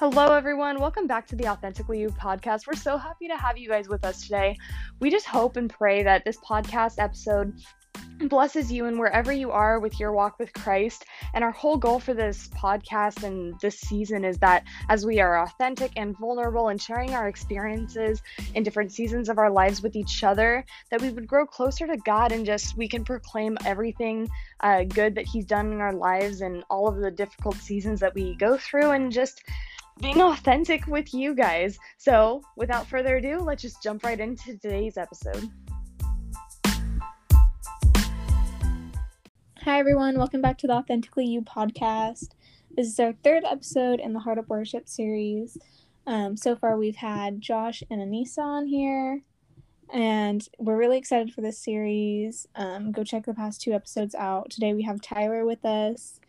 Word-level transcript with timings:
Hello, 0.00 0.34
everyone. 0.34 0.80
Welcome 0.80 1.06
back 1.06 1.26
to 1.26 1.36
the 1.36 1.46
Authentically 1.48 2.00
You 2.00 2.08
podcast. 2.08 2.66
We're 2.66 2.72
so 2.72 2.96
happy 2.96 3.28
to 3.28 3.36
have 3.36 3.58
you 3.58 3.68
guys 3.68 3.86
with 3.86 4.02
us 4.02 4.22
today. 4.22 4.56
We 4.98 5.10
just 5.10 5.26
hope 5.26 5.58
and 5.58 5.68
pray 5.68 6.02
that 6.04 6.24
this 6.24 6.38
podcast 6.38 6.94
episode 6.96 7.52
blesses 8.18 8.72
you 8.72 8.86
and 8.86 8.98
wherever 8.98 9.30
you 9.30 9.50
are 9.50 9.78
with 9.78 10.00
your 10.00 10.12
walk 10.12 10.38
with 10.38 10.54
Christ. 10.54 11.04
And 11.34 11.44
our 11.44 11.50
whole 11.50 11.76
goal 11.76 12.00
for 12.00 12.14
this 12.14 12.48
podcast 12.48 13.24
and 13.24 13.60
this 13.60 13.78
season 13.78 14.24
is 14.24 14.38
that 14.38 14.64
as 14.88 15.04
we 15.04 15.20
are 15.20 15.42
authentic 15.42 15.92
and 15.96 16.16
vulnerable 16.16 16.68
and 16.68 16.80
sharing 16.80 17.12
our 17.12 17.28
experiences 17.28 18.22
in 18.54 18.62
different 18.62 18.92
seasons 18.92 19.28
of 19.28 19.36
our 19.36 19.50
lives 19.50 19.82
with 19.82 19.96
each 19.96 20.24
other, 20.24 20.64
that 20.90 21.02
we 21.02 21.10
would 21.10 21.26
grow 21.26 21.44
closer 21.44 21.86
to 21.86 21.98
God 21.98 22.32
and 22.32 22.46
just 22.46 22.74
we 22.74 22.88
can 22.88 23.04
proclaim 23.04 23.58
everything 23.66 24.30
uh, 24.60 24.84
good 24.84 25.16
that 25.16 25.26
He's 25.26 25.44
done 25.44 25.72
in 25.72 25.82
our 25.82 25.92
lives 25.92 26.40
and 26.40 26.64
all 26.70 26.88
of 26.88 26.96
the 26.96 27.10
difficult 27.10 27.56
seasons 27.56 28.00
that 28.00 28.14
we 28.14 28.34
go 28.36 28.56
through 28.56 28.92
and 28.92 29.12
just 29.12 29.42
being 30.00 30.20
authentic 30.20 30.86
with 30.86 31.12
you 31.12 31.34
guys. 31.34 31.78
So, 31.98 32.42
without 32.56 32.86
further 32.86 33.16
ado, 33.16 33.40
let's 33.40 33.62
just 33.62 33.82
jump 33.82 34.02
right 34.02 34.18
into 34.18 34.56
today's 34.56 34.96
episode. 34.96 35.50
Hi, 39.62 39.78
everyone. 39.78 40.16
Welcome 40.16 40.40
back 40.40 40.56
to 40.58 40.66
the 40.66 40.72
Authentically 40.72 41.26
You 41.26 41.42
podcast. 41.42 42.30
This 42.74 42.86
is 42.86 42.98
our 42.98 43.12
third 43.22 43.44
episode 43.44 44.00
in 44.00 44.14
the 44.14 44.20
Heart 44.20 44.38
of 44.38 44.48
Worship 44.48 44.88
series. 44.88 45.58
Um, 46.06 46.36
so 46.36 46.56
far, 46.56 46.78
we've 46.78 46.96
had 46.96 47.40
Josh 47.40 47.82
and 47.90 48.00
Anissa 48.00 48.38
on 48.38 48.66
here, 48.66 49.20
and 49.92 50.48
we're 50.58 50.78
really 50.78 50.96
excited 50.96 51.34
for 51.34 51.42
this 51.42 51.58
series. 51.58 52.48
Um, 52.54 52.90
go 52.90 53.04
check 53.04 53.26
the 53.26 53.34
past 53.34 53.60
two 53.60 53.72
episodes 53.72 54.14
out. 54.14 54.50
Today, 54.50 54.72
we 54.72 54.82
have 54.84 55.02
Tyler 55.02 55.44
with 55.44 55.62
us 55.64 56.19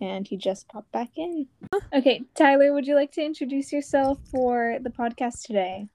and 0.00 0.26
he 0.26 0.36
just 0.36 0.68
popped 0.68 0.92
back 0.92 1.10
in. 1.16 1.46
Okay, 1.92 2.22
Tyler, 2.34 2.72
would 2.72 2.86
you 2.86 2.94
like 2.94 3.12
to 3.12 3.24
introduce 3.24 3.72
yourself 3.72 4.18
for 4.30 4.78
the 4.80 4.90
podcast 4.90 5.42
today? 5.42 5.88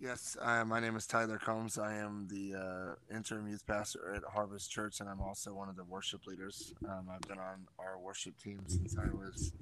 Yes, 0.00 0.36
uh, 0.40 0.64
my 0.64 0.78
name 0.78 0.94
is 0.94 1.08
Tyler 1.08 1.38
Combs. 1.38 1.76
I 1.76 1.96
am 1.96 2.28
the 2.30 2.54
uh, 2.54 3.16
interim 3.16 3.48
youth 3.48 3.66
pastor 3.66 4.14
at 4.14 4.22
Harvest 4.22 4.70
Church, 4.70 5.00
and 5.00 5.08
I'm 5.08 5.20
also 5.20 5.52
one 5.52 5.68
of 5.68 5.74
the 5.74 5.82
worship 5.82 6.24
leaders. 6.28 6.72
Um, 6.88 7.08
I've 7.12 7.20
been 7.22 7.40
on 7.40 7.66
our 7.80 7.98
worship 7.98 8.38
team 8.38 8.60
since 8.68 8.96
I 8.96 9.06
was 9.06 9.52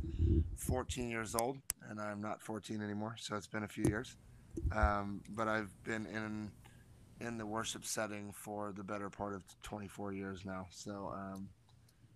14 0.57 1.09
years 1.09 1.35
old, 1.35 1.57
and 1.89 1.99
I'm 1.99 2.21
not 2.21 2.43
14 2.43 2.83
anymore, 2.83 3.17
so 3.19 3.35
it's 3.35 3.47
been 3.47 3.63
a 3.63 3.69
few 3.69 3.85
years. 3.89 4.15
Um, 4.73 5.23
but 5.31 5.49
I've 5.49 5.73
been 5.85 6.05
in 6.07 6.51
in 7.21 7.39
the 7.39 7.47
worship 7.47 7.87
setting 7.87 8.31
for 8.31 8.73
the 8.77 8.85
better 8.85 9.09
part 9.09 9.35
of 9.35 9.43
24 9.63 10.13
years 10.13 10.45
now. 10.45 10.67
So 10.71 11.15
um, 11.17 11.49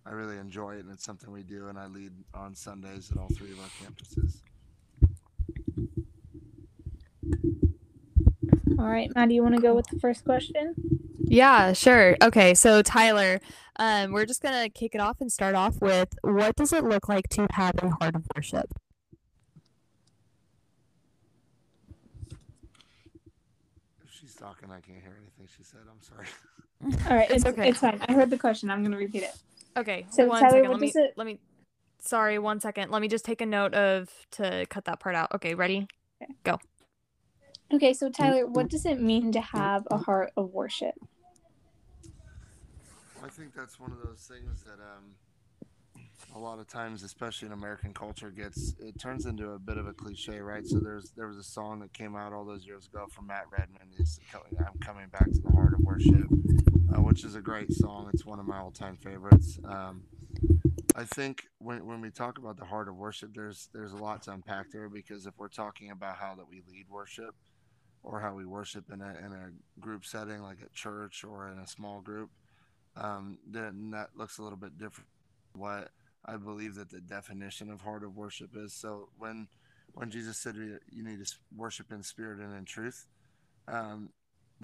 I 0.05 0.11
really 0.11 0.37
enjoy 0.37 0.75
it, 0.75 0.79
and 0.79 0.91
it's 0.91 1.03
something 1.03 1.31
we 1.31 1.43
do, 1.43 1.67
and 1.67 1.77
I 1.77 1.87
lead 1.87 2.11
on 2.33 2.55
Sundays 2.55 3.11
at 3.11 3.17
all 3.17 3.29
three 3.29 3.51
of 3.51 3.59
our 3.59 3.67
campuses. 3.67 4.41
All 8.79 8.87
right, 8.87 9.11
Maddie, 9.13 9.35
you 9.35 9.43
want 9.43 9.55
to 9.55 9.61
go 9.61 9.75
with 9.75 9.85
the 9.87 9.99
first 9.99 10.25
question? 10.25 10.73
Yeah, 11.23 11.73
sure. 11.73 12.17
Okay, 12.23 12.55
so 12.55 12.81
Tyler, 12.81 13.39
um, 13.77 14.11
we're 14.11 14.25
just 14.25 14.41
gonna 14.41 14.69
kick 14.69 14.95
it 14.95 15.01
off 15.01 15.21
and 15.21 15.31
start 15.31 15.53
off 15.53 15.79
with 15.79 16.09
what 16.23 16.55
does 16.55 16.73
it 16.73 16.83
look 16.83 17.07
like 17.07 17.29
to 17.29 17.47
have 17.51 17.75
a 17.83 17.89
heart 17.89 18.15
of 18.15 18.25
worship? 18.35 18.73
If 24.03 24.11
she's 24.11 24.33
talking, 24.33 24.71
I 24.71 24.79
can't 24.81 24.99
hear 25.01 25.15
anything 25.21 25.47
she 25.55 25.63
said. 25.63 25.81
I'm 25.89 26.01
sorry. 26.01 26.25
All 27.09 27.15
right, 27.15 27.29
it's, 27.29 27.45
It's 27.45 27.45
okay. 27.45 27.69
It's 27.69 27.79
fine. 27.79 28.01
I 28.09 28.13
heard 28.13 28.31
the 28.31 28.37
question. 28.37 28.71
I'm 28.71 28.81
going 28.81 28.91
to 28.91 28.97
repeat 28.97 29.21
it. 29.21 29.35
Okay, 29.77 30.05
So, 30.09 30.25
one 30.27 30.41
Tyler, 30.41 30.51
second. 30.57 30.69
what 30.69 30.71
Let 30.73 30.81
me 30.81 30.87
does 30.87 30.95
it- 30.97 31.13
let 31.15 31.27
me. 31.27 31.39
Sorry, 31.99 32.39
one 32.39 32.59
second. 32.59 32.91
Let 32.91 33.01
me 33.01 33.07
just 33.07 33.23
take 33.23 33.41
a 33.41 33.45
note 33.45 33.73
of 33.73 34.09
to 34.31 34.65
cut 34.69 34.85
that 34.85 34.99
part 34.99 35.15
out. 35.15 35.31
Okay, 35.35 35.53
ready? 35.53 35.87
Okay, 36.21 36.33
Go. 36.43 36.59
Okay, 37.73 37.93
so 37.93 38.09
Tyler, 38.09 38.47
what 38.47 38.69
does 38.69 38.85
it 38.85 38.99
mean 38.99 39.31
to 39.31 39.39
have 39.39 39.87
a 39.91 39.97
heart 39.97 40.31
of 40.35 40.49
worship? 40.51 40.95
I 43.23 43.29
think 43.29 43.53
that's 43.53 43.79
one 43.79 43.91
of 43.91 43.99
those 44.03 44.27
things 44.27 44.63
that 44.63 44.79
um, 44.81 45.15
a 46.35 46.39
lot 46.39 46.59
of 46.59 46.67
times, 46.67 47.03
especially 47.03 47.47
in 47.47 47.53
American 47.53 47.93
culture, 47.93 48.29
gets 48.29 48.75
it 48.79 48.99
turns 48.99 49.25
into 49.25 49.51
a 49.51 49.59
bit 49.59 49.77
of 49.77 49.87
a 49.87 49.93
cliche, 49.93 50.39
right? 50.39 50.65
So 50.65 50.79
there's 50.79 51.11
there 51.11 51.27
was 51.27 51.37
a 51.37 51.43
song 51.43 51.79
that 51.79 51.93
came 51.93 52.15
out 52.15 52.33
all 52.33 52.45
those 52.45 52.65
years 52.65 52.87
ago 52.87 53.07
from 53.11 53.27
Matt 53.27 53.45
Redman. 53.51 53.87
Is 53.97 54.19
I'm 54.33 54.79
coming 54.79 55.07
back 55.09 55.25
to 55.25 55.39
the 55.39 55.51
heart 55.51 55.73
of 55.73 55.79
worship, 55.81 56.27
uh, 56.95 57.01
which 57.01 57.23
is 57.23 57.35
a 57.35 57.41
great 57.41 57.71
song. 57.73 58.09
It's 58.13 58.25
one 58.25 58.39
of 58.39 58.47
my 58.47 58.57
all-time 58.57 58.97
favorites. 58.97 59.59
Um, 59.65 60.03
I 60.95 61.03
think 61.03 61.47
when 61.59 61.85
when 61.85 62.01
we 62.01 62.11
talk 62.11 62.37
about 62.37 62.57
the 62.57 62.65
heart 62.65 62.87
of 62.87 62.95
worship, 62.95 63.31
there's 63.33 63.69
there's 63.73 63.93
a 63.93 63.97
lot 63.97 64.23
to 64.23 64.31
unpack 64.31 64.71
there 64.71 64.89
because 64.89 65.25
if 65.25 65.33
we're 65.37 65.49
talking 65.49 65.91
about 65.91 66.17
how 66.17 66.35
that 66.35 66.47
we 66.49 66.61
lead 66.69 66.87
worship, 66.89 67.35
or 68.03 68.19
how 68.19 68.33
we 68.33 68.45
worship 68.45 68.85
in 68.91 69.01
a 69.01 69.15
in 69.25 69.31
a 69.33 69.79
group 69.79 70.05
setting 70.05 70.41
like 70.41 70.61
at 70.61 70.73
church 70.73 71.23
or 71.23 71.49
in 71.51 71.59
a 71.59 71.67
small 71.67 72.01
group 72.01 72.29
um, 72.95 73.37
then 73.47 73.91
that 73.91 74.09
looks 74.15 74.37
a 74.37 74.43
little 74.43 74.57
bit 74.57 74.77
different. 74.77 75.09
What 75.55 75.91
I 76.25 76.37
believe 76.37 76.75
that 76.75 76.89
the 76.89 77.01
definition 77.01 77.69
of 77.71 77.81
heart 77.81 78.03
of 78.03 78.15
worship 78.15 78.51
is. 78.55 78.73
So 78.73 79.09
when 79.17 79.47
when 79.93 80.09
Jesus 80.09 80.37
said 80.37 80.55
you 80.55 80.79
need 81.03 81.25
to 81.25 81.31
worship 81.55 81.91
in 81.91 82.03
spirit 82.03 82.39
and 82.39 82.55
in 82.55 82.65
truth, 82.65 83.07
um, 83.67 84.09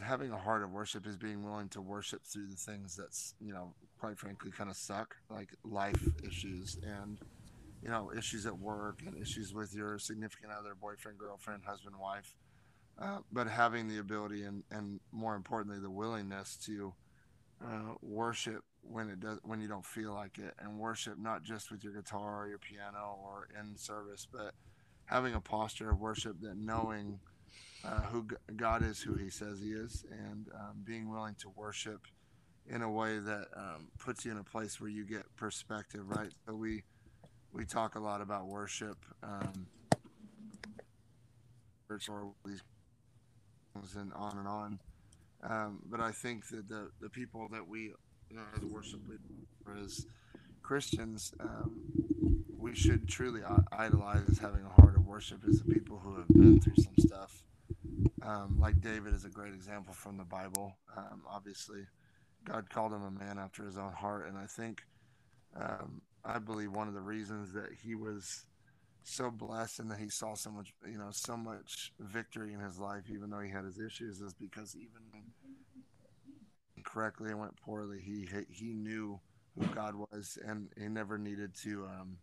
having 0.01 0.31
a 0.31 0.38
heart 0.38 0.63
of 0.63 0.72
worship 0.72 1.06
is 1.06 1.17
being 1.17 1.44
willing 1.44 1.69
to 1.69 1.81
worship 1.81 2.23
through 2.23 2.47
the 2.47 2.56
things 2.56 2.96
that's 2.96 3.34
you 3.40 3.53
know 3.53 3.73
quite 4.00 4.17
frankly 4.17 4.51
kind 4.51 4.69
of 4.69 4.78
suck, 4.78 5.16
like 5.29 5.50
life 5.63 6.01
issues 6.25 6.78
and 6.84 7.19
you 7.81 7.90
know 7.90 8.12
issues 8.16 8.46
at 8.46 8.57
work 8.57 9.01
and 9.06 9.17
issues 9.17 9.53
with 9.53 9.73
your 9.73 9.97
significant 10.00 10.51
other, 10.57 10.75
boyfriend, 10.75 11.17
girlfriend, 11.17 11.63
husband, 11.66 11.96
wife. 12.00 12.35
Uh, 13.00 13.19
but 13.31 13.47
having 13.47 13.88
the 13.88 14.00
ability 14.00 14.44
and, 14.44 14.63
and 14.72 15.00
more 15.12 15.35
importantly 15.35 15.79
the 15.79 15.90
willingness 15.90 16.56
to 16.56 16.94
uh, 17.63 17.94
worship 18.01 18.63
when 18.81 19.09
it 19.09 19.19
does 19.19 19.40
when 19.44 19.59
you 19.59 19.68
don't 19.68 19.85
feel 19.85 20.13
like 20.13 20.38
it 20.38 20.53
and 20.59 20.78
worship 20.78 21.18
not 21.18 21.44
just 21.44 21.72
with 21.72 21.84
your 21.84 21.94
guitar 21.94 22.44
or 22.44 22.47
your 22.47 22.59
piano 22.59 23.18
or 23.22 23.47
in 23.59 23.75
service 23.78 24.28
but 24.31 24.53
having 25.06 25.34
a 25.34 25.41
posture 25.41 25.90
of 25.90 26.00
worship 26.00 26.40
that 26.41 26.56
knowing 26.56 27.19
uh, 27.84 28.01
who 28.03 28.25
god 28.56 28.84
is 28.84 29.01
who 29.01 29.16
he 29.16 29.29
says 29.29 29.59
he 29.59 29.72
is 29.72 30.06
and 30.12 30.47
um, 30.56 30.78
being 30.85 31.09
willing 31.09 31.35
to 31.35 31.50
worship 31.56 32.07
in 32.69 32.81
a 32.81 32.91
way 32.91 33.19
that 33.19 33.47
um, 33.56 33.88
puts 33.97 34.25
you 34.25 34.31
in 34.31 34.38
a 34.38 34.44
place 34.44 34.79
where 34.79 34.90
you 34.90 35.06
get 35.06 35.23
perspective 35.35 36.03
right? 36.07 36.31
So 36.46 36.53
we 36.53 36.84
we 37.53 37.66
talk 37.66 37.96
a 37.96 38.00
lot 38.00 38.22
about 38.22 38.47
worship 38.47 38.97
um, 39.23 39.67
and 43.96 44.13
on 44.13 44.38
and 44.38 44.47
on 44.47 44.79
um, 45.44 45.80
but 45.90 46.00
I 46.00 46.12
think 46.12 46.48
that 46.50 46.68
the, 46.68 46.90
the 47.00 47.09
people 47.09 47.48
that 47.52 47.68
we, 47.68 47.94
you 48.30 48.36
know, 48.36 48.44
as 48.56 48.64
worship 48.64 49.02
leaders, 49.08 49.84
as 49.84 50.06
Christians, 50.62 51.34
um, 51.40 51.81
we 52.58 52.75
should 52.75 53.08
truly 53.08 53.42
idolize 53.72 54.24
as 54.30 54.40
having 54.40 54.66
a 54.66 54.81
heart 54.81 54.96
of 54.96 55.06
worship 55.06 55.42
is 55.47 55.59
the 55.59 55.74
people 55.74 56.00
who 56.00 56.16
have 56.18 56.28
been 56.28 56.59
through 56.59 56.76
some 56.76 56.96
stuff. 57.00 57.44
Um, 58.22 58.58
like 58.59 58.81
David 58.81 59.14
is 59.14 59.26
a 59.26 59.30
great 59.30 59.53
example 59.53 59.94
from 59.94 60.18
the 60.18 60.24
Bible. 60.24 60.78
Um, 60.97 61.22
obviously, 61.30 61.86
God 62.44 62.70
called 62.70 62.94
him 62.94 63.03
a 63.03 63.12
man 63.12 63.38
after 63.38 63.64
his 63.64 63.78
own 63.78 63.94
heart, 63.94 64.28
and 64.28 64.38
I 64.38 64.46
think, 64.46 64.81
um, 65.56 66.02
I 66.26 66.40
believe 66.40 66.72
one 66.72 66.88
of 66.88 66.94
the 66.94 67.02
reasons 67.02 67.53
that 67.53 67.70
he 67.84 67.96
was 67.96 68.46
so 69.07 69.31
blessed 69.31 69.79
and 69.79 69.90
that 69.90 70.00
he 70.00 70.09
saw 70.09 70.35
so 70.35 70.51
much, 70.51 70.73
you 70.85 70.97
know, 70.97 71.09
so 71.12 71.38
much 71.38 71.94
victory 72.00 72.53
in 72.53 72.59
his 72.59 72.78
life, 72.78 73.03
even 73.09 73.29
though 73.29 73.40
he 73.40 73.50
had 73.50 73.63
his 73.63 73.79
issues, 73.79 74.19
is 74.19 74.34
because 74.34 74.75
even 74.75 75.31
correctly 76.84 77.31
and 77.31 77.40
went 77.40 77.56
poorly, 77.62 78.00
he 78.03 78.28
he 78.50 78.73
knew 78.73 79.20
who 79.58 79.66
God 79.67 79.96
was, 79.96 80.37
and 80.46 80.70
he 80.78 80.87
never 80.87 81.17
needed 81.17 81.55
to. 81.64 81.85
Um, 81.85 82.17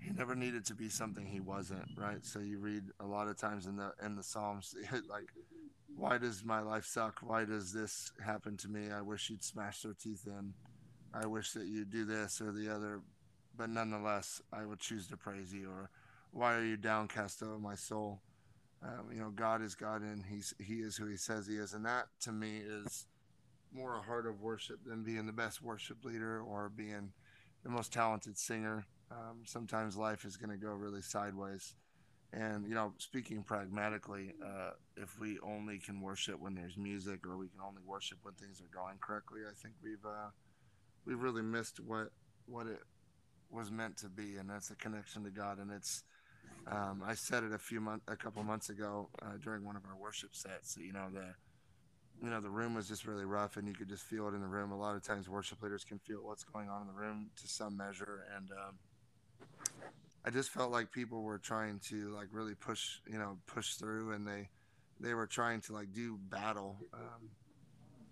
he 0.00 0.10
never 0.10 0.34
needed 0.34 0.64
to 0.66 0.74
be 0.74 0.88
something 0.88 1.26
he 1.26 1.40
wasn't, 1.40 1.86
right? 1.96 2.24
So 2.24 2.38
you 2.38 2.58
read 2.58 2.84
a 3.00 3.06
lot 3.06 3.28
of 3.28 3.36
times 3.36 3.66
in 3.66 3.76
the 3.76 3.92
in 4.04 4.16
the 4.16 4.22
Psalms, 4.22 4.74
like, 5.08 5.28
why 5.94 6.18
does 6.18 6.44
my 6.44 6.60
life 6.60 6.84
suck? 6.84 7.18
Why 7.22 7.44
does 7.44 7.72
this 7.72 8.10
happen 8.24 8.56
to 8.58 8.68
me? 8.68 8.90
I 8.90 9.02
wish 9.02 9.30
you'd 9.30 9.44
smash 9.44 9.82
their 9.82 9.94
teeth 9.94 10.26
in. 10.26 10.54
I 11.14 11.26
wish 11.26 11.52
that 11.52 11.66
you'd 11.66 11.90
do 11.90 12.04
this 12.04 12.40
or 12.40 12.52
the 12.52 12.68
other 12.74 13.00
but 13.58 13.68
nonetheless, 13.68 14.40
I 14.52 14.64
would 14.64 14.78
choose 14.78 15.08
to 15.08 15.16
praise 15.16 15.52
you. 15.52 15.68
Or 15.68 15.90
why 16.30 16.54
are 16.54 16.64
you 16.64 16.76
downcast, 16.76 17.42
oh 17.44 17.58
my 17.58 17.74
soul? 17.74 18.20
Um, 18.82 19.08
you 19.12 19.18
know, 19.18 19.30
God 19.30 19.60
is 19.60 19.74
God, 19.74 20.02
and 20.02 20.24
He's 20.24 20.54
He 20.60 20.74
is 20.74 20.96
who 20.96 21.08
He 21.08 21.16
says 21.16 21.48
He 21.48 21.56
is, 21.56 21.74
and 21.74 21.84
that 21.84 22.06
to 22.20 22.32
me 22.32 22.58
is 22.64 23.06
more 23.72 23.96
a 23.96 24.00
heart 24.00 24.26
of 24.26 24.40
worship 24.40 24.78
than 24.86 25.02
being 25.02 25.26
the 25.26 25.32
best 25.32 25.60
worship 25.60 26.04
leader 26.04 26.40
or 26.40 26.68
being 26.68 27.12
the 27.64 27.70
most 27.70 27.92
talented 27.92 28.38
singer. 28.38 28.86
Um, 29.10 29.42
sometimes 29.44 29.96
life 29.96 30.24
is 30.24 30.36
going 30.36 30.50
to 30.50 30.64
go 30.64 30.70
really 30.70 31.02
sideways, 31.02 31.74
and 32.32 32.68
you 32.68 32.74
know, 32.74 32.92
speaking 32.98 33.42
pragmatically, 33.42 34.34
uh, 34.46 34.70
if 34.96 35.18
we 35.18 35.40
only 35.42 35.80
can 35.80 36.00
worship 36.00 36.38
when 36.38 36.54
there's 36.54 36.76
music, 36.76 37.26
or 37.26 37.36
we 37.36 37.48
can 37.48 37.60
only 37.66 37.82
worship 37.84 38.18
when 38.22 38.34
things 38.34 38.60
are 38.60 38.72
going 38.72 38.98
correctly, 39.00 39.40
I 39.44 39.54
think 39.60 39.74
we've 39.82 40.06
uh, 40.06 40.30
we've 41.04 41.20
really 41.20 41.42
missed 41.42 41.80
what 41.80 42.12
what 42.46 42.68
it 42.68 42.78
was 43.50 43.70
meant 43.70 43.96
to 43.98 44.08
be, 44.08 44.36
and 44.36 44.48
that's 44.48 44.70
a 44.70 44.76
connection 44.76 45.24
to 45.24 45.30
God. 45.30 45.58
And 45.58 45.70
it's 45.70 46.04
um, 46.66 47.02
I 47.06 47.14
said 47.14 47.44
it 47.44 47.52
a 47.52 47.58
few 47.58 47.80
months, 47.80 48.04
a 48.08 48.16
couple 48.16 48.42
months 48.42 48.68
ago 48.68 49.08
uh, 49.22 49.36
during 49.42 49.64
one 49.64 49.76
of 49.76 49.82
our 49.86 49.96
worship 49.96 50.34
sets. 50.34 50.76
You 50.76 50.92
know 50.92 51.06
the, 51.12 51.34
you 52.22 52.30
know 52.30 52.40
the 52.40 52.50
room 52.50 52.74
was 52.74 52.88
just 52.88 53.06
really 53.06 53.24
rough, 53.24 53.56
and 53.56 53.66
you 53.66 53.74
could 53.74 53.88
just 53.88 54.04
feel 54.04 54.28
it 54.28 54.34
in 54.34 54.40
the 54.40 54.46
room. 54.46 54.72
A 54.72 54.78
lot 54.78 54.96
of 54.96 55.02
times, 55.02 55.28
worship 55.28 55.62
leaders 55.62 55.84
can 55.84 55.98
feel 55.98 56.18
what's 56.22 56.44
going 56.44 56.68
on 56.68 56.82
in 56.82 56.88
the 56.88 56.92
room 57.00 57.30
to 57.40 57.48
some 57.48 57.76
measure, 57.76 58.24
and 58.36 58.50
um, 58.50 58.74
I 60.24 60.30
just 60.30 60.50
felt 60.50 60.70
like 60.70 60.92
people 60.92 61.22
were 61.22 61.38
trying 61.38 61.80
to 61.88 62.10
like 62.10 62.28
really 62.32 62.54
push, 62.54 62.98
you 63.10 63.18
know, 63.18 63.38
push 63.46 63.74
through, 63.74 64.12
and 64.12 64.26
they 64.26 64.48
they 65.00 65.14
were 65.14 65.26
trying 65.26 65.60
to 65.62 65.72
like 65.72 65.92
do 65.92 66.18
battle. 66.28 66.76
Um, 66.92 67.30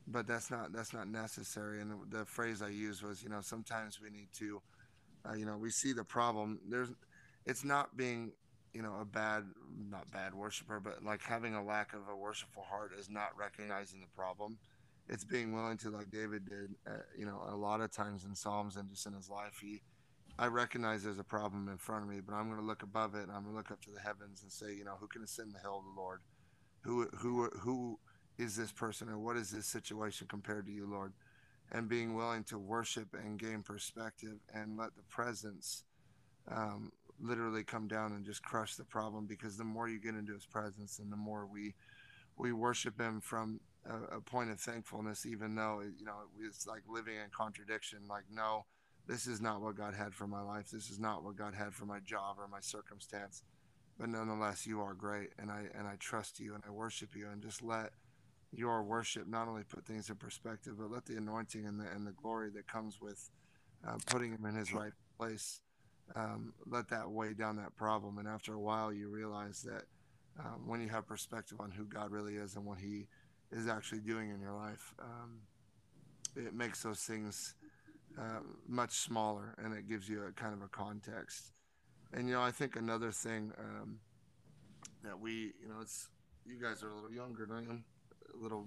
but 0.06 0.26
that's 0.26 0.50
not 0.50 0.72
that's 0.72 0.92
not 0.92 1.08
necessary. 1.08 1.80
And 1.80 1.90
the, 1.90 2.18
the, 2.18 2.24
phrase 2.24 2.62
I 2.62 2.68
used 2.68 3.02
was, 3.02 3.22
you 3.22 3.28
know, 3.28 3.40
sometimes 3.40 4.00
we 4.00 4.10
need 4.10 4.28
to, 4.38 4.62
uh, 5.28 5.34
you 5.34 5.46
know, 5.46 5.56
we 5.56 5.70
see 5.70 5.92
the 5.92 6.04
problem. 6.04 6.58
There's, 6.68 6.88
it's 7.44 7.64
not 7.64 7.96
being, 7.96 8.32
you 8.72 8.82
know, 8.82 8.96
a 9.00 9.04
bad, 9.04 9.44
not 9.90 10.10
bad 10.10 10.34
worshiper, 10.34 10.80
but 10.80 11.04
like 11.04 11.22
having 11.22 11.54
a 11.54 11.64
lack 11.64 11.92
of 11.94 12.00
a 12.10 12.16
worshipful 12.16 12.62
heart 12.62 12.92
is 12.98 13.08
not 13.08 13.30
recognizing 13.38 14.00
the 14.00 14.06
problem. 14.14 14.58
It's 15.08 15.24
being 15.24 15.52
willing 15.52 15.76
to, 15.78 15.90
like 15.90 16.10
David 16.10 16.48
did, 16.48 16.74
uh, 16.86 17.02
you 17.16 17.26
know, 17.26 17.40
a 17.48 17.56
lot 17.56 17.80
of 17.80 17.92
times 17.92 18.24
in 18.24 18.34
Psalms 18.34 18.76
and 18.76 18.88
just 18.88 19.06
in 19.06 19.12
his 19.12 19.30
life, 19.30 19.58
he, 19.62 19.80
I 20.38 20.48
recognize 20.48 21.02
there's 21.02 21.18
a 21.18 21.24
problem 21.24 21.68
in 21.68 21.78
front 21.78 22.02
of 22.02 22.10
me, 22.10 22.20
but 22.20 22.34
I'm 22.34 22.48
going 22.48 22.60
to 22.60 22.66
look 22.66 22.82
above 22.82 23.14
it 23.14 23.22
and 23.22 23.30
I'm 23.30 23.42
going 23.42 23.52
to 23.52 23.56
look 23.56 23.70
up 23.70 23.80
to 23.82 23.90
the 23.90 24.00
heavens 24.00 24.42
and 24.42 24.50
say, 24.50 24.74
you 24.74 24.84
know, 24.84 24.96
who 24.98 25.06
can 25.06 25.22
ascend 25.22 25.54
the 25.54 25.60
hill 25.60 25.78
of 25.78 25.84
the 25.94 26.00
Lord? 26.00 26.20
Who, 26.82 27.08
who, 27.16 27.48
who 27.60 27.98
is 28.36 28.56
this 28.56 28.72
person 28.72 29.08
or 29.08 29.18
what 29.18 29.36
is 29.36 29.50
this 29.50 29.66
situation 29.66 30.26
compared 30.28 30.66
to 30.66 30.72
you, 30.72 30.86
Lord? 30.90 31.12
And 31.72 31.88
being 31.88 32.14
willing 32.14 32.44
to 32.44 32.58
worship 32.58 33.08
and 33.14 33.38
gain 33.38 33.62
perspective 33.62 34.38
and 34.54 34.78
let 34.78 34.94
the 34.96 35.02
presence 35.02 35.82
um, 36.48 36.92
literally 37.20 37.64
come 37.64 37.88
down 37.88 38.12
and 38.12 38.24
just 38.24 38.42
crush 38.42 38.76
the 38.76 38.84
problem 38.84 39.26
because 39.26 39.56
the 39.56 39.64
more 39.64 39.88
you 39.88 40.00
get 40.00 40.14
into 40.14 40.32
his 40.32 40.46
presence 40.46 40.98
and 40.98 41.10
the 41.10 41.16
more 41.16 41.46
we 41.46 41.74
we 42.38 42.52
worship 42.52 43.00
him 43.00 43.20
from 43.20 43.58
a, 43.88 44.16
a 44.16 44.20
point 44.20 44.50
of 44.50 44.60
thankfulness 44.60 45.24
even 45.26 45.54
though 45.54 45.80
you 45.98 46.04
know 46.04 46.18
it's 46.46 46.66
like 46.66 46.82
living 46.88 47.14
in 47.14 47.30
contradiction 47.36 48.00
like 48.08 48.24
no 48.30 48.64
this 49.06 49.26
is 49.26 49.40
not 49.40 49.60
what 49.60 49.76
god 49.76 49.94
had 49.94 50.14
for 50.14 50.26
my 50.26 50.42
life. 50.42 50.70
This 50.70 50.90
is 50.90 50.98
not 50.98 51.22
what 51.22 51.36
god 51.36 51.54
had 51.54 51.74
for 51.74 51.86
my 51.86 52.00
job 52.00 52.36
or 52.38 52.48
my 52.48 52.60
circumstance. 52.60 53.42
But 53.98 54.08
nonetheless 54.08 54.66
you 54.66 54.80
are 54.80 54.94
great 54.94 55.30
and 55.38 55.50
i 55.50 55.64
and 55.76 55.86
i 55.86 55.94
trust 55.98 56.38
you 56.40 56.54
and 56.54 56.62
i 56.66 56.70
worship 56.70 57.14
you 57.14 57.28
and 57.28 57.42
just 57.42 57.62
let 57.62 57.92
your 58.56 58.82
worship 58.82 59.28
not 59.28 59.48
only 59.48 59.62
put 59.62 59.84
things 59.84 60.08
in 60.08 60.16
perspective, 60.16 60.74
but 60.78 60.90
let 60.90 61.04
the 61.04 61.16
anointing 61.16 61.66
and 61.66 61.78
the 61.78 61.86
and 61.94 62.06
the 62.06 62.12
glory 62.12 62.50
that 62.54 62.66
comes 62.66 63.00
with 63.00 63.30
uh, 63.86 63.96
putting 64.06 64.32
him 64.32 64.44
in 64.46 64.54
his 64.54 64.72
right 64.72 64.92
place, 65.18 65.60
um, 66.14 66.54
let 66.66 66.88
that 66.88 67.10
weigh 67.10 67.34
down 67.34 67.56
that 67.56 67.76
problem. 67.76 68.18
And 68.18 68.26
after 68.26 68.54
a 68.54 68.60
while, 68.60 68.92
you 68.92 69.08
realize 69.08 69.62
that 69.62 69.84
um, 70.38 70.66
when 70.66 70.80
you 70.80 70.88
have 70.88 71.06
perspective 71.06 71.60
on 71.60 71.70
who 71.70 71.84
God 71.84 72.10
really 72.10 72.36
is 72.36 72.56
and 72.56 72.64
what 72.64 72.78
He 72.78 73.08
is 73.52 73.68
actually 73.68 74.00
doing 74.00 74.30
in 74.30 74.40
your 74.40 74.54
life, 74.54 74.94
um, 75.00 75.40
it 76.34 76.54
makes 76.54 76.82
those 76.82 77.00
things 77.00 77.54
uh, 78.18 78.40
much 78.66 78.92
smaller, 78.92 79.54
and 79.62 79.74
it 79.74 79.88
gives 79.88 80.08
you 80.08 80.24
a 80.24 80.32
kind 80.32 80.54
of 80.54 80.62
a 80.62 80.68
context. 80.68 81.52
And 82.12 82.26
you 82.26 82.34
know, 82.34 82.42
I 82.42 82.52
think 82.52 82.76
another 82.76 83.10
thing 83.10 83.52
um, 83.58 83.98
that 85.04 85.18
we, 85.18 85.52
you 85.60 85.68
know, 85.68 85.80
it's 85.82 86.08
you 86.46 86.56
guys 86.60 86.82
are 86.82 86.90
a 86.90 86.94
little 86.94 87.12
younger 87.12 87.44
than 87.44 87.56
I 87.56 87.60
am 87.60 87.84
little 88.40 88.66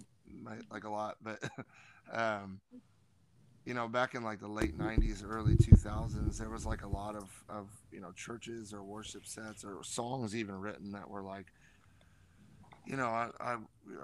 like 0.72 0.84
a 0.84 0.90
lot, 0.90 1.18
but 1.22 1.40
um, 2.12 2.60
you 3.66 3.74
know, 3.74 3.88
back 3.88 4.16
in 4.16 4.24
like 4.24 4.40
the 4.40 4.48
late 4.48 4.78
'90s, 4.78 5.24
early 5.28 5.56
2000s, 5.56 6.38
there 6.38 6.50
was 6.50 6.66
like 6.66 6.84
a 6.84 6.88
lot 6.88 7.16
of 7.16 7.30
of 7.50 7.68
you 7.92 8.00
know 8.00 8.12
churches 8.14 8.74
or 8.74 8.84
worship 8.84 9.26
sets 9.26 9.64
or 9.64 9.84
songs 9.84 10.36
even 10.36 10.60
written 10.60 10.92
that 10.92 11.10
were 11.10 11.22
like, 11.22 11.48
you 12.86 12.96
know, 12.96 13.08
I, 13.08 13.30
I 13.40 13.58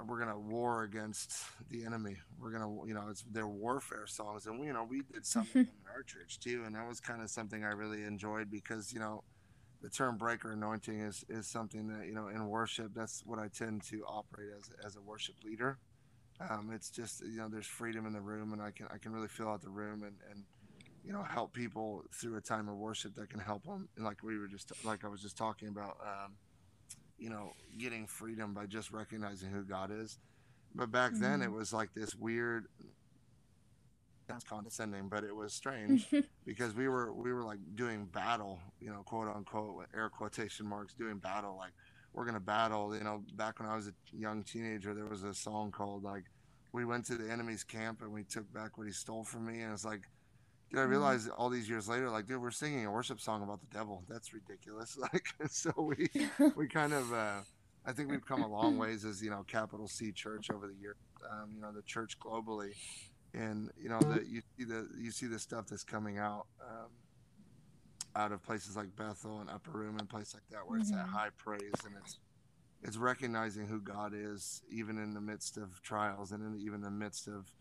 we're 0.08 0.20
gonna 0.20 0.38
war 0.40 0.84
against 0.84 1.34
the 1.72 1.86
enemy. 1.86 2.18
We're 2.40 2.52
gonna, 2.52 2.86
you 2.86 2.94
know, 2.94 3.08
it's 3.10 3.24
their 3.24 3.48
warfare 3.48 4.08
songs, 4.08 4.46
and 4.46 4.60
we, 4.60 4.68
you 4.68 4.74
know, 4.74 4.86
we 4.88 5.02
did 5.12 5.26
something 5.26 5.62
in 5.62 5.92
our 5.94 6.04
church 6.04 6.40
too, 6.40 6.64
and 6.66 6.76
that 6.76 6.88
was 6.88 7.00
kind 7.00 7.22
of 7.22 7.30
something 7.30 7.64
I 7.64 7.70
really 7.70 8.04
enjoyed 8.04 8.52
because 8.52 8.94
you 8.94 9.00
know 9.00 9.24
the 9.82 9.90
term 9.90 10.18
breaker 10.18 10.52
anointing 10.52 11.00
is 11.00 11.26
is 11.30 11.48
something 11.48 11.88
that 11.88 12.06
you 12.08 12.14
know 12.14 12.28
in 12.28 12.48
worship 12.48 12.92
that's 12.96 13.24
what 13.26 13.40
I 13.40 13.48
tend 13.48 13.84
to 13.90 14.04
operate 14.06 14.50
as 14.58 14.70
as 14.86 14.96
a 14.96 15.02
worship 15.02 15.36
leader. 15.44 15.78
Um, 16.40 16.72
it's 16.74 16.90
just 16.90 17.22
you 17.22 17.38
know 17.38 17.48
there's 17.48 17.68
freedom 17.68 18.06
in 18.06 18.14
the 18.14 18.22
room 18.22 18.54
and 18.54 18.62
I 18.62 18.72
can 18.72 18.88
I 18.94 18.98
can 18.98 19.12
really 19.12 19.28
fill 19.28 19.50
out 19.50 19.62
the 19.62 19.70
room 19.70 20.04
and 20.04 20.16
and 20.32 20.44
you 21.04 21.14
know 21.14 21.24
help 21.24 21.54
people 21.54 22.04
through 22.14 22.38
a 22.38 22.42
time 22.42 22.68
of 22.68 22.76
worship 22.76 23.16
that 23.16 23.30
can 23.30 23.40
help 23.40 23.64
them 23.66 23.88
and 23.96 24.06
like 24.06 24.24
we 24.24 24.38
were 24.38 24.48
just 24.48 24.72
like 24.84 25.06
I 25.06 25.08
was 25.08 25.22
just 25.22 25.38
talking 25.38 25.68
about 25.70 25.98
um, 26.02 26.34
you 27.18 27.30
know 27.30 27.54
getting 27.78 28.08
freedom 28.08 28.54
by 28.54 28.66
just 28.66 28.92
recognizing 28.92 29.50
who 29.50 29.64
God 29.64 29.92
is. 29.92 30.18
But 30.74 30.92
back 30.92 31.12
mm-hmm. 31.12 31.22
then 31.22 31.42
it 31.42 31.46
mm-hmm. 31.46 31.56
was 31.56 31.72
like 31.74 31.94
this 31.94 32.16
weird 32.16 32.68
that's 34.28 34.44
condescending, 34.44 35.08
but 35.10 35.24
it 35.24 35.36
was 35.36 35.54
strange 35.54 36.08
because 36.46 36.74
we 36.74 36.88
were 36.88 37.14
we 37.14 37.32
were 37.34 37.44
like 37.44 37.60
doing 37.76 38.06
battle, 38.06 38.60
you 38.80 38.90
know, 38.90 39.04
quote 39.04 39.28
unquote, 39.28 39.76
with 39.76 39.88
air 39.96 40.10
quotation 40.10 40.68
marks, 40.68 40.94
doing 40.94 41.18
battle. 41.18 41.56
Like 41.58 41.74
we're 42.14 42.26
gonna 42.26 42.40
battle. 42.40 42.96
You 42.96 43.04
know, 43.04 43.24
back 43.36 43.60
when 43.60 43.70
I 43.70 43.76
was 43.76 43.88
a 43.88 43.94
young 44.16 44.44
teenager, 44.44 44.94
there 44.94 45.06
was 45.06 45.24
a 45.24 45.34
song 45.34 45.72
called 45.72 46.04
like, 46.04 46.24
"We 46.72 46.86
went 46.86 47.06
to 47.06 47.16
the 47.16 47.32
enemy's 47.32 47.64
camp 47.64 48.02
and 48.02 48.12
we 48.12 48.24
took 48.24 48.52
back 48.54 48.78
what 48.78 48.88
he 48.88 48.94
stole 48.94 49.24
from 49.24 49.46
me." 49.46 49.62
And 49.62 49.74
it's 49.74 49.86
like, 49.86 50.02
did 50.70 50.80
I 50.80 50.84
mm-hmm. 50.84 50.92
realize 50.92 51.28
all 51.28 51.50
these 51.50 51.70
years 51.70 51.88
later, 51.88 52.10
like, 52.10 52.28
dude, 52.28 52.42
we're 52.42 52.52
singing 52.52 52.86
a 52.86 52.92
worship 52.92 53.20
song 53.20 53.44
about 53.44 53.62
the 53.62 53.78
devil. 53.78 54.04
That's 54.10 54.34
ridiculous. 54.34 54.98
Like, 55.14 55.28
so 55.50 55.72
we 55.78 56.10
we 56.56 56.68
kind 56.68 56.94
of. 56.94 57.14
uh 57.14 57.42
I 57.88 57.92
think 57.92 58.10
we've 58.10 58.26
come 58.26 58.42
a 58.42 58.48
long 58.48 58.80
ways 58.80 59.06
as 59.06 59.22
you 59.22 59.30
know, 59.30 59.44
capital 59.48 59.88
C 59.88 60.12
Church 60.12 60.50
over 60.50 60.66
the 60.66 60.74
year. 60.74 60.96
Um, 61.32 61.52
you 61.54 61.62
know, 61.62 61.72
the 61.72 61.84
church 61.84 62.18
globally 62.20 62.74
and 63.36 63.70
you 63.78 63.90
know 63.90 64.00
that 64.00 64.28
you 64.28 64.42
see 64.58 64.64
the 64.64 64.88
you 64.98 65.12
see 65.12 65.28
the 65.28 65.40
stuff 65.40 65.68
that's 65.68 65.84
coming 65.84 66.18
out 66.18 66.48
um, 66.62 66.90
out 68.16 68.32
of 68.32 68.42
places 68.44 68.76
like 68.76 68.96
Bethel 68.96 69.40
and 69.40 69.50
Upper 69.50 69.72
Room 69.72 69.98
and 70.00 70.10
places 70.10 70.36
like 70.36 70.48
that 70.52 70.68
where 70.68 70.80
mm-hmm. 70.80 70.94
it's 70.94 71.00
at 71.00 71.08
high 71.08 71.30
praise 71.38 71.74
and 71.86 71.96
it's 72.02 72.20
it's 72.84 72.98
recognizing 72.98 73.68
who 73.68 73.82
God 73.82 74.14
is 74.16 74.62
even 74.70 74.98
in 74.98 75.14
the 75.14 75.22
midst 75.22 75.58
of 75.58 75.82
trials 75.82 76.32
and 76.32 76.44
in 76.44 76.62
even 76.62 76.82
the 76.82 76.92
midst 76.92 77.28
of 77.28 77.52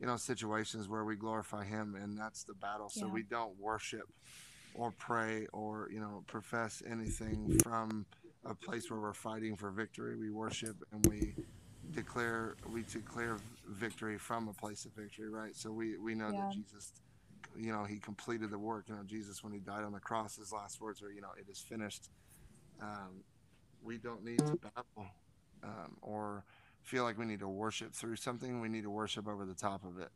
you 0.00 0.06
know 0.06 0.16
situations 0.16 0.88
where 0.88 1.04
we 1.04 1.16
glorify 1.16 1.64
Him 1.64 1.94
and 2.00 2.18
that's 2.18 2.44
the 2.44 2.54
battle. 2.54 2.88
So 2.88 3.06
yeah. 3.06 3.12
we 3.12 3.22
don't 3.22 3.58
worship 3.60 4.08
or 4.74 4.92
pray 4.92 5.46
or 5.52 5.88
you 5.92 6.00
know 6.00 6.24
profess 6.26 6.82
anything 6.90 7.58
from 7.62 8.06
a 8.44 8.54
place 8.54 8.90
where 8.90 9.00
we're 9.00 9.14
fighting 9.14 9.56
for 9.56 9.70
victory. 9.70 10.16
We 10.16 10.30
worship 10.30 10.76
and 10.92 11.06
we 11.06 11.34
declare 11.94 12.56
we 12.70 12.82
declare 12.82 13.36
victory 13.68 14.18
from 14.18 14.48
a 14.48 14.52
place 14.52 14.84
of 14.84 14.92
victory, 14.92 15.28
right? 15.28 15.54
So 15.56 15.70
we 15.70 15.96
we 15.98 16.14
know 16.14 16.30
yeah. 16.32 16.42
that 16.42 16.52
Jesus, 16.52 16.92
you 17.56 17.72
know, 17.72 17.84
he 17.84 17.98
completed 17.98 18.50
the 18.50 18.58
work. 18.58 18.84
You 18.88 18.94
know, 18.94 19.02
Jesus 19.06 19.42
when 19.44 19.52
he 19.52 19.58
died 19.58 19.84
on 19.84 19.92
the 19.92 20.00
cross, 20.00 20.36
his 20.36 20.52
last 20.52 20.80
words 20.80 21.02
were, 21.02 21.10
you 21.10 21.20
know, 21.20 21.30
it 21.38 21.50
is 21.50 21.58
finished. 21.58 22.08
Um, 22.80 23.22
we 23.82 23.98
don't 23.98 24.24
need 24.24 24.38
to 24.38 24.56
battle 24.56 25.06
um, 25.62 25.96
or 26.00 26.44
feel 26.82 27.04
like 27.04 27.18
we 27.18 27.26
need 27.26 27.40
to 27.40 27.48
worship 27.48 27.92
through 27.92 28.16
something. 28.16 28.60
We 28.60 28.68
need 28.68 28.82
to 28.82 28.90
worship 28.90 29.28
over 29.28 29.44
the 29.44 29.54
top 29.54 29.84
of 29.84 30.00
it. 30.00 30.08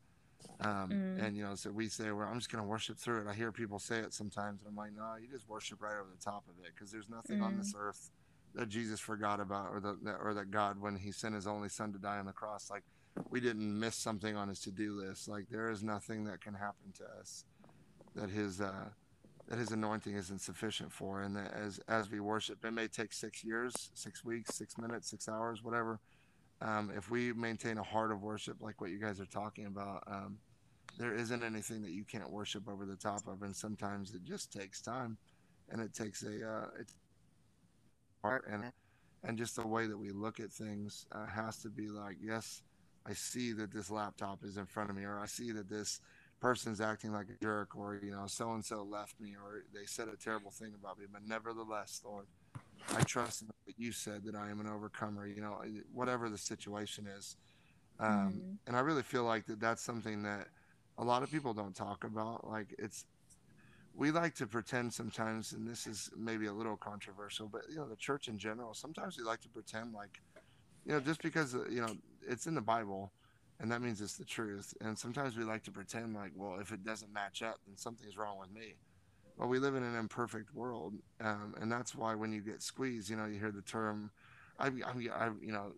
Um, 0.61 0.89
mm. 0.89 1.25
And 1.25 1.35
you 1.35 1.43
know, 1.43 1.55
so 1.55 1.71
we 1.71 1.87
say, 1.87 2.11
"Well, 2.11 2.27
I'm 2.27 2.37
just 2.37 2.51
going 2.51 2.63
to 2.63 2.67
worship 2.67 2.97
through 2.97 3.21
it." 3.21 3.27
I 3.27 3.33
hear 3.33 3.51
people 3.51 3.79
say 3.79 3.99
it 3.99 4.13
sometimes, 4.13 4.61
and 4.61 4.69
I'm 4.69 4.75
like, 4.75 4.91
"No, 4.95 5.15
you 5.19 5.27
just 5.27 5.47
worship 5.49 5.81
right 5.81 5.93
over 5.99 6.09
the 6.15 6.23
top 6.23 6.43
of 6.47 6.63
it, 6.63 6.71
because 6.73 6.91
there's 6.91 7.09
nothing 7.09 7.39
mm. 7.39 7.43
on 7.43 7.57
this 7.57 7.73
earth 7.77 8.09
that 8.57 8.69
Jesus 8.69 8.99
forgot 8.99 9.39
about, 9.39 9.69
or 9.71 9.79
that 9.79 10.17
or 10.19 10.33
that 10.33 10.49
God, 10.49 10.81
when 10.81 10.95
He 10.95 11.11
sent 11.11 11.35
His 11.35 11.45
only 11.45 11.69
Son 11.69 11.93
to 11.93 11.99
die 11.99 12.17
on 12.17 12.25
the 12.25 12.33
cross, 12.33 12.69
like 12.71 12.83
we 13.29 13.39
didn't 13.39 13.79
miss 13.79 13.95
something 13.95 14.35
on 14.35 14.49
His 14.49 14.59
to-do 14.61 14.93
list. 14.93 15.29
Like 15.29 15.45
there 15.49 15.69
is 15.69 15.83
nothing 15.83 16.25
that 16.25 16.41
can 16.41 16.55
happen 16.55 16.91
to 16.97 17.03
us 17.19 17.45
that 18.15 18.31
His 18.31 18.59
uh, 18.59 18.89
that 19.47 19.59
His 19.59 19.71
anointing 19.71 20.15
isn't 20.15 20.41
sufficient 20.41 20.91
for. 20.91 21.21
And 21.21 21.35
that 21.35 21.53
as 21.53 21.79
as 21.87 22.09
we 22.09 22.19
worship, 22.19 22.65
it 22.65 22.71
may 22.71 22.87
take 22.87 23.13
six 23.13 23.43
years, 23.43 23.91
six 23.93 24.25
weeks, 24.25 24.55
six 24.55 24.75
minutes, 24.77 25.09
six 25.09 25.29
hours, 25.29 25.63
whatever. 25.63 25.99
Um, 26.59 26.91
if 26.97 27.11
we 27.11 27.31
maintain 27.33 27.77
a 27.77 27.83
heart 27.83 28.11
of 28.11 28.23
worship, 28.23 28.57
like 28.59 28.81
what 28.81 28.89
you 28.89 28.97
guys 28.97 29.21
are 29.21 29.27
talking 29.27 29.67
about, 29.67 30.01
um, 30.07 30.39
there 30.97 31.13
isn't 31.13 31.43
anything 31.43 31.83
that 31.83 31.91
you 31.91 32.03
can't 32.03 32.31
worship 32.31 32.67
over 32.67 32.87
the 32.87 32.95
top 32.95 33.27
of. 33.27 33.43
And 33.43 33.55
sometimes 33.55 34.15
it 34.15 34.23
just 34.23 34.51
takes 34.51 34.81
time, 34.81 35.19
and 35.69 35.79
it 35.79 35.93
takes 35.93 36.23
a 36.23 36.49
uh, 36.49 36.67
part 38.21 38.45
and 38.51 38.71
and 39.23 39.37
just 39.37 39.55
the 39.55 39.67
way 39.67 39.87
that 39.87 39.97
we 39.97 40.11
look 40.11 40.39
at 40.39 40.51
things 40.51 41.05
uh, 41.11 41.25
has 41.25 41.57
to 41.57 41.69
be 41.69 41.89
like 41.89 42.17
yes 42.21 42.61
i 43.05 43.13
see 43.13 43.53
that 43.53 43.71
this 43.71 43.89
laptop 43.89 44.43
is 44.43 44.57
in 44.57 44.65
front 44.65 44.89
of 44.89 44.95
me 44.95 45.03
or 45.03 45.19
i 45.19 45.25
see 45.25 45.51
that 45.51 45.69
this 45.69 45.99
person's 46.39 46.79
acting 46.79 47.11
like 47.11 47.27
a 47.29 47.43
jerk 47.43 47.75
or 47.75 47.99
you 48.03 48.11
know 48.11 48.25
so 48.27 48.53
and 48.53 48.63
so 48.63 48.83
left 48.83 49.19
me 49.19 49.35
or 49.35 49.63
they 49.73 49.85
said 49.85 50.07
a 50.07 50.15
terrible 50.15 50.51
thing 50.51 50.71
about 50.79 50.99
me. 50.99 51.05
But 51.11 51.23
nevertheless 51.25 52.01
lord 52.05 52.25
i 52.95 53.01
trust 53.01 53.41
in 53.41 53.47
what 53.65 53.75
you 53.77 53.91
said 53.91 54.23
that 54.25 54.35
i 54.35 54.49
am 54.51 54.59
an 54.59 54.67
overcomer 54.67 55.25
you 55.25 55.41
know 55.41 55.59
whatever 55.93 56.29
the 56.29 56.37
situation 56.37 57.07
is. 57.07 57.37
Um, 57.99 58.11
mm-hmm. 58.11 58.51
and 58.67 58.77
i 58.77 58.81
really 58.81 59.01
feel 59.01 59.23
like 59.23 59.47
that 59.47 59.59
that's 59.59 59.81
something 59.81 60.21
that 60.23 60.47
a 60.97 61.03
lot 61.03 61.23
of 61.23 61.31
people 61.31 61.53
don't 61.53 61.75
talk 61.75 62.03
about. 62.03 62.47
Like 62.47 62.75
it's 62.79 63.05
we 63.97 64.11
like 64.11 64.35
to 64.35 64.45
pretend 64.45 64.93
sometimes, 64.93 65.53
and 65.53 65.67
this 65.67 65.87
is 65.87 66.11
maybe 66.15 66.45
a 66.45 66.53
little 66.53 66.77
controversial, 66.77 67.47
but 67.47 67.63
you 67.67 67.77
know, 67.77 67.87
the 67.87 67.95
church 67.95 68.27
in 68.27 68.37
general, 68.37 68.75
sometimes 68.75 69.17
we 69.17 69.23
like 69.23 69.41
to 69.41 69.49
pretend 69.49 69.93
like, 69.93 70.21
you 70.85 70.93
know, 70.93 70.99
just 70.99 71.21
because 71.23 71.55
uh, 71.55 71.65
you 71.69 71.81
know 71.81 71.97
it's 72.25 72.45
in 72.45 72.53
the 72.53 72.61
Bible, 72.61 73.11
and 73.59 73.71
that 73.71 73.81
means 73.81 73.99
it's 73.99 74.15
the 74.15 74.23
truth. 74.23 74.73
And 74.81 74.97
sometimes 74.97 75.35
we 75.35 75.43
like 75.43 75.63
to 75.63 75.71
pretend 75.71 76.13
like, 76.13 76.31
well, 76.35 76.59
if 76.61 76.71
it 76.71 76.85
doesn't 76.85 77.11
match 77.11 77.41
up, 77.41 77.59
then 77.65 77.75
something's 77.75 78.17
wrong 78.17 78.37
with 78.39 78.51
me. 78.51 78.75
Well, 79.35 79.49
we 79.49 79.57
live 79.57 79.75
in 79.75 79.83
an 79.83 79.95
imperfect 79.95 80.53
world, 80.53 80.93
um, 81.19 81.55
and 81.59 81.71
that's 81.71 81.95
why 81.95 82.13
when 82.13 82.31
you 82.31 82.41
get 82.41 82.61
squeezed, 82.61 83.09
you 83.09 83.15
know, 83.15 83.25
you 83.25 83.39
hear 83.39 83.51
the 83.51 83.63
term, 83.63 84.11
I, 84.59 84.67
I, 84.67 85.25
I 85.25 85.29
you 85.41 85.51
know, 85.51 85.73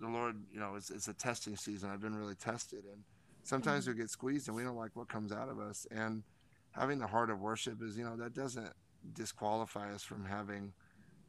the 0.00 0.08
Lord, 0.08 0.36
you 0.52 0.58
know, 0.58 0.74
it's, 0.76 0.90
it's 0.90 1.08
a 1.08 1.14
testing 1.14 1.56
season. 1.56 1.90
I've 1.90 2.00
been 2.00 2.16
really 2.16 2.36
tested, 2.36 2.84
and 2.84 3.02
sometimes 3.44 3.84
mm-hmm. 3.84 3.96
we 3.96 4.02
get 4.02 4.10
squeezed 4.10 4.48
and 4.48 4.56
we 4.56 4.64
don't 4.64 4.76
like 4.76 4.94
what 4.94 5.08
comes 5.08 5.30
out 5.30 5.48
of 5.48 5.60
us, 5.60 5.86
and 5.92 6.24
having 6.72 6.98
the 6.98 7.06
heart 7.06 7.30
of 7.30 7.40
worship 7.40 7.82
is, 7.82 7.96
you 7.96 8.04
know, 8.04 8.16
that 8.16 8.34
doesn't 8.34 8.72
disqualify 9.14 9.92
us 9.92 10.02
from 10.02 10.24
having 10.24 10.72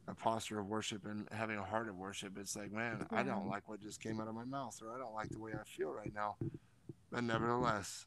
a 0.08 0.14
posture 0.14 0.58
of 0.58 0.66
worship 0.66 1.04
and 1.06 1.28
having 1.32 1.58
a 1.58 1.62
heart 1.62 1.88
of 1.88 1.96
worship. 1.96 2.36
It's 2.38 2.56
like, 2.56 2.72
man, 2.72 3.06
I 3.10 3.22
don't 3.22 3.48
like 3.48 3.68
what 3.68 3.80
just 3.80 4.00
came 4.00 4.20
out 4.20 4.28
of 4.28 4.34
my 4.34 4.44
mouth, 4.44 4.78
or 4.82 4.94
I 4.94 4.98
don't 4.98 5.14
like 5.14 5.28
the 5.30 5.38
way 5.38 5.52
I 5.54 5.64
feel 5.64 5.92
right 5.92 6.12
now. 6.14 6.36
But 7.10 7.24
nevertheless, 7.24 8.06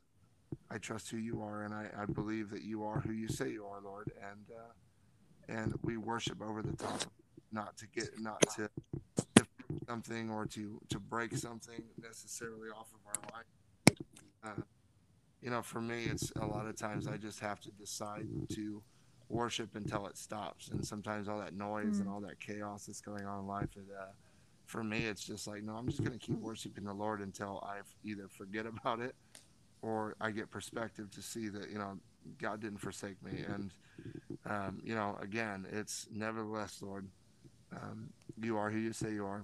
I 0.69 0.77
trust 0.77 1.09
who 1.09 1.17
you 1.17 1.41
are, 1.41 1.63
and 1.63 1.73
I, 1.73 1.89
I 1.97 2.05
believe 2.05 2.49
that 2.49 2.63
you 2.63 2.83
are 2.83 2.99
who 2.99 3.13
you 3.13 3.27
say 3.27 3.49
you 3.49 3.65
are, 3.65 3.81
Lord. 3.81 4.11
And 4.21 4.45
uh, 4.51 4.71
and 5.47 5.73
we 5.83 5.97
worship 5.97 6.41
over 6.41 6.61
the 6.61 6.75
top, 6.75 7.01
not 7.51 7.77
to 7.77 7.87
get, 7.87 8.19
not 8.19 8.41
to 8.55 8.69
something 9.87 10.29
or 10.31 10.45
to 10.47 10.81
to 10.89 10.99
break 10.99 11.35
something 11.37 11.83
necessarily 12.01 12.69
off 12.69 12.89
of 12.93 12.99
our 13.07 13.37
life. 13.37 13.97
Uh, 14.43 14.61
you 15.45 15.51
know, 15.51 15.61
for 15.61 15.79
me, 15.79 16.05
it's 16.05 16.31
a 16.41 16.45
lot 16.45 16.65
of 16.65 16.75
times 16.75 17.07
I 17.07 17.17
just 17.17 17.39
have 17.39 17.59
to 17.61 17.71
decide 17.71 18.25
to 18.55 18.81
worship 19.29 19.75
until 19.75 20.07
it 20.07 20.17
stops. 20.17 20.69
And 20.69 20.83
sometimes 20.83 21.29
all 21.29 21.37
that 21.37 21.53
noise 21.53 21.97
mm. 21.97 22.01
and 22.01 22.09
all 22.09 22.19
that 22.21 22.39
chaos 22.39 22.87
that's 22.87 22.99
going 22.99 23.27
on 23.27 23.41
in 23.41 23.47
life, 23.47 23.69
it, 23.75 23.85
uh, 23.95 24.05
for 24.65 24.83
me, 24.83 25.05
it's 25.05 25.23
just 25.23 25.45
like, 25.45 25.61
no, 25.61 25.73
I'm 25.73 25.87
just 25.87 26.03
going 26.03 26.17
to 26.17 26.25
keep 26.25 26.39
worshiping 26.39 26.83
the 26.83 26.93
Lord 26.93 27.21
until 27.21 27.63
I 27.63 27.81
either 28.03 28.27
forget 28.27 28.65
about 28.65 29.01
it 29.01 29.13
or 29.83 30.15
I 30.19 30.31
get 30.31 30.49
perspective 30.49 31.11
to 31.11 31.21
see 31.21 31.47
that, 31.49 31.69
you 31.69 31.77
know, 31.77 31.99
God 32.41 32.59
didn't 32.59 32.79
forsake 32.79 33.21
me. 33.21 33.43
And, 33.47 33.71
um, 34.49 34.81
you 34.83 34.95
know, 34.95 35.15
again, 35.21 35.67
it's 35.71 36.07
nevertheless, 36.11 36.79
Lord, 36.81 37.07
um, 37.71 38.09
you 38.41 38.57
are 38.57 38.71
who 38.71 38.79
you 38.79 38.93
say 38.93 39.13
you 39.13 39.27
are. 39.27 39.43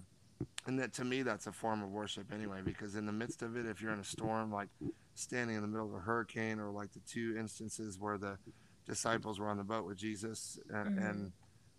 And 0.66 0.80
that 0.80 0.94
to 0.94 1.06
me, 1.06 1.22
that's 1.22 1.46
a 1.46 1.52
form 1.52 1.84
of 1.84 1.92
worship 1.92 2.34
anyway, 2.34 2.62
because 2.66 2.96
in 2.96 3.06
the 3.06 3.12
midst 3.12 3.44
of 3.44 3.56
it, 3.56 3.68
if 3.68 3.84
you're 3.84 3.94
in 3.94 4.00
a 4.00 4.04
storm, 4.04 4.52
like 4.52 4.70
standing 5.16 5.56
in 5.56 5.62
the 5.62 5.68
middle 5.68 5.88
of 5.88 5.94
a 5.94 6.00
hurricane, 6.00 6.60
or 6.60 6.72
like 6.72 6.92
the 6.94 7.02
two 7.02 7.36
instances 7.38 8.00
where 8.00 8.18
the 8.18 8.38
disciples 8.86 9.40
were 9.40 9.48
on 9.48 9.58
the 9.58 9.64
boat 9.64 9.86
with 9.86 9.98
Jesus, 9.98 10.60
and, 10.70 10.98
mm-hmm. 10.98 11.06
and 11.06 11.32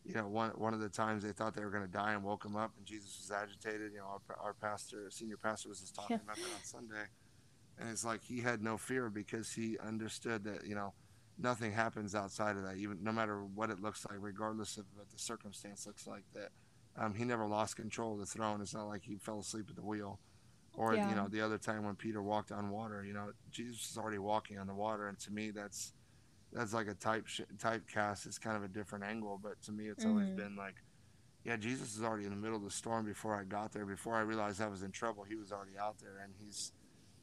you 0.04 0.14
know, 0.14 0.28
one 0.28 0.50
one 0.50 0.74
of 0.74 0.80
the 0.80 0.88
times 0.88 1.22
they 1.22 1.32
thought 1.32 1.54
they 1.54 1.64
were 1.64 1.70
going 1.70 1.84
to 1.84 1.90
die 1.90 2.12
and 2.12 2.24
woke 2.24 2.44
him 2.44 2.56
up, 2.56 2.72
and 2.76 2.86
Jesus 2.86 3.18
was 3.20 3.30
agitated. 3.30 3.92
You 3.92 3.98
know, 3.98 4.20
our, 4.28 4.36
our 4.42 4.54
pastor, 4.54 5.10
senior 5.10 5.36
pastor, 5.36 5.68
was 5.68 5.80
just 5.80 5.94
talking 5.94 6.16
yeah. 6.16 6.24
about 6.24 6.36
that 6.36 6.54
on 6.54 6.64
Sunday, 6.64 7.04
and 7.78 7.88
it's 7.88 8.04
like 8.04 8.22
he 8.22 8.40
had 8.40 8.62
no 8.62 8.76
fear 8.76 9.10
because 9.10 9.52
he 9.52 9.78
understood 9.78 10.44
that 10.44 10.66
you 10.66 10.74
know 10.74 10.92
nothing 11.38 11.72
happens 11.72 12.14
outside 12.14 12.56
of 12.56 12.64
that, 12.64 12.76
even 12.76 12.98
no 13.02 13.12
matter 13.12 13.44
what 13.44 13.70
it 13.70 13.80
looks 13.80 14.04
like, 14.08 14.18
regardless 14.20 14.76
of 14.76 14.84
what 14.94 15.08
the 15.10 15.18
circumstance 15.18 15.86
looks 15.86 16.06
like. 16.06 16.24
That 16.34 16.50
um, 16.96 17.14
he 17.14 17.24
never 17.24 17.46
lost 17.46 17.76
control 17.76 18.14
of 18.14 18.20
the 18.20 18.26
throne. 18.26 18.60
It's 18.60 18.74
not 18.74 18.88
like 18.88 19.02
he 19.04 19.16
fell 19.16 19.40
asleep 19.40 19.66
at 19.70 19.76
the 19.76 19.82
wheel. 19.82 20.18
Or 20.74 20.94
yeah. 20.94 21.08
you 21.08 21.14
know, 21.14 21.28
the 21.28 21.40
other 21.40 21.58
time 21.58 21.84
when 21.84 21.96
Peter 21.96 22.22
walked 22.22 22.50
on 22.50 22.70
water, 22.70 23.04
you 23.04 23.12
know, 23.12 23.30
Jesus 23.50 23.90
is 23.90 23.98
already 23.98 24.18
walking 24.18 24.58
on 24.58 24.66
the 24.66 24.74
water, 24.74 25.08
and 25.08 25.18
to 25.20 25.30
me, 25.30 25.50
that's 25.50 25.92
that's 26.52 26.72
like 26.72 26.88
a 26.88 26.94
type 26.94 27.26
sh- 27.26 27.42
typecast. 27.58 28.26
It's 28.26 28.38
kind 28.38 28.56
of 28.56 28.62
a 28.62 28.68
different 28.68 29.04
angle, 29.04 29.38
but 29.42 29.60
to 29.62 29.72
me, 29.72 29.88
it's 29.88 30.04
mm-hmm. 30.04 30.12
always 30.12 30.30
been 30.30 30.56
like, 30.56 30.76
yeah, 31.44 31.56
Jesus 31.56 31.96
is 31.96 32.02
already 32.02 32.24
in 32.24 32.30
the 32.30 32.36
middle 32.36 32.56
of 32.56 32.64
the 32.64 32.70
storm 32.70 33.04
before 33.04 33.34
I 33.34 33.44
got 33.44 33.72
there. 33.72 33.84
Before 33.84 34.14
I 34.14 34.20
realized 34.20 34.60
I 34.62 34.68
was 34.68 34.82
in 34.82 34.92
trouble, 34.92 35.24
he 35.24 35.36
was 35.36 35.52
already 35.52 35.78
out 35.78 35.98
there, 35.98 36.20
and 36.22 36.32
he's. 36.38 36.72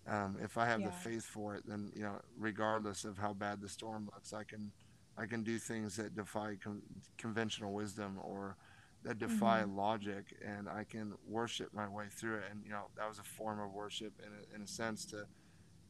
Um, 0.08 0.38
if 0.42 0.58
I 0.58 0.66
have 0.66 0.80
yeah. 0.80 0.88
the 0.88 0.92
faith 0.94 1.26
for 1.26 1.56
it, 1.56 1.64
then 1.68 1.92
you 1.96 2.02
know, 2.02 2.20
regardless 2.38 3.04
of 3.04 3.18
how 3.18 3.34
bad 3.34 3.62
the 3.62 3.70
storm 3.70 4.06
looks, 4.06 4.34
I 4.34 4.44
can, 4.44 4.72
I 5.18 5.28
can 5.28 5.44
do 5.44 5.60
things 5.60 5.96
that 5.98 6.16
defy 6.16 6.56
con- 6.64 6.82
conventional 7.18 7.74
wisdom 7.74 8.18
or 8.24 8.58
that 9.04 9.18
defy 9.18 9.62
mm-hmm. 9.62 9.78
logic, 9.78 10.26
and 10.46 10.68
I 10.68 10.84
can 10.84 11.14
worship 11.28 11.74
my 11.74 11.88
way 11.88 12.06
through 12.12 12.38
it. 12.38 12.44
And 12.52 12.64
you 12.64 12.72
know, 12.72 12.88
that 12.98 13.08
was 13.08 13.20
a 13.20 13.24
form 13.24 13.60
of 13.60 13.72
worship 13.72 14.14
in 14.20 14.30
a, 14.32 14.56
in 14.56 14.62
a 14.64 14.68
sense 14.68 15.06
to 15.08 15.26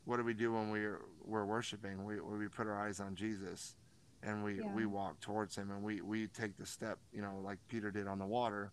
what 0.06 0.18
do 0.18 0.24
we 0.24 0.34
do 0.34 0.54
when 0.54 0.70
we're 0.70 1.02
we're 1.24 1.46
worshiping? 1.46 2.06
We 2.06 2.20
we 2.20 2.48
put 2.48 2.68
our 2.68 2.80
eyes 2.80 3.00
on 3.00 3.16
Jesus, 3.16 3.76
and 4.24 4.44
we 4.44 4.60
yeah. 4.60 4.74
we 4.74 4.86
walk 4.86 5.20
towards 5.20 5.56
Him, 5.56 5.72
and 5.72 5.84
we 5.84 6.02
we 6.02 6.28
take 6.28 6.58
the 6.58 6.66
step. 6.66 7.00
You 7.14 7.22
know, 7.22 7.40
like 7.44 7.60
Peter 7.68 7.92
did 7.92 8.08
on 8.08 8.20
the 8.20 8.26
water. 8.26 8.72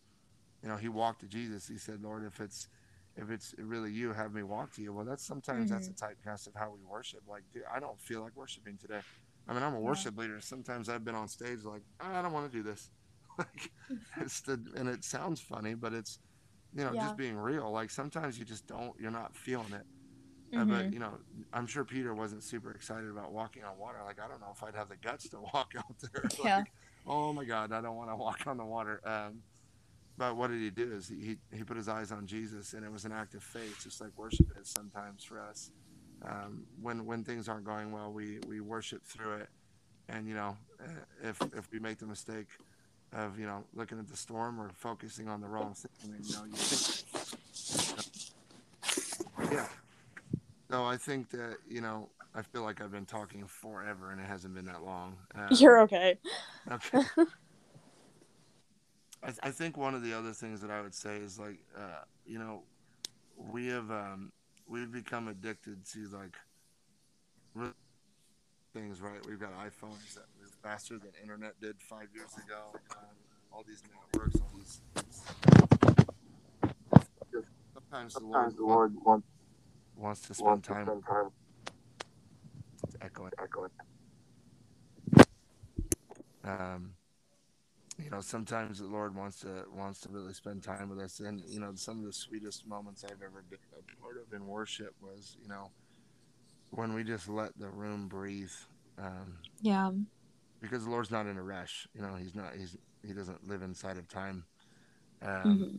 You 0.63 0.69
know, 0.69 0.77
he 0.77 0.89
walked 0.89 1.21
to 1.21 1.27
Jesus. 1.27 1.67
He 1.69 1.79
said, 1.79 2.03
"Lord, 2.03 2.25
if 2.25 2.41
it's 2.41 2.69
if 3.17 3.31
it's 3.31 3.55
really 3.59 3.91
you, 3.91 4.13
have 4.13 4.33
me 4.33 4.43
walk 4.43 4.73
to 4.75 4.83
you." 4.83 4.93
Well, 4.93 5.05
that's 5.05 5.25
sometimes 5.25 5.67
mm-hmm. 5.67 5.75
that's 5.75 5.89
a 5.89 5.93
mm-hmm. 5.93 6.31
typecast 6.31 6.47
of 6.47 6.55
how 6.55 6.71
we 6.71 6.81
worship. 6.91 7.21
Like, 7.29 7.43
dude, 7.53 7.65
I 7.75 7.81
don't 7.81 8.01
feel 8.01 8.23
like 8.23 8.37
worshiping 8.37 8.77
today. 8.77 9.01
I 9.49 9.55
mean, 9.55 9.63
I'm 9.63 9.75
a 9.75 9.81
worship 9.81 10.19
leader. 10.19 10.41
Sometimes 10.41 10.89
I've 10.89 11.05
been 11.05 11.15
on 11.15 11.29
stage 11.29 11.63
like, 11.63 11.83
I 12.01 12.21
don't 12.21 12.33
want 12.33 12.51
to 12.51 12.57
do 12.57 12.65
this. 12.65 12.91
like, 13.39 13.71
it's 14.21 14.41
the 14.41 14.61
and 14.77 14.89
it 14.89 15.05
sounds 15.05 15.41
funny, 15.41 15.75
but 15.75 15.93
it's 15.93 16.19
you 16.75 16.85
know 16.85 16.93
yeah. 16.93 17.03
just 17.03 17.17
being 17.17 17.37
real. 17.37 17.71
Like 17.71 17.91
sometimes 17.91 18.39
you 18.39 18.45
just 18.45 18.67
don't. 18.67 18.93
You're 18.99 19.11
not 19.11 19.37
feeling 19.37 19.73
it 19.73 19.87
Mm-hmm. 20.53 20.61
Uh, 20.61 20.65
but 20.65 20.85
mm-hmm. 20.85 20.93
you 20.93 20.99
know, 21.01 21.13
I'm 21.53 21.67
sure 21.67 21.85
Peter 21.85 22.15
wasn't 22.15 22.43
super 22.43 22.71
excited 22.71 23.11
about 23.11 23.33
walking 23.33 23.65
on 23.65 23.79
water. 23.79 23.99
Like 24.05 24.19
I 24.23 24.29
don't 24.29 24.41
know 24.41 24.53
if 24.55 24.63
I'd 24.63 24.75
have 24.75 24.89
the 24.89 24.97
guts 24.97 25.29
to 25.31 25.41
walk 25.55 25.75
out 25.77 25.95
there. 26.01 26.25
Yeah. 26.45 26.59
Like, 26.59 26.73
oh 27.07 27.33
my 27.33 27.45
God, 27.45 27.73
I 27.73 27.81
don't 27.81 27.97
want 27.97 28.11
to 28.11 28.17
walk 28.17 28.47
on 28.47 28.57
the 28.57 28.65
water. 28.65 29.01
Um, 29.05 29.43
but 30.19 30.37
what 30.37 30.51
did 30.51 30.61
he 30.61 30.71
do? 30.71 30.93
Is 30.93 31.09
he 31.09 31.37
he 31.53 31.63
put 31.63 31.77
his 31.77 31.89
eyes 31.89 32.13
on 32.13 32.27
Jesus, 32.27 32.73
and 32.73 32.85
it 32.85 32.91
was 32.91 33.05
an 33.05 33.13
act 33.13 33.35
of 33.35 33.43
faith, 33.43 33.81
just 33.83 34.01
like 34.01 34.11
worship 34.17 34.47
is 34.61 34.69
sometimes 34.69 35.25
for 35.25 35.41
us. 35.41 35.71
Um, 36.25 36.65
when 36.81 37.05
when 37.05 37.23
things 37.23 37.49
aren't 37.49 37.65
going 37.65 37.93
well, 37.93 38.13
we 38.13 38.39
we 38.47 38.61
worship 38.61 39.05
through 39.05 39.35
it, 39.35 39.49
and 40.09 40.27
you 40.27 40.35
know, 40.35 40.57
eh, 40.83 41.29
if 41.29 41.41
if 41.55 41.71
we 41.71 41.79
make 41.79 41.99
the 41.99 42.07
mistake 42.07 42.47
of 43.13 43.39
you 43.39 43.47
know 43.47 43.65
looking 43.75 43.99
at 43.99 44.09
the 44.09 44.17
storm 44.17 44.61
or 44.61 44.71
focusing 44.75 45.29
on 45.29 45.41
the 45.41 45.49
wrong 45.49 45.75
thing, 45.75 45.91
you 46.23 46.35
know, 46.35 46.45
you 46.45 46.53
think, 46.53 47.05
yeah, 49.53 49.67
no, 50.71 50.85
I 50.85 50.97
think 50.97 51.31
that 51.31 51.59
you 51.69 51.81
know 51.81 52.09
I 52.35 52.43
feel 52.43 52.63
like 52.63 52.83
I've 52.83 52.93
been 52.93 53.07
talking 53.07 53.47
forever 53.47 54.11
and 54.11 54.21
it 54.21 54.27
hasn't 54.27 54.55
been 54.55 54.67
that 54.67 54.83
long. 54.83 55.17
Um, 55.35 55.49
You're 55.51 55.81
okay. 55.81 56.19
Okay. 56.71 57.01
I, 59.23 59.33
I, 59.43 59.51
think 59.51 59.79
one 59.79 59.95
of 59.95 60.03
the 60.03 60.13
other 60.13 60.33
things 60.33 60.61
that 60.61 60.71
I 60.71 60.83
would 60.83 60.95
say 60.95 61.17
is 61.17 61.39
like, 61.39 61.59
uh, 61.77 62.03
you 62.27 62.39
know, 62.39 62.63
we 63.37 63.69
have 63.69 63.91
um, 63.91 64.33
we've 64.69 64.93
become 64.93 65.29
addicted 65.29 65.85
to 65.93 66.09
like 66.09 66.37
things, 68.75 69.01
right? 69.01 69.25
We've 69.27 69.41
got 69.41 69.53
iPhones 69.55 70.15
that 70.15 70.27
faster 70.67 70.99
than 70.99 71.11
internet 71.23 71.53
did 71.61 71.77
five 71.81 72.09
years 72.13 72.31
ago. 72.45 72.59
Um, 72.91 73.07
all 73.53 73.65
these 73.67 73.83
networks, 74.13 74.41
all 74.41 74.51
these. 74.57 74.81
Sometimes, 77.73 78.15
Sometimes 78.15 78.15
the 78.15 78.25
Lord, 78.25 78.57
the 78.57 78.65
Lord 78.65 78.95
wants 79.05 79.27
wants 79.97 80.21
to 80.23 80.35
spend 80.35 80.49
wants 80.49 80.69
time. 80.69 80.87
To 80.87 80.91
spend 80.91 81.05
time. 81.07 81.31
It's 82.85 82.97
echoing. 83.01 83.33
Echoing. 83.41 83.71
Um, 86.43 86.95
you 88.03 88.11
know, 88.11 88.21
sometimes 88.21 88.81
the 88.81 88.87
Lord 88.87 89.15
wants 89.15 89.41
to 89.41 89.67
wants 89.73 90.01
to 90.01 90.09
really 90.09 90.33
spend 90.33 90.65
time 90.65 90.89
with 90.89 90.99
us, 90.99 91.21
and 91.21 91.41
you 91.47 91.61
know, 91.61 91.73
some 91.77 92.01
of 92.01 92.05
the 92.05 92.13
sweetest 92.13 92.67
moments 92.67 93.05
I've 93.05 93.23
ever 93.23 93.45
been 93.49 93.61
a 93.73 94.03
part 94.03 94.17
of 94.17 94.33
in 94.35 94.47
worship 94.47 94.95
was, 95.01 95.37
you 95.41 95.49
know, 95.49 95.71
when 96.71 96.93
we 96.93 97.05
just 97.05 97.29
let 97.29 97.57
the 97.57 97.69
room 97.69 98.09
breathe. 98.09 98.51
Um, 98.99 99.37
yeah. 99.61 99.91
Because 100.61 100.85
the 100.85 100.91
Lord's 100.91 101.11
not 101.11 101.27
in 101.27 101.37
a 101.37 101.43
rush. 101.43 101.87
You 101.95 102.03
know, 102.03 102.15
He's 102.15 102.35
not. 102.35 102.55
He's 102.57 102.77
He 103.07 103.13
doesn't 103.13 103.49
live 103.49 103.63
inside 103.63 103.99
of 103.99 104.09
time. 104.09 104.45
Um, 105.23 105.31
mm-hmm. 105.31 105.77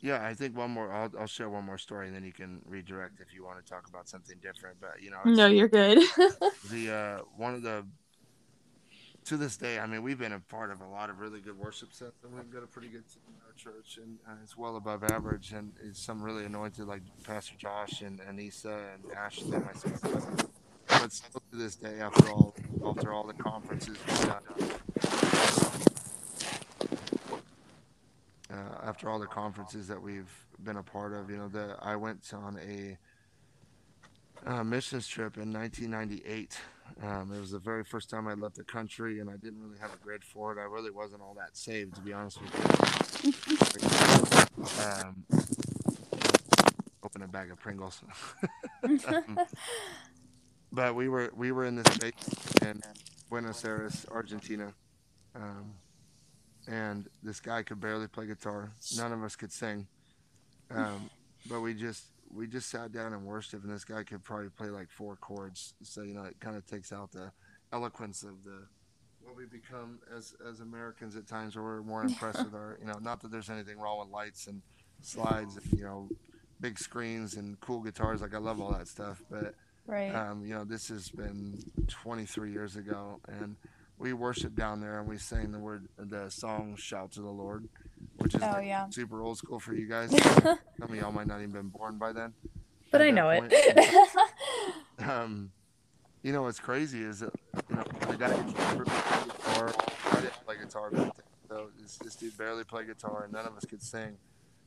Yeah, 0.00 0.26
I 0.26 0.34
think 0.34 0.56
one 0.56 0.72
more. 0.72 0.92
I'll, 0.92 1.12
I'll 1.18 1.26
share 1.26 1.48
one 1.48 1.64
more 1.64 1.78
story, 1.78 2.08
and 2.08 2.16
then 2.16 2.24
you 2.24 2.32
can 2.32 2.60
redirect 2.66 3.20
if 3.20 3.32
you 3.32 3.44
want 3.44 3.64
to 3.64 3.70
talk 3.70 3.88
about 3.88 4.08
something 4.08 4.36
different. 4.42 4.78
But 4.80 5.00
you 5.00 5.10
know, 5.10 5.20
no, 5.24 5.46
you're 5.46 5.68
good. 5.68 5.98
the 6.70 6.92
uh, 6.92 7.18
one 7.36 7.54
of 7.54 7.62
the 7.62 7.84
to 9.26 9.36
this 9.36 9.56
day, 9.56 9.78
I 9.78 9.86
mean, 9.86 10.02
we've 10.02 10.18
been 10.18 10.32
a 10.32 10.40
part 10.40 10.70
of 10.70 10.80
a 10.80 10.86
lot 10.86 11.08
of 11.08 11.20
really 11.20 11.40
good 11.40 11.56
worship 11.56 11.92
sets, 11.92 12.24
and 12.24 12.34
we've 12.34 12.50
got 12.50 12.64
a 12.64 12.66
pretty 12.66 12.88
good 12.88 13.08
team 13.08 13.22
in 13.28 13.34
our 13.46 13.52
church, 13.54 13.98
and 14.02 14.18
uh, 14.28 14.34
it's 14.42 14.56
well 14.56 14.76
above 14.76 15.04
average. 15.04 15.52
And 15.52 15.72
it's 15.82 16.00
some 16.00 16.20
really 16.20 16.44
anointed, 16.44 16.86
like 16.86 17.02
Pastor 17.24 17.54
Josh 17.56 18.02
and 18.02 18.20
Anissa 18.20 18.94
and 18.94 19.12
Ashley 19.16 19.56
and 19.56 19.64
myself. 19.64 20.48
But 20.88 21.12
still 21.12 21.41
to 21.52 21.58
this 21.58 21.76
day, 21.76 22.00
after 22.00 22.30
all, 22.30 22.54
after 22.86 23.12
all 23.12 23.26
the 23.26 23.34
conferences 23.34 23.98
we've 24.06 24.26
done, 24.26 24.42
uh, 28.50 28.86
after 28.86 29.10
all 29.10 29.18
the 29.18 29.26
conferences 29.26 29.86
that 29.86 30.00
we've 30.00 30.32
been 30.64 30.78
a 30.78 30.82
part 30.82 31.12
of. 31.12 31.28
You 31.30 31.36
know, 31.36 31.48
that 31.48 31.76
I 31.82 31.96
went 31.96 32.32
on 32.32 32.58
a, 32.58 32.96
a 34.50 34.64
missions 34.64 35.06
trip 35.06 35.36
in 35.36 35.52
1998 35.52 36.58
Um, 37.02 37.32
it 37.32 37.40
was 37.40 37.50
the 37.50 37.58
very 37.58 37.84
first 37.84 38.08
time 38.08 38.28
I 38.28 38.34
left 38.34 38.56
the 38.56 38.64
country, 38.64 39.20
and 39.20 39.28
I 39.28 39.36
didn't 39.36 39.62
really 39.62 39.78
have 39.78 39.92
a 39.92 39.98
grid 39.98 40.24
for 40.24 40.52
it. 40.52 40.60
I 40.60 40.64
really 40.64 40.90
wasn't 40.90 41.20
all 41.20 41.34
that 41.34 41.56
saved, 41.56 41.94
to 41.96 42.00
be 42.00 42.14
honest 42.14 42.40
with 42.40 42.54
you. 42.54 43.32
um, 44.84 45.24
open 47.04 47.22
a 47.22 47.28
bag 47.28 47.50
of 47.50 47.60
Pringles. 47.60 48.02
um, 49.06 49.38
but 50.72 50.94
we 50.94 51.08
were 51.08 51.30
we 51.36 51.52
were 51.52 51.64
in 51.64 51.76
this 51.76 51.98
base 51.98 52.12
in 52.62 52.80
Buenos 53.28 53.64
Aires, 53.64 54.06
Argentina, 54.10 54.72
um, 55.34 55.74
and 56.66 57.08
this 57.22 57.40
guy 57.40 57.62
could 57.62 57.80
barely 57.80 58.08
play 58.08 58.26
guitar. 58.26 58.72
None 58.96 59.12
of 59.12 59.22
us 59.22 59.36
could 59.36 59.52
sing, 59.52 59.86
um, 60.70 61.10
but 61.48 61.60
we 61.60 61.74
just 61.74 62.04
we 62.34 62.46
just 62.46 62.70
sat 62.70 62.92
down 62.92 63.12
and 63.12 63.24
worshiped, 63.24 63.64
and 63.64 63.72
this 63.72 63.84
guy 63.84 64.02
could 64.02 64.24
probably 64.24 64.48
play 64.48 64.68
like 64.68 64.90
four 64.90 65.16
chords. 65.16 65.74
So 65.82 66.02
you 66.02 66.14
know, 66.14 66.24
it 66.24 66.40
kind 66.40 66.56
of 66.56 66.66
takes 66.66 66.92
out 66.92 67.12
the 67.12 67.30
eloquence 67.72 68.22
of 68.22 68.42
the 68.44 68.66
what 69.22 69.36
we 69.36 69.44
become 69.44 70.00
as 70.14 70.34
as 70.48 70.60
Americans 70.60 71.16
at 71.16 71.26
times, 71.26 71.54
where 71.54 71.64
we're 71.64 71.82
more 71.82 72.02
impressed 72.02 72.38
with 72.44 72.54
our 72.54 72.78
you 72.80 72.86
know. 72.86 72.98
Not 73.00 73.20
that 73.20 73.30
there's 73.30 73.50
anything 73.50 73.78
wrong 73.78 73.98
with 73.98 74.08
lights 74.08 74.46
and 74.46 74.62
slides 75.02 75.56
and 75.56 75.78
you 75.78 75.84
know 75.84 76.08
big 76.60 76.78
screens 76.78 77.34
and 77.34 77.60
cool 77.60 77.80
guitars. 77.80 78.22
Like 78.22 78.34
I 78.34 78.38
love 78.38 78.60
all 78.60 78.72
that 78.72 78.88
stuff, 78.88 79.22
but 79.30 79.54
Right. 79.86 80.14
um, 80.14 80.44
you 80.46 80.54
know, 80.54 80.64
this 80.64 80.88
has 80.88 81.10
been 81.10 81.58
23 81.88 82.52
years 82.52 82.76
ago, 82.76 83.20
and 83.28 83.56
we 83.98 84.12
worshiped 84.12 84.54
down 84.56 84.80
there 84.80 84.98
and 85.00 85.08
we 85.08 85.18
sang 85.18 85.52
the 85.52 85.58
word, 85.58 85.88
the 85.98 86.28
song 86.30 86.76
"Shout 86.76 87.12
to 87.12 87.20
the 87.22 87.28
Lord," 87.30 87.68
which 88.18 88.34
is 88.34 88.42
Oh, 88.42 88.46
like 88.52 88.66
yeah. 88.66 88.88
super 88.90 89.22
old 89.22 89.38
school 89.38 89.58
for 89.60 89.74
you 89.74 89.86
guys. 89.88 90.10
Some 90.42 90.58
of 90.80 90.94
y'all 90.94 91.12
might 91.12 91.26
not 91.26 91.38
even 91.38 91.50
been 91.52 91.68
born 91.68 91.98
by 91.98 92.12
then. 92.12 92.32
but 92.90 93.02
I 93.02 93.10
know 93.10 93.28
point. 93.38 93.52
it. 93.54 94.08
Um, 94.98 95.50
you 96.22 96.32
know 96.32 96.42
what's 96.42 96.60
crazy 96.60 97.02
is 97.02 97.20
that 97.20 97.32
you 97.68 97.74
know 97.76 97.82
the 98.08 98.16
guy 98.16 98.28
who 98.30 98.52
can 98.52 98.84
play 98.84 98.84
guitar, 99.26 99.74
I 100.12 100.20
didn't 100.20 100.44
play 100.46 100.56
guitar 100.62 100.90
back 100.90 101.14
then, 101.16 101.24
so 101.48 101.66
this, 101.80 101.96
this 101.98 102.14
dude 102.14 102.36
barely 102.38 102.62
played 102.62 102.86
guitar, 102.86 103.24
and 103.24 103.32
none 103.32 103.44
of 103.46 103.56
us 103.56 103.64
could 103.64 103.82
sing. 103.82 104.16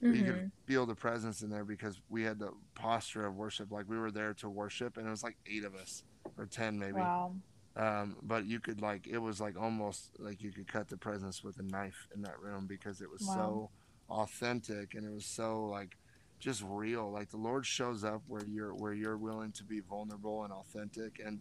But 0.02 0.16
you 0.16 0.24
could 0.24 0.52
feel 0.66 0.86
the 0.86 0.96
presence 0.96 1.42
in 1.42 1.50
there 1.50 1.64
because 1.66 2.02
we 2.10 2.24
had 2.24 2.38
the 2.40 2.52
posture 2.76 3.26
of 3.26 3.36
worship. 3.36 3.72
Like 3.72 3.90
we 3.90 3.98
were 3.98 4.12
there 4.12 4.34
to 4.36 4.50
worship, 4.50 4.98
and 4.98 5.08
it 5.08 5.10
was 5.10 5.24
like 5.24 5.38
eight 5.48 5.64
of 5.64 5.74
us 5.76 6.04
or 6.38 6.46
ten 6.46 6.78
maybe. 6.78 6.94
Wow. 6.94 7.34
Um, 7.78 8.18
but 8.22 8.46
you 8.46 8.60
could 8.60 8.82
like 8.82 9.08
it 9.08 9.18
was 9.18 9.42
like 9.42 9.60
almost 9.60 10.12
like 10.20 10.42
you 10.42 10.52
could 10.52 10.68
cut 10.68 10.88
the 10.88 10.98
presence 10.98 11.44
with 11.44 11.60
a 11.60 11.64
knife 11.64 12.08
in 12.16 12.22
that 12.22 12.40
room 12.40 12.68
because 12.68 13.02
it 13.02 13.10
was 13.10 13.22
Wow. 13.28 13.34
so 13.36 13.70
authentic 14.10 14.94
and 14.94 15.06
it 15.06 15.12
was 15.14 15.26
so 15.26 15.66
like 15.66 15.98
just 16.40 16.64
real. 16.68 17.12
Like 17.12 17.30
the 17.30 17.38
Lord 17.38 17.66
shows 17.66 18.04
up 18.04 18.22
where 18.28 18.46
you're 18.46 18.74
where 18.76 18.94
you're 18.94 19.18
willing 19.18 19.52
to 19.54 19.64
be 19.64 19.80
vulnerable 19.80 20.44
and 20.44 20.54
authentic. 20.54 21.20
And 21.26 21.40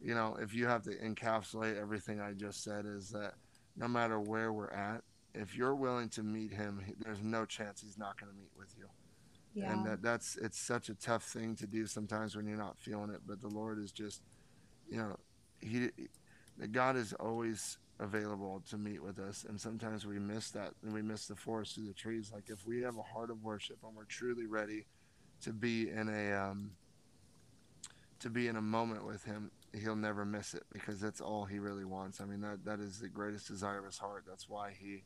you 0.00 0.14
know, 0.14 0.36
if 0.40 0.54
you 0.54 0.66
have 0.66 0.82
to 0.84 0.90
encapsulate 0.98 1.80
everything 1.80 2.20
I 2.20 2.32
just 2.32 2.62
said, 2.62 2.84
is 2.86 3.10
that 3.10 3.34
no 3.76 3.88
matter 3.88 4.20
where 4.20 4.52
we're 4.52 4.70
at, 4.70 5.02
if 5.34 5.56
you're 5.56 5.74
willing 5.74 6.08
to 6.10 6.22
meet 6.22 6.52
Him, 6.52 6.80
there's 7.00 7.22
no 7.22 7.44
chance 7.44 7.80
He's 7.80 7.98
not 7.98 8.18
going 8.20 8.30
to 8.32 8.38
meet 8.38 8.52
with 8.56 8.74
you. 8.78 8.86
Yeah. 9.54 9.72
and 9.72 9.86
that 9.86 10.02
that's 10.02 10.36
it's 10.36 10.58
such 10.58 10.88
a 10.88 10.94
tough 10.94 11.22
thing 11.22 11.54
to 11.56 11.66
do 11.68 11.86
sometimes 11.86 12.34
when 12.34 12.44
you're 12.44 12.58
not 12.58 12.76
feeling 12.76 13.10
it 13.10 13.20
but 13.24 13.40
the 13.40 13.46
lord 13.46 13.78
is 13.78 13.92
just 13.92 14.20
you 14.90 14.96
know 14.96 15.16
he 15.60 15.90
god 16.72 16.96
is 16.96 17.12
always 17.12 17.78
available 18.00 18.62
to 18.68 18.76
meet 18.76 19.02
with 19.02 19.18
us 19.18 19.44
and 19.48 19.60
sometimes 19.60 20.04
we 20.06 20.18
miss 20.18 20.50
that 20.50 20.72
and 20.82 20.92
we 20.92 21.02
miss 21.02 21.26
the 21.26 21.36
forest 21.36 21.74
through 21.74 21.86
the 21.86 21.92
trees. 21.92 22.30
Like 22.34 22.50
if 22.50 22.66
we 22.66 22.82
have 22.82 22.96
a 22.96 23.02
heart 23.02 23.30
of 23.30 23.42
worship 23.42 23.78
and 23.86 23.94
we're 23.94 24.04
truly 24.04 24.46
ready 24.46 24.86
to 25.42 25.52
be 25.52 25.88
in 25.90 26.08
a 26.08 26.32
um 26.32 26.72
to 28.20 28.30
be 28.30 28.48
in 28.48 28.56
a 28.56 28.62
moment 28.62 29.06
with 29.06 29.24
him 29.24 29.50
he'll 29.72 29.96
never 29.96 30.24
miss 30.24 30.54
it 30.54 30.64
because 30.72 31.00
that's 31.00 31.20
all 31.20 31.44
he 31.44 31.58
really 31.58 31.84
wants. 31.84 32.20
I 32.20 32.24
mean 32.24 32.40
that 32.40 32.64
that 32.64 32.80
is 32.80 32.98
the 32.98 33.08
greatest 33.08 33.46
desire 33.48 33.78
of 33.78 33.84
his 33.84 33.98
heart. 33.98 34.24
That's 34.26 34.48
why 34.48 34.72
he 34.76 35.04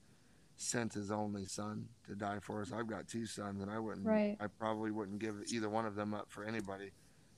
sent 0.58 0.92
his 0.92 1.10
only 1.10 1.46
son 1.46 1.88
to 2.06 2.14
die 2.14 2.38
for 2.40 2.60
us. 2.60 2.72
I've 2.72 2.88
got 2.88 3.08
two 3.08 3.24
sons, 3.26 3.62
and 3.62 3.70
I 3.70 3.78
wouldn't. 3.78 4.04
Right. 4.04 4.36
I 4.40 4.48
probably 4.48 4.90
wouldn't 4.90 5.20
give 5.20 5.36
either 5.46 5.70
one 5.70 5.86
of 5.86 5.94
them 5.94 6.12
up 6.12 6.26
for 6.28 6.44
anybody. 6.44 6.90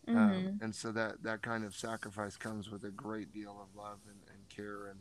Mhm. 0.08 0.16
Um, 0.16 0.58
and 0.62 0.74
so 0.74 0.90
that 0.92 1.22
that 1.22 1.42
kind 1.42 1.64
of 1.64 1.76
sacrifice 1.76 2.36
comes 2.36 2.70
with 2.70 2.84
a 2.84 2.90
great 2.90 3.32
deal 3.32 3.60
of 3.62 3.76
love 3.76 3.98
and, 4.08 4.18
and 4.34 4.48
care. 4.48 4.86
And 4.88 5.00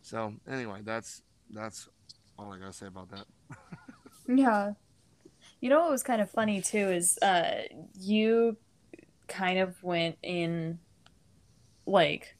so 0.00 0.34
anyway, 0.48 0.80
that's 0.82 1.22
that's 1.50 1.88
all 2.38 2.52
I 2.52 2.58
gotta 2.58 2.72
say 2.72 2.86
about 2.86 3.10
that. 3.10 3.26
Yeah. 4.28 4.74
You 5.60 5.70
know 5.70 5.80
what 5.80 5.90
was 5.90 6.04
kind 6.04 6.20
of 6.20 6.30
funny 6.30 6.60
too 6.60 6.88
is 6.88 7.18
uh 7.20 7.62
you 7.98 8.56
kind 9.26 9.58
of 9.58 9.82
went 9.82 10.18
in 10.22 10.78
like 11.84 12.36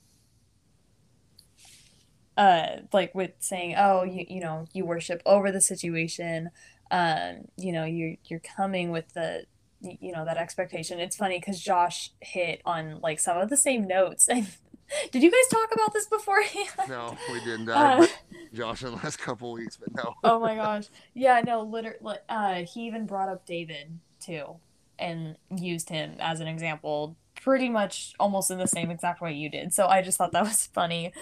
uh 2.40 2.80
like 2.92 3.14
with 3.14 3.32
saying, 3.40 3.74
"Oh, 3.76 4.02
you 4.02 4.24
you 4.28 4.40
know, 4.40 4.64
you 4.72 4.84
worship 4.86 5.20
over 5.26 5.52
the 5.52 5.60
situation." 5.60 6.50
Um, 6.90 7.48
you 7.56 7.70
know, 7.72 7.84
you 7.84 8.16
you're 8.24 8.40
coming 8.56 8.90
with 8.90 9.12
the 9.12 9.44
you 9.82 10.12
know, 10.12 10.24
that 10.24 10.36
expectation. 10.36 10.98
It's 11.00 11.16
funny 11.16 11.40
cuz 11.40 11.60
Josh 11.60 12.10
hit 12.20 12.62
on 12.64 13.00
like 13.00 13.20
some 13.20 13.36
of 13.38 13.50
the 13.50 13.56
same 13.56 13.86
notes. 13.86 14.26
Did 15.12 15.22
you 15.22 15.30
guys 15.30 15.48
talk 15.50 15.68
about 15.72 15.92
this 15.92 16.06
beforehand? 16.06 16.68
No, 16.88 17.16
we 17.32 17.40
didn't. 17.40 17.68
Uh, 17.70 18.06
Josh 18.52 18.82
in 18.82 18.90
the 18.90 18.96
last 18.96 19.18
couple 19.18 19.52
weeks, 19.52 19.76
but 19.76 19.94
no. 19.94 20.14
oh 20.24 20.40
my 20.40 20.54
gosh. 20.64 20.86
Yeah, 21.14 21.40
no, 21.44 21.62
literally 21.62 22.16
uh 22.28 22.62
he 22.64 22.86
even 22.86 23.06
brought 23.06 23.28
up 23.28 23.46
David 23.46 24.00
too 24.18 24.56
and 24.98 25.36
used 25.56 25.88
him 25.90 26.14
as 26.18 26.40
an 26.40 26.48
example 26.48 27.16
pretty 27.36 27.68
much 27.70 28.12
almost 28.18 28.50
in 28.50 28.58
the 28.58 28.66
same 28.66 28.90
exact 28.90 29.20
way 29.20 29.32
you 29.32 29.48
did. 29.48 29.72
So 29.72 29.86
I 29.86 30.02
just 30.02 30.18
thought 30.18 30.32
that 30.32 30.44
was 30.44 30.66
funny. 30.66 31.12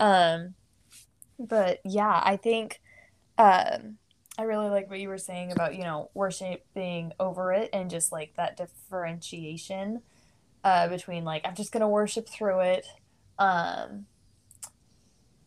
Um 0.00 0.54
but 1.38 1.80
yeah, 1.84 2.20
I 2.24 2.36
think 2.36 2.80
um 3.38 3.98
I 4.38 4.42
really 4.44 4.68
like 4.68 4.88
what 4.88 5.00
you 5.00 5.08
were 5.08 5.18
saying 5.18 5.50
about, 5.52 5.74
you 5.74 5.82
know, 5.82 6.10
worshiping 6.14 7.12
over 7.18 7.52
it 7.52 7.70
and 7.72 7.90
just 7.90 8.12
like 8.12 8.34
that 8.36 8.56
differentiation 8.56 10.02
uh 10.64 10.88
between 10.88 11.24
like 11.24 11.46
I'm 11.46 11.54
just 11.54 11.72
to 11.72 11.88
worship 11.88 12.28
through 12.28 12.60
it 12.60 12.86
um 13.38 14.06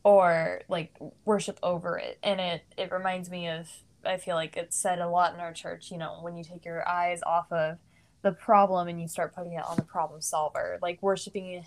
or 0.04 0.62
like 0.68 0.96
worship 1.26 1.60
over 1.64 1.98
it. 1.98 2.18
And 2.24 2.40
it 2.42 2.64
it 2.78 2.92
reminds 2.92 3.30
me 3.30 3.48
of 3.50 3.68
i 4.06 4.18
feel 4.18 4.36
like 4.36 4.58
it's 4.58 4.76
said 4.76 5.00
a 5.00 5.08
lot 5.08 5.34
in 5.34 5.40
our 5.40 5.54
church 5.54 5.92
you 5.92 5.98
know 5.98 6.18
when 6.22 6.36
you 6.36 6.44
take 6.44 6.66
your 6.66 6.88
eyes 6.88 7.22
off 7.26 7.52
of 7.52 7.78
the 8.24 8.32
problem 8.32 8.88
and 8.88 9.02
you 9.02 9.08
start 9.08 9.34
putting 9.36 9.54
it 9.54 9.64
on 9.66 9.76
the 9.76 9.84
problem 9.84 10.22
solver 10.22 10.78
like 10.82 11.02
worshiping 11.02 11.66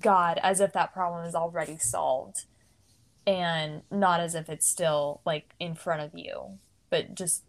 god 0.00 0.38
as 0.42 0.60
if 0.60 0.72
that 0.72 0.92
problem 0.92 1.24
is 1.24 1.34
already 1.34 1.78
solved 1.78 2.46
and 3.26 3.82
not 3.90 4.20
as 4.20 4.34
if 4.34 4.48
it's 4.48 4.66
still 4.66 5.20
like 5.24 5.54
in 5.60 5.74
front 5.74 6.00
of 6.00 6.10
you 6.14 6.58
but 6.88 7.14
just 7.14 7.44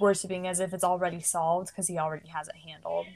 worshiping 0.00 0.46
as 0.46 0.60
if 0.60 0.72
it's 0.72 0.84
already 0.84 1.20
solved 1.20 1.68
because 1.68 1.88
he 1.88 1.98
already 1.98 2.28
has 2.28 2.48
it 2.48 2.56
handled 2.56 3.06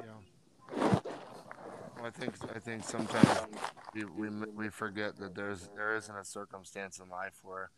Yeah. 0.00 0.14
Well, 0.76 2.06
I 2.06 2.10
think 2.10 2.34
I 2.54 2.58
think 2.58 2.84
sometimes 2.84 3.40
we, 3.94 4.04
we 4.04 4.28
we 4.54 4.68
forget 4.68 5.16
that 5.18 5.34
there's 5.34 5.70
there 5.76 5.96
isn't 5.96 6.14
a 6.14 6.24
circumstance 6.24 6.98
in 6.98 7.08
life 7.08 7.40
where 7.42 7.70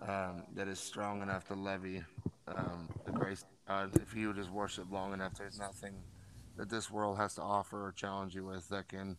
um, 0.00 0.44
that 0.54 0.68
is 0.68 0.78
strong 0.78 1.22
enough 1.22 1.46
to 1.48 1.54
levy 1.54 2.02
um, 2.48 2.88
the 3.04 3.12
grace 3.12 3.44
God. 3.66 3.96
If 4.00 4.14
you 4.14 4.32
just 4.32 4.50
worship 4.50 4.90
long 4.90 5.12
enough, 5.12 5.34
there's 5.34 5.58
nothing 5.58 5.94
that 6.56 6.68
this 6.68 6.90
world 6.90 7.18
has 7.18 7.34
to 7.34 7.42
offer 7.42 7.86
or 7.86 7.92
challenge 7.92 8.34
you 8.34 8.44
with 8.44 8.68
that 8.68 8.88
can 8.88 9.16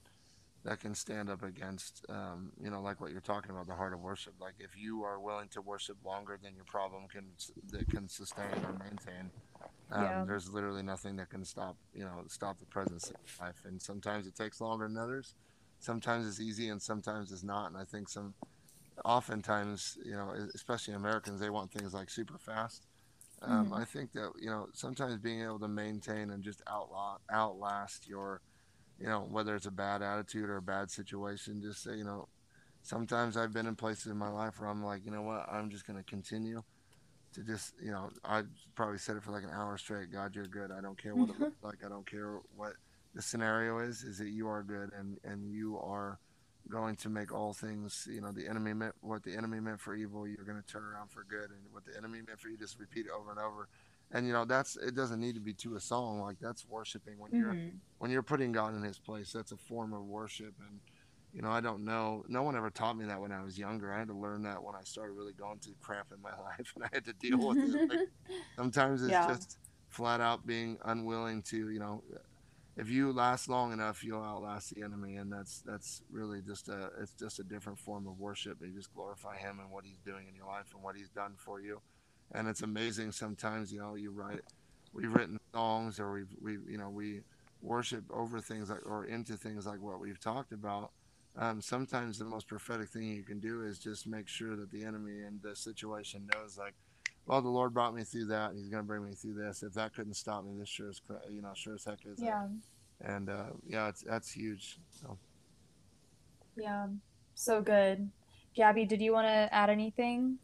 that 0.64 0.80
can 0.80 0.96
stand 0.96 1.30
up 1.30 1.44
against 1.44 2.06
um, 2.10 2.52
you 2.60 2.70
know 2.70 2.82
like 2.82 3.00
what 3.02 3.12
you're 3.12 3.22
talking 3.22 3.52
about 3.52 3.68
the 3.68 3.76
heart 3.76 3.94
of 3.94 4.00
worship. 4.00 4.34
Like 4.40 4.56
if 4.60 4.72
you 4.78 5.04
are 5.04 5.20
willing 5.20 5.50
to 5.54 5.62
worship 5.62 5.98
longer 6.06 6.38
than 6.42 6.56
your 6.56 6.66
problem 6.66 7.08
can 7.12 7.34
that 7.72 7.90
can 7.90 8.08
sustain 8.10 8.64
or 8.64 8.74
maintain 8.74 9.32
um, 9.92 10.24
Yeah. 10.24 10.26
there's 10.26 10.50
literally 10.50 10.84
nothing 10.84 11.16
that 11.18 11.30
can 11.30 11.46
stop 11.46 11.78
you 11.94 12.04
know 12.04 12.24
stop 12.28 12.60
the 12.60 12.66
presence 12.66 13.10
of 13.10 13.16
life 13.46 13.62
and 13.66 13.82
sometimes 13.82 14.28
it 14.28 14.36
takes 14.36 14.62
longer 14.62 14.88
than 14.88 14.98
others 14.98 15.36
sometimes 15.80 16.28
it's 16.28 16.40
easy 16.42 16.70
and 16.70 16.82
sometimes 16.82 17.32
it's 17.32 17.44
not 17.44 17.68
and 17.68 17.78
i 17.78 17.84
think 17.86 18.10
some 18.10 18.34
oftentimes 19.06 19.98
you 20.06 20.14
know 20.14 20.34
especially 20.56 20.94
americans 20.94 21.40
they 21.40 21.50
want 21.50 21.72
things 21.72 21.94
like 21.94 22.10
super 22.10 22.38
fast 22.38 22.88
um, 23.42 23.72
Mhm. 23.72 23.74
i 23.74 23.86
think 23.86 24.12
that 24.14 24.32
you 24.40 24.50
know 24.50 24.68
sometimes 24.74 25.18
being 25.18 25.42
able 25.42 25.60
to 25.60 25.68
maintain 25.68 26.30
and 26.32 26.44
just 26.44 26.62
outlaw 26.70 27.18
outlast 27.32 28.08
your 28.08 28.42
you 29.02 29.08
know 29.08 29.28
whether 29.30 29.56
it's 29.56 29.66
a 29.66 29.72
bad 29.72 30.02
attitude 30.02 30.50
or 30.50 30.58
a 30.58 30.62
bad 30.62 30.92
situation 30.92 31.62
just 31.62 31.84
say 31.84 31.96
you 31.98 32.04
know 32.06 32.28
sometimes 32.84 33.36
i've 33.38 33.54
been 33.54 33.68
in 33.68 33.76
places 33.76 34.08
in 34.12 34.18
my 34.18 34.30
life 34.30 34.60
where 34.60 34.70
i'm 34.70 34.84
like 34.84 35.04
you 35.06 35.12
know 35.12 35.24
what 35.24 35.48
i'm 35.52 35.70
just 35.70 35.86
going 35.88 35.98
to 35.98 36.04
continue 36.06 36.62
to 37.34 37.44
just 37.44 37.74
you 37.84 37.92
know 37.92 38.10
i 38.26 38.44
probably 38.76 38.98
said 38.98 39.16
it 39.18 39.24
for 39.24 39.32
like 39.32 39.44
an 39.44 39.50
hour 39.54 39.78
straight 39.78 40.12
god 40.12 40.36
you're 40.36 40.48
good. 40.48 40.72
I 40.72 40.82
don't 40.82 40.98
care 41.02 41.16
what 41.16 41.30
it 41.30 41.36
Mhm. 41.36 41.40
looks 41.40 41.64
like. 41.64 41.84
I 41.86 41.90
don't 41.90 42.06
care 42.06 42.40
what 42.56 42.74
the 43.14 43.22
scenario 43.22 43.80
is 43.80 44.04
is 44.04 44.18
that 44.20 44.30
you 44.30 44.48
are 44.50 44.64
good 44.64 44.92
and 44.94 45.18
and 45.24 45.50
you 45.52 45.78
are 45.80 46.20
going 46.70 46.96
to 46.96 47.10
make 47.10 47.34
all 47.34 47.54
things 47.54 48.08
you 48.10 48.22
know 48.22 48.32
the 48.32 48.48
enemy 48.48 48.74
meant 48.74 48.96
what 49.02 49.24
the 49.24 49.36
enemy 49.36 49.60
meant 49.60 49.80
for 49.82 49.96
evil 49.96 50.28
you're 50.28 50.46
going 50.46 50.62
to 50.62 50.68
turn 50.68 50.84
around 50.84 51.10
for 51.10 51.24
good. 51.24 51.50
And 51.52 51.60
what 51.72 51.86
the 51.86 51.98
enemy 51.98 52.20
meant 52.26 52.40
for 52.40 52.50
you 52.50 52.58
just 52.58 52.80
repeat 52.80 53.06
it 53.08 53.12
over 53.12 53.32
and 53.32 53.40
over 53.40 53.68
and 54.12 54.28
you 54.28 54.34
know 54.34 54.46
that's 54.46 54.76
it 54.78 54.96
doesn't 54.96 55.20
need 55.20 55.36
to 55.36 55.42
be 55.42 55.54
to 55.54 55.76
a 55.76 55.80
song 55.80 56.22
like 56.22 56.38
that's 56.40 56.66
worshiping 56.66 57.18
when 57.20 57.32
you're 57.34 57.58
Mhm. 57.58 57.80
when 58.00 58.12
you're 58.12 58.24
putting 58.24 58.52
god 58.52 58.76
in 58.76 58.84
his 58.84 59.00
place 59.00 59.32
that's 59.32 59.52
a 59.52 59.58
form 59.58 59.94
of 59.94 60.04
worship. 60.06 60.54
And 60.68 60.82
you 61.34 61.42
know 61.42 61.52
i 61.52 61.62
don't 61.62 61.84
know 61.86 62.24
no 62.28 62.44
one 62.44 62.56
ever 62.56 62.70
taught 62.70 62.98
me 62.98 63.06
that 63.06 63.22
when 63.22 63.32
i 63.32 63.42
was 63.44 63.58
younger. 63.58 63.94
I 63.94 64.00
had 64.00 64.08
to 64.10 64.14
learn 64.18 64.44
that 64.44 64.64
when 64.64 64.76
i 64.76 64.84
started 64.84 65.14
really 65.14 65.34
going 65.34 65.60
through 65.60 65.76
crap 65.82 66.08
in 66.14 66.22
my 66.22 66.32
life 66.44 66.74
and 66.76 66.84
i 66.86 66.90
had 66.94 67.06
to 67.06 67.14
deal 67.14 67.40
with 67.40 67.60
it. 67.66 67.80
Like, 67.90 68.02
sometimes 68.58 69.04
it's 69.04 69.12
Yeah. 69.12 69.26
just 69.26 69.58
flat 69.90 70.22
out 70.22 70.46
being 70.46 70.78
unwilling 70.86 71.42
to 71.44 71.70
you 71.70 71.80
know 71.80 72.04
if 72.78 72.90
you 72.90 73.12
last 73.12 73.50
long 73.50 73.74
enough 73.74 74.04
you'll 74.04 74.24
outlast 74.24 74.74
the 74.74 74.84
enemy. 74.84 75.16
And 75.18 75.32
that's 75.32 75.62
that's 75.66 76.02
really 76.12 76.42
just 76.42 76.70
a 76.70 76.90
it's 77.02 77.14
just 77.14 77.40
a 77.40 77.44
different 77.44 77.80
form 77.80 78.08
of 78.08 78.18
worship. 78.20 78.58
You 78.62 78.74
just 78.74 78.94
glorify 78.94 79.38
him 79.38 79.60
and 79.60 79.72
what 79.72 79.86
he's 79.86 80.00
doing 80.00 80.28
in 80.28 80.36
your 80.36 80.48
life 80.48 80.68
and 80.74 80.84
what 80.84 80.96
he's 80.96 81.10
done 81.10 81.36
for 81.38 81.60
you 81.62 81.82
and 82.32 82.48
it's 82.48 82.62
amazing 82.62 83.12
sometimes 83.12 83.74
you 83.74 83.80
know 83.80 83.96
you 83.96 84.12
write 84.12 84.42
we've 84.94 85.14
written 85.14 85.38
songs 85.54 86.00
or 86.00 86.14
we've 86.14 86.36
we 86.42 86.54
you 86.72 86.78
know 86.78 86.90
we 86.90 87.24
worship 87.62 88.06
over 88.12 88.42
things 88.42 88.70
like 88.70 88.86
or 88.86 89.06
into 89.06 89.38
things 89.38 89.66
like 89.68 89.82
what 89.82 90.00
we've 90.00 90.20
talked 90.20 90.54
about 90.54 90.94
um, 91.36 91.62
sometimes 91.62 92.20
the 92.20 92.26
most 92.26 92.48
prophetic 92.48 92.90
thing 92.90 93.04
you 93.04 93.24
can 93.24 93.40
do 93.40 93.64
is 93.64 93.80
just 93.80 94.08
make 94.08 94.28
sure 94.28 94.56
that 94.58 94.72
the 94.72 94.84
enemy 94.84 95.22
in 95.22 95.42
the 95.42 95.56
situation 95.56 96.28
knows 96.34 96.58
like 96.58 96.76
well 97.26 97.42
the 97.42 97.50
lord 97.50 97.74
brought 97.74 97.94
me 97.96 98.04
through 98.04 98.26
that 98.26 98.52
and 98.52 98.60
he's 98.60 98.70
going 98.70 98.84
to 98.84 98.88
bring 98.88 99.06
me 99.06 99.16
through 99.16 99.34
this 99.36 99.64
if 99.64 99.74
that 99.74 99.94
couldn't 99.94 100.16
stop 100.16 100.44
me 100.46 100.58
this 100.60 100.70
sure 100.70 100.90
is 100.90 101.02
you 101.30 101.42
know 101.42 101.54
sure 101.54 101.76
as 101.76 101.86
heck 101.86 102.06
is 102.06 102.20
Yeah. 102.22 102.50
and 103.02 103.30
uh, 103.30 103.52
yeah 103.66 103.90
it's 103.90 104.04
that's 104.04 104.32
huge 104.34 104.80
so 104.90 105.20
Yeah. 106.56 106.90
So 107.36 107.62
good. 107.62 108.12
Gabby, 108.56 108.86
did 108.86 109.02
you 109.02 109.14
want 109.14 109.28
to 109.28 109.54
add 109.54 109.70
anything? 109.70 110.40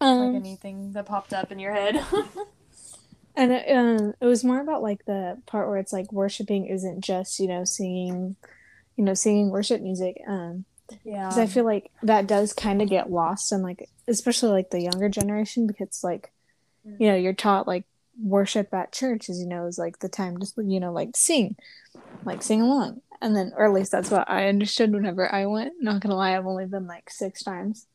Um, 0.00 0.34
like 0.34 0.42
anything 0.42 0.92
that 0.92 1.06
popped 1.06 1.32
up 1.32 1.50
in 1.50 1.58
your 1.58 1.72
head? 1.72 2.04
And 3.36 3.52
it, 3.52 3.70
um, 3.70 4.14
it 4.18 4.24
was 4.24 4.42
more 4.42 4.60
about 4.60 4.82
like 4.82 5.04
the 5.04 5.38
part 5.44 5.68
where 5.68 5.76
it's 5.76 5.92
like 5.92 6.10
worshiping 6.10 6.66
isn't 6.66 7.04
just 7.04 7.38
you 7.38 7.46
know 7.46 7.64
singing, 7.64 8.36
you 8.96 9.04
know 9.04 9.14
singing 9.14 9.50
worship 9.50 9.82
music. 9.82 10.22
Um, 10.26 10.64
yeah. 11.04 11.28
because 11.28 11.38
I 11.38 11.46
feel 11.46 11.64
like 11.64 11.90
that 12.02 12.26
does 12.26 12.54
kind 12.54 12.80
of 12.80 12.88
get 12.88 13.10
lost 13.10 13.52
in 13.52 13.60
like 13.60 13.90
especially 14.08 14.50
like 14.50 14.70
the 14.70 14.80
younger 14.80 15.08
generation 15.08 15.66
because 15.66 16.02
like 16.02 16.32
you 16.98 17.08
know 17.08 17.16
you're 17.16 17.34
taught 17.34 17.66
like 17.66 17.84
worship 18.22 18.72
at 18.72 18.92
church 18.92 19.28
is 19.28 19.38
you 19.38 19.46
know 19.46 19.66
is 19.66 19.78
like 19.78 19.98
the 19.98 20.08
time 20.08 20.38
to 20.38 20.46
you 20.64 20.80
know 20.80 20.92
like 20.92 21.10
sing, 21.14 21.56
like 22.24 22.42
sing 22.42 22.62
along, 22.62 23.02
and 23.20 23.36
then 23.36 23.52
or 23.54 23.66
at 23.66 23.74
least 23.74 23.92
that's 23.92 24.10
what 24.10 24.30
I 24.30 24.48
understood 24.48 24.92
whenever 24.92 25.30
I 25.30 25.44
went. 25.44 25.74
Not 25.80 26.00
gonna 26.00 26.16
lie, 26.16 26.34
I've 26.34 26.46
only 26.46 26.64
been 26.64 26.86
like 26.86 27.10
six 27.10 27.42
times, 27.42 27.86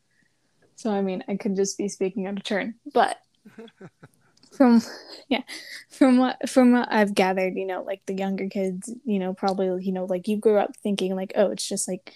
so 0.82 0.92
I 0.92 1.02
mean 1.02 1.24
I 1.28 1.36
could 1.36 1.56
just 1.56 1.78
be 1.78 1.88
speaking 1.88 2.28
out 2.28 2.38
of 2.38 2.44
turn, 2.44 2.76
but 2.94 3.18
from 4.52 4.82
yeah 5.30 5.42
from 5.90 6.18
what 6.18 6.50
from 6.50 6.74
what 6.74 6.88
i've 6.92 7.16
gathered 7.16 7.56
you 7.56 7.66
know 7.66 7.84
like 7.84 8.02
the 8.06 8.14
younger 8.14 8.50
kids 8.50 8.94
you 9.06 9.18
know 9.18 9.34
probably 9.34 9.82
you 9.84 9.94
know 9.94 10.04
like 10.04 10.28
you 10.28 10.36
grew 10.36 10.58
up 10.58 10.76
thinking 10.84 11.16
like 11.16 11.32
oh 11.38 11.52
it's 11.52 11.68
just 11.68 11.88
like 11.88 12.14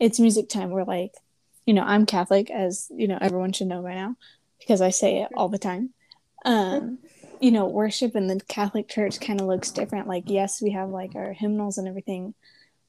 it's 0.00 0.18
music 0.18 0.48
time 0.48 0.70
we're 0.70 0.82
like 0.82 1.12
you 1.64 1.72
know 1.72 1.84
i'm 1.84 2.04
catholic 2.04 2.50
as 2.50 2.88
you 2.90 3.06
know 3.06 3.18
everyone 3.20 3.52
should 3.52 3.68
know 3.68 3.82
by 3.82 3.94
now 3.94 4.16
because 4.58 4.80
i 4.80 4.90
say 4.90 5.22
it 5.22 5.28
all 5.36 5.48
the 5.48 5.58
time. 5.58 5.90
Um 6.44 6.98
you 7.40 7.50
know 7.50 7.66
worship 7.66 8.16
in 8.16 8.28
the 8.28 8.40
catholic 8.48 8.88
church 8.88 9.20
kind 9.20 9.40
of 9.40 9.46
looks 9.46 9.70
different. 9.70 10.08
Like 10.08 10.24
yes 10.26 10.62
we 10.62 10.70
have 10.70 10.88
like 10.88 11.14
our 11.14 11.32
hymnals 11.32 11.78
and 11.78 11.86
everything 11.86 12.34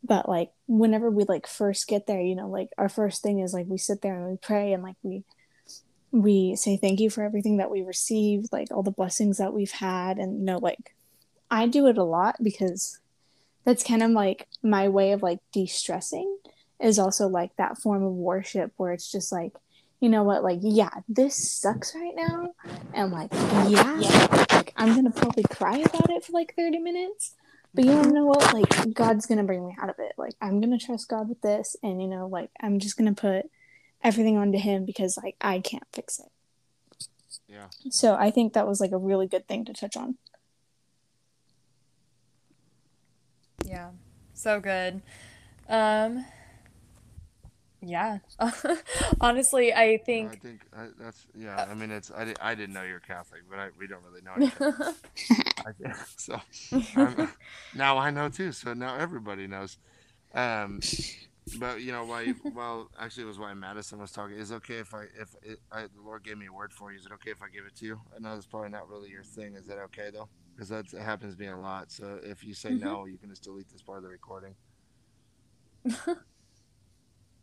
but 0.03 0.27
like 0.29 0.51
whenever 0.67 1.09
we 1.09 1.23
like 1.25 1.47
first 1.47 1.87
get 1.87 2.07
there 2.07 2.21
you 2.21 2.35
know 2.35 2.47
like 2.47 2.69
our 2.77 2.89
first 2.89 3.21
thing 3.21 3.39
is 3.39 3.53
like 3.53 3.65
we 3.67 3.77
sit 3.77 4.01
there 4.01 4.15
and 4.15 4.29
we 4.29 4.37
pray 4.37 4.73
and 4.73 4.83
like 4.83 4.95
we 5.03 5.23
we 6.11 6.55
say 6.55 6.77
thank 6.77 6.99
you 6.99 7.09
for 7.09 7.23
everything 7.23 7.57
that 7.57 7.71
we 7.71 7.81
received 7.81 8.51
like 8.51 8.69
all 8.71 8.83
the 8.83 8.91
blessings 8.91 9.37
that 9.37 9.53
we've 9.53 9.71
had. 9.71 10.17
And 10.17 10.39
you 10.39 10.45
know 10.45 10.57
like 10.57 10.95
i 11.49 11.67
do 11.67 11.87
it 11.87 11.97
a 11.97 12.03
lot 12.03 12.35
because 12.41 12.99
that's 13.63 13.83
kind 13.83 14.03
of 14.03 14.11
like 14.11 14.47
my 14.63 14.89
way 14.89 15.11
of 15.11 15.23
like 15.23 15.39
de-stressing 15.51 16.37
is 16.79 16.99
also 16.99 17.27
like 17.27 17.55
that 17.57 17.77
form 17.77 18.03
of 18.03 18.11
worship 18.11 18.71
where 18.77 18.93
it's 18.93 19.11
just 19.11 19.31
like 19.31 19.53
you 19.99 20.09
know 20.09 20.23
what 20.23 20.43
like 20.43 20.59
yeah 20.61 20.89
this 21.09 21.35
sucks 21.35 21.95
right 21.95 22.13
now. 22.15 22.53
And 22.93 23.11
like 23.11 23.31
yeah 23.67 24.45
like 24.51 24.73
i'm 24.77 24.95
gonna 24.95 25.11
probably 25.11 25.43
cry 25.43 25.77
about 25.77 26.09
it 26.09 26.23
for 26.23 26.33
like 26.33 26.53
30 26.55 26.79
minutes 26.79 27.33
but 27.73 27.85
you 27.85 27.93
know 27.93 28.25
what? 28.25 28.53
Like 28.53 28.93
god's 28.93 29.25
gonna 29.25 29.43
bring 29.43 29.67
me 29.67 29.75
out 29.81 29.89
of 29.89 29.95
it. 29.99 30.13
Like 30.17 30.33
i'm 30.41 30.59
gonna 30.61 30.77
trust 30.77 31.07
god 31.07 31.29
with 31.29 31.41
this 31.41 31.75
and 31.83 32.01
you 32.01 32.07
know 32.07 32.27
like 32.27 32.49
i'm 32.61 32.79
just 32.79 32.97
gonna 32.97 33.13
put 33.13 33.45
everything 34.03 34.37
onto 34.37 34.57
him 34.57 34.85
because 34.85 35.17
like 35.17 35.35
i 35.41 35.59
can't 35.59 35.83
fix 35.93 36.19
it. 36.19 36.31
Yeah. 37.47 37.67
So 37.89 38.15
i 38.15 38.31
think 38.31 38.53
that 38.53 38.67
was 38.67 38.79
like 38.79 38.91
a 38.91 38.97
really 38.97 39.27
good 39.27 39.47
thing 39.47 39.65
to 39.65 39.73
touch 39.73 39.95
on. 39.95 40.17
Yeah. 43.65 43.91
So 44.33 44.59
good. 44.59 45.01
Um 45.69 46.25
yeah. 47.81 48.19
Honestly, 49.21 49.73
I 49.73 49.97
think. 49.97 50.31
i 50.31 50.35
think 50.35 50.61
I, 50.75 50.87
that's 50.99 51.25
yeah 51.37 51.67
i 51.69 51.73
mean 51.73 51.91
it's 51.91 52.11
I, 52.11 52.33
I 52.41 52.55
didn't 52.55 52.73
know 52.73 52.83
you're 52.83 52.99
catholic 52.99 53.41
but 53.49 53.59
I, 53.59 53.69
we 53.79 53.87
don't 53.87 54.03
really 54.03 54.21
know 54.21 54.33
anything 54.35 54.95
I 55.67 55.93
so. 56.17 56.41
I'm, 56.95 57.29
now 57.75 57.97
I 57.97 58.11
know 58.11 58.29
too. 58.29 58.51
So 58.51 58.73
now 58.73 58.95
everybody 58.95 59.47
knows. 59.47 59.77
Um, 60.33 60.79
but 61.59 61.81
you 61.81 61.91
know 61.91 62.05
why? 62.05 62.33
Well, 62.53 62.89
actually, 62.99 63.23
it 63.23 63.27
was 63.27 63.39
why 63.39 63.53
Madison 63.53 63.99
was 63.99 64.11
talking. 64.11 64.37
Is 64.37 64.51
it 64.51 64.55
okay 64.55 64.75
if 64.75 64.93
I 64.93 65.03
if 65.19 65.35
it, 65.43 65.59
I, 65.71 65.83
the 65.83 66.01
Lord 66.03 66.23
gave 66.23 66.37
me 66.37 66.47
a 66.47 66.53
word 66.53 66.73
for 66.73 66.91
you? 66.91 66.99
Is 66.99 67.05
it 67.05 67.11
okay 67.13 67.31
if 67.31 67.41
I 67.41 67.47
give 67.49 67.65
it 67.65 67.75
to 67.77 67.85
you? 67.85 68.01
I 68.15 68.19
know 68.19 68.35
it's 68.35 68.45
probably 68.45 68.69
not 68.69 68.89
really 68.89 69.09
your 69.09 69.23
thing. 69.23 69.55
Is 69.55 69.67
that 69.67 69.77
okay 69.79 70.09
though? 70.11 70.29
Because 70.55 70.69
that 70.69 70.85
happens 70.91 71.35
to 71.35 71.41
me 71.41 71.47
a 71.47 71.57
lot. 71.57 71.91
So 71.91 72.19
if 72.23 72.43
you 72.43 72.53
say 72.53 72.71
no, 72.71 73.05
you 73.05 73.17
can 73.17 73.29
just 73.29 73.43
delete 73.43 73.69
this 73.71 73.81
part 73.81 73.97
of 73.99 74.03
the 74.03 74.09
recording. 74.09 74.55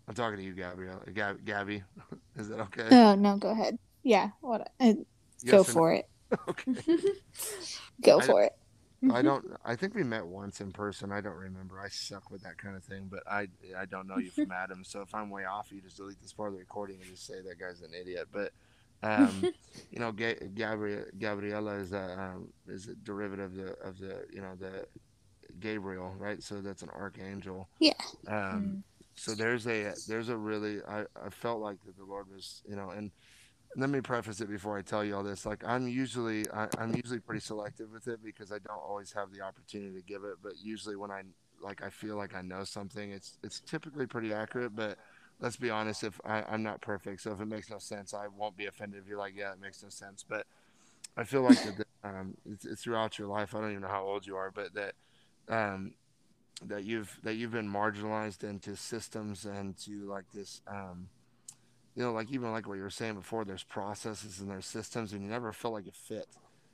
I'm 0.08 0.14
talking 0.14 0.36
to 0.38 0.42
you, 0.44 0.52
Gabrielle. 0.52 1.02
Gab, 1.14 1.44
Gabby. 1.44 1.82
Is 2.36 2.48
that 2.48 2.60
okay? 2.60 2.88
oh 2.90 3.14
no 3.14 3.36
go 3.36 3.50
ahead 3.50 3.78
yeah 4.02 4.30
what 4.40 4.60
uh, 4.80 4.92
go 4.92 4.98
Yes 5.42 5.50
no? 5.52 5.62
for 5.64 5.92
it 5.92 6.08
Okay. 6.48 6.74
go 8.02 8.20
I- 8.20 8.26
for 8.26 8.42
it 8.42 8.52
I 9.12 9.20
don't. 9.20 9.44
I 9.62 9.76
think 9.76 9.94
we 9.94 10.02
met 10.02 10.24
once 10.26 10.62
in 10.62 10.72
person. 10.72 11.12
I 11.12 11.20
don't 11.20 11.34
remember. 11.36 11.78
I 11.78 11.88
suck 11.90 12.30
with 12.30 12.42
that 12.44 12.56
kind 12.56 12.74
of 12.74 12.82
thing. 12.84 13.08
But 13.10 13.22
I 13.30 13.48
I 13.76 13.84
don't 13.84 14.06
know 14.06 14.16
you 14.16 14.30
from 14.30 14.50
Adam. 14.50 14.82
So 14.82 15.02
if 15.02 15.14
I'm 15.14 15.28
way 15.28 15.44
off, 15.44 15.70
you 15.70 15.82
just 15.82 15.98
delete 15.98 16.22
this 16.22 16.32
part 16.32 16.48
of 16.48 16.54
the 16.54 16.60
recording 16.60 16.96
and 17.02 17.10
just 17.10 17.26
say 17.26 17.34
that 17.42 17.58
guy's 17.60 17.82
an 17.82 17.90
idiot. 17.92 18.28
But 18.32 18.52
um, 19.02 19.42
you 19.90 19.98
know, 20.00 20.10
Ga- 20.10 20.38
Gabriel 20.54 21.04
Gabriella 21.18 21.74
is 21.74 21.92
a 21.92 22.18
um, 22.18 22.48
is 22.66 22.88
a 22.88 22.94
derivative 22.94 23.50
of 23.50 23.56
the 23.56 23.72
of 23.86 23.98
the 23.98 24.24
you 24.32 24.40
know 24.40 24.54
the 24.58 24.86
Gabriel, 25.60 26.14
right? 26.18 26.42
So 26.42 26.62
that's 26.62 26.80
an 26.80 26.88
archangel. 26.88 27.68
Yeah. 27.80 27.92
Um, 28.26 28.84
so 29.16 29.34
there's 29.34 29.66
a 29.66 29.92
there's 30.08 30.28
a 30.28 30.36
really 30.36 30.82
I, 30.88 31.04
I 31.24 31.30
felt 31.30 31.60
like 31.60 31.82
that 31.84 31.96
the 31.96 32.04
Lord 32.04 32.26
was 32.32 32.62
you 32.68 32.76
know 32.76 32.90
and 32.90 33.10
let 33.76 33.90
me 33.90 34.00
preface 34.00 34.40
it 34.40 34.48
before 34.48 34.78
I 34.78 34.82
tell 34.82 35.04
you 35.04 35.16
all 35.16 35.22
this. 35.22 35.44
Like 35.44 35.64
I'm 35.66 35.88
usually 35.88 36.44
I, 36.52 36.68
I'm 36.78 36.94
usually 36.94 37.20
pretty 37.20 37.40
selective 37.40 37.90
with 37.92 38.08
it 38.08 38.20
because 38.24 38.52
I 38.52 38.58
don't 38.58 38.78
always 38.78 39.12
have 39.12 39.32
the 39.32 39.40
opportunity 39.40 39.94
to 39.96 40.02
give 40.02 40.24
it. 40.24 40.36
But 40.42 40.52
usually 40.62 40.96
when 40.96 41.10
I 41.10 41.22
like 41.60 41.82
I 41.82 41.90
feel 41.90 42.16
like 42.16 42.34
I 42.34 42.42
know 42.42 42.64
something, 42.64 43.10
it's 43.10 43.38
it's 43.42 43.60
typically 43.60 44.06
pretty 44.06 44.32
accurate. 44.32 44.76
But 44.76 44.98
let's 45.40 45.56
be 45.56 45.70
honest, 45.70 46.04
if 46.04 46.20
I, 46.24 46.42
I'm 46.42 46.62
not 46.62 46.80
perfect, 46.80 47.22
so 47.22 47.32
if 47.32 47.40
it 47.40 47.46
makes 47.46 47.70
no 47.70 47.78
sense, 47.78 48.14
I 48.14 48.28
won't 48.28 48.56
be 48.56 48.66
offended 48.66 49.02
if 49.02 49.08
you're 49.08 49.18
like, 49.18 49.34
yeah, 49.36 49.52
it 49.52 49.60
makes 49.60 49.82
no 49.82 49.88
sense. 49.88 50.24
But 50.26 50.46
I 51.16 51.24
feel 51.24 51.42
like 51.42 51.62
that 51.62 51.86
um, 52.04 52.36
it's, 52.48 52.64
it's 52.64 52.82
throughout 52.82 53.18
your 53.18 53.28
life. 53.28 53.54
I 53.54 53.60
don't 53.60 53.70
even 53.70 53.82
know 53.82 53.88
how 53.88 54.04
old 54.04 54.26
you 54.26 54.36
are, 54.36 54.50
but 54.50 54.74
that 54.74 54.94
um, 55.48 55.94
that 56.62 56.84
you've 56.84 57.18
that 57.22 57.34
you've 57.34 57.52
been 57.52 57.70
marginalized 57.70 58.44
into 58.44 58.76
systems 58.76 59.44
and 59.44 59.76
to 59.78 60.08
like 60.08 60.24
this 60.32 60.62
um, 60.66 61.08
you 61.94 62.02
know 62.02 62.12
like 62.12 62.30
even 62.30 62.52
like 62.52 62.68
what 62.68 62.74
you 62.74 62.82
were 62.82 62.90
saying 62.90 63.14
before 63.14 63.44
there's 63.44 63.64
processes 63.64 64.40
and 64.40 64.50
there's 64.50 64.66
systems 64.66 65.12
and 65.12 65.22
you 65.22 65.28
never 65.28 65.52
feel 65.52 65.72
like 65.72 65.86
it 65.86 65.96
fit. 65.96 66.26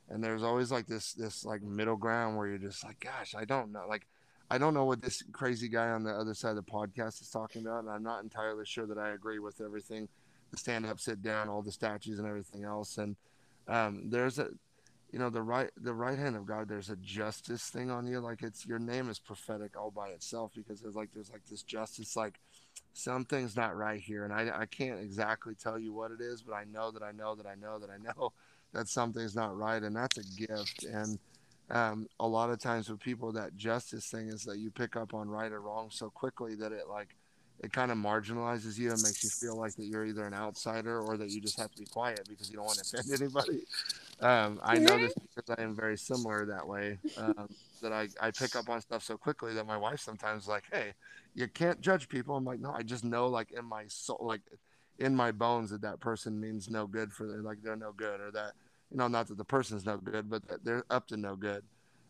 And 0.09 0.23
there's 0.25 0.43
always 0.43 0.73
like 0.73 0.87
this 0.87 1.13
this 1.13 1.45
like 1.45 1.63
middle 1.63 1.97
ground 1.97 2.37
where 2.37 2.49
you're 2.49 2.59
just 2.59 2.85
like 2.85 2.99
gosh 2.99 3.35
i 3.37 3.45
don't 3.45 3.71
know 3.71 3.87
like 3.89 4.09
i 4.51 4.59
don't 4.59 4.75
know 4.75 4.85
what 4.85 5.01
this 5.01 5.23
crazy 5.31 5.69
guy 5.69 5.91
on 5.91 6.03
the 6.03 6.11
other 6.11 6.35
side 6.35 6.51
of 6.51 6.57
the 6.57 6.63
podcast 6.63 7.23
is 7.23 7.31
talking 7.31 7.63
about 7.63 7.85
and 7.85 7.91
i'm 7.91 8.03
not 8.03 8.25
entirely 8.25 8.67
sure 8.67 8.87
that 8.87 8.99
i 8.99 9.11
agree 9.11 9.39
with 9.39 9.61
everything 9.61 10.09
the 10.51 10.57
stand 10.57 10.87
up 10.87 11.01
sit 11.01 11.23
down 11.23 11.49
all 11.49 11.63
the 11.63 11.73
statues 11.73 12.19
and 12.19 12.29
everything 12.29 12.65
else. 12.65 12.99
And 12.99 13.17
um, 13.69 14.11
there's 14.11 14.39
a 14.39 14.49
you 15.13 15.19
know 15.19 15.31
the 15.31 15.43
right 15.43 15.71
the 15.77 15.93
right 15.93 16.19
hand 16.19 16.37
of 16.37 16.47
god 16.47 16.69
there's 16.69 16.91
a 16.91 16.97
justice 16.97 17.69
thing 17.69 17.91
on 17.91 18.07
you 18.07 18.21
like 18.21 18.43
it's 18.43 18.67
your 18.67 18.79
name 18.79 19.09
is 19.09 19.19
prophetic 19.19 19.77
all 19.77 19.91
by 19.91 20.09
itself 20.09 20.53
because 20.55 20.81
there's 20.81 20.95
like 20.95 21.11
there's 21.15 21.31
like 21.31 21.45
this 21.51 21.63
justice 21.63 22.17
like 22.17 22.39
something's 22.93 23.57
not 23.57 23.77
right 23.77 24.01
here 24.01 24.25
and 24.25 24.33
I, 24.33 24.61
I 24.61 24.67
can't 24.67 25.01
exactly 25.01 25.55
tell 25.55 25.79
you 25.79 25.93
what 25.93 26.11
it 26.11 26.21
is 26.21 26.43
but 26.43 26.55
i 26.55 26.65
know 26.65 26.91
that 26.91 27.03
i 27.03 27.13
know 27.13 27.35
that 27.35 27.47
i 27.47 27.55
know 27.55 27.79
that 27.79 27.91
i 27.91 27.99
know 27.99 28.33
that 28.73 28.89
something's 28.89 29.35
not 29.35 29.57
right 29.57 29.83
and 29.83 29.97
that's 29.97 30.19
a 30.19 30.47
gift 30.47 30.85
and 30.85 31.19
um, 31.73 32.09
a 32.19 32.27
lot 32.27 32.51
of 32.51 32.59
times 32.59 32.91
with 32.91 32.99
people 32.99 33.31
that 33.33 33.57
justice 33.57 34.09
thing 34.09 34.29
is 34.29 34.43
that 34.43 34.59
you 34.59 34.71
pick 34.71 34.97
up 34.97 35.15
on 35.15 35.29
right 35.29 35.53
or 35.53 35.61
wrong 35.61 35.89
so 35.91 36.11
quickly 36.11 36.57
that 36.57 36.73
it 36.73 36.89
like 36.89 37.15
it 37.63 37.73
kind 37.73 37.91
of 37.91 37.99
marginalizes 37.99 38.79
you 38.79 38.91
and 38.91 39.03
makes 39.03 39.23
you 39.23 39.31
feel 39.31 39.57
like 39.57 39.75
that 39.77 39.85
you're 39.85 40.07
either 40.07 40.27
an 40.27 40.35
outsider 40.35 41.01
or 41.01 41.17
that 41.17 41.31
you 41.31 41.41
just 41.41 41.59
have 41.59 41.71
to 41.71 41.79
be 41.79 41.87
quiet 41.87 42.27
because 42.29 42.51
you 42.51 42.57
don't 42.57 42.65
want 42.65 42.79
to 42.79 42.99
offend 42.99 43.21
anybody 43.23 43.63
Um, 44.21 44.61
I 44.63 44.79
know 44.79 44.99
this 44.99 45.15
because 45.15 45.55
I 45.59 45.63
am 45.63 45.75
very 45.75 45.97
similar 45.97 46.45
that 46.47 46.67
way. 46.67 46.99
Um, 47.17 47.49
that 47.83 47.93
I, 47.93 48.09
I 48.21 48.31
pick 48.31 48.55
up 48.57 48.69
on 48.69 48.81
stuff 48.81 49.03
so 49.03 49.17
quickly 49.17 49.55
that 49.55 49.67
my 49.67 49.77
wife 49.77 50.01
sometimes 50.01 50.47
like, 50.47 50.65
hey, 50.71 50.93
you 51.35 51.49
can't 51.49 51.81
judge 51.81 52.09
people. 52.09 52.37
I'm 52.37 52.45
like, 52.45 52.61
no, 52.61 52.73
I 52.73 52.83
just 52.83 53.05
know 53.05 53.29
like 53.29 53.53
in 53.53 53.65
my 53.65 53.85
soul, 53.89 54.19
like 54.21 54.43
in 54.99 55.17
my 55.17 55.33
bones 55.33 55.71
that 55.71 55.81
that 55.83 56.01
person 56.01 56.39
means 56.39 56.69
no 56.69 56.87
good 56.87 57.13
for 57.13 57.27
them, 57.27 57.43
like 57.43 57.63
they're 57.63 57.77
no 57.77 57.93
good, 57.93 58.21
or 58.21 58.31
that 58.33 58.53
you 58.91 58.99
know, 58.99 59.09
not 59.09 59.29
that 59.29 59.39
the 59.39 59.45
person's 59.45 59.87
no 59.87 59.97
good, 59.97 60.29
but 60.29 60.47
that 60.49 60.65
they're 60.65 60.85
up 60.91 61.07
to 61.09 61.17
no 61.17 61.37
good. 61.37 61.63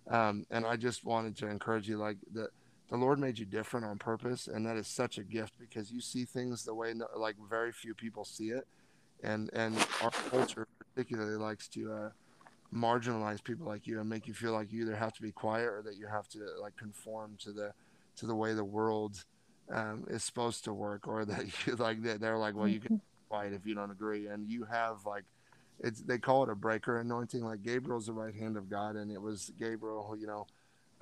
Um, 0.08 0.46
and 0.50 0.66
I 0.66 0.76
just 0.76 1.04
wanted 1.04 1.36
to 1.38 1.46
encourage 1.46 1.88
you, 1.88 1.98
like 1.98 2.16
that 2.32 2.48
the 2.88 2.96
Lord 2.96 3.20
made 3.20 3.38
you 3.38 3.46
different 3.46 3.86
on 3.86 3.98
purpose, 3.98 4.48
and 4.48 4.66
that 4.66 4.76
is 4.76 4.88
such 4.88 5.18
a 5.18 5.22
gift 5.22 5.52
because 5.60 5.92
you 5.92 6.00
see 6.00 6.24
things 6.24 6.64
the 6.64 6.74
way 6.74 6.92
like 7.16 7.36
very 7.48 7.70
few 7.70 7.94
people 7.94 8.24
see 8.24 8.48
it, 8.48 8.66
and 9.22 9.50
and 9.52 9.76
our 10.02 10.10
culture 10.10 10.66
particularly 10.94 11.36
likes 11.36 11.68
to 11.68 11.92
uh, 11.92 12.10
marginalize 12.74 13.42
people 13.42 13.66
like 13.66 13.86
you 13.86 14.00
and 14.00 14.08
make 14.08 14.26
you 14.26 14.34
feel 14.34 14.52
like 14.52 14.72
you 14.72 14.82
either 14.82 14.96
have 14.96 15.12
to 15.12 15.22
be 15.22 15.32
quiet 15.32 15.66
or 15.66 15.82
that 15.82 15.96
you 15.96 16.06
have 16.06 16.28
to 16.28 16.40
like 16.60 16.76
conform 16.76 17.36
to 17.40 17.52
the 17.52 17.72
to 18.16 18.26
the 18.26 18.34
way 18.34 18.54
the 18.54 18.64
world 18.64 19.24
um, 19.72 20.04
is 20.10 20.24
supposed 20.24 20.64
to 20.64 20.72
work, 20.72 21.06
or 21.06 21.24
that 21.24 21.44
you 21.66 21.76
like 21.76 22.02
they're 22.02 22.38
like, 22.38 22.54
well, 22.54 22.68
you 22.68 22.80
can 22.80 23.00
quiet 23.28 23.52
if 23.52 23.66
you 23.66 23.74
don't 23.74 23.90
agree, 23.90 24.26
and 24.26 24.48
you 24.48 24.64
have 24.64 25.06
like 25.06 25.24
it's 25.78 26.02
they 26.02 26.18
call 26.18 26.42
it 26.42 26.50
a 26.50 26.54
breaker 26.54 26.98
anointing. 26.98 27.44
Like 27.44 27.62
Gabriel's 27.62 28.06
the 28.06 28.12
right 28.12 28.34
hand 28.34 28.56
of 28.56 28.68
God, 28.68 28.96
and 28.96 29.10
it 29.10 29.20
was 29.20 29.52
Gabriel, 29.58 30.16
you 30.18 30.26
know 30.26 30.46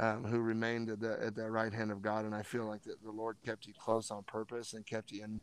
um, 0.00 0.24
who 0.24 0.40
remained 0.40 0.90
at 0.90 1.00
the, 1.00 1.18
at 1.22 1.34
the 1.34 1.50
right 1.50 1.72
hand 1.72 1.90
of 1.90 2.02
God. 2.02 2.24
And 2.24 2.34
I 2.34 2.42
feel 2.42 2.64
like 2.64 2.82
that 2.84 3.02
the 3.02 3.10
Lord 3.10 3.36
kept 3.44 3.66
you 3.66 3.72
close 3.78 4.10
on 4.10 4.22
purpose 4.24 4.72
and 4.72 4.86
kept 4.86 5.10
you 5.10 5.24
in, 5.24 5.40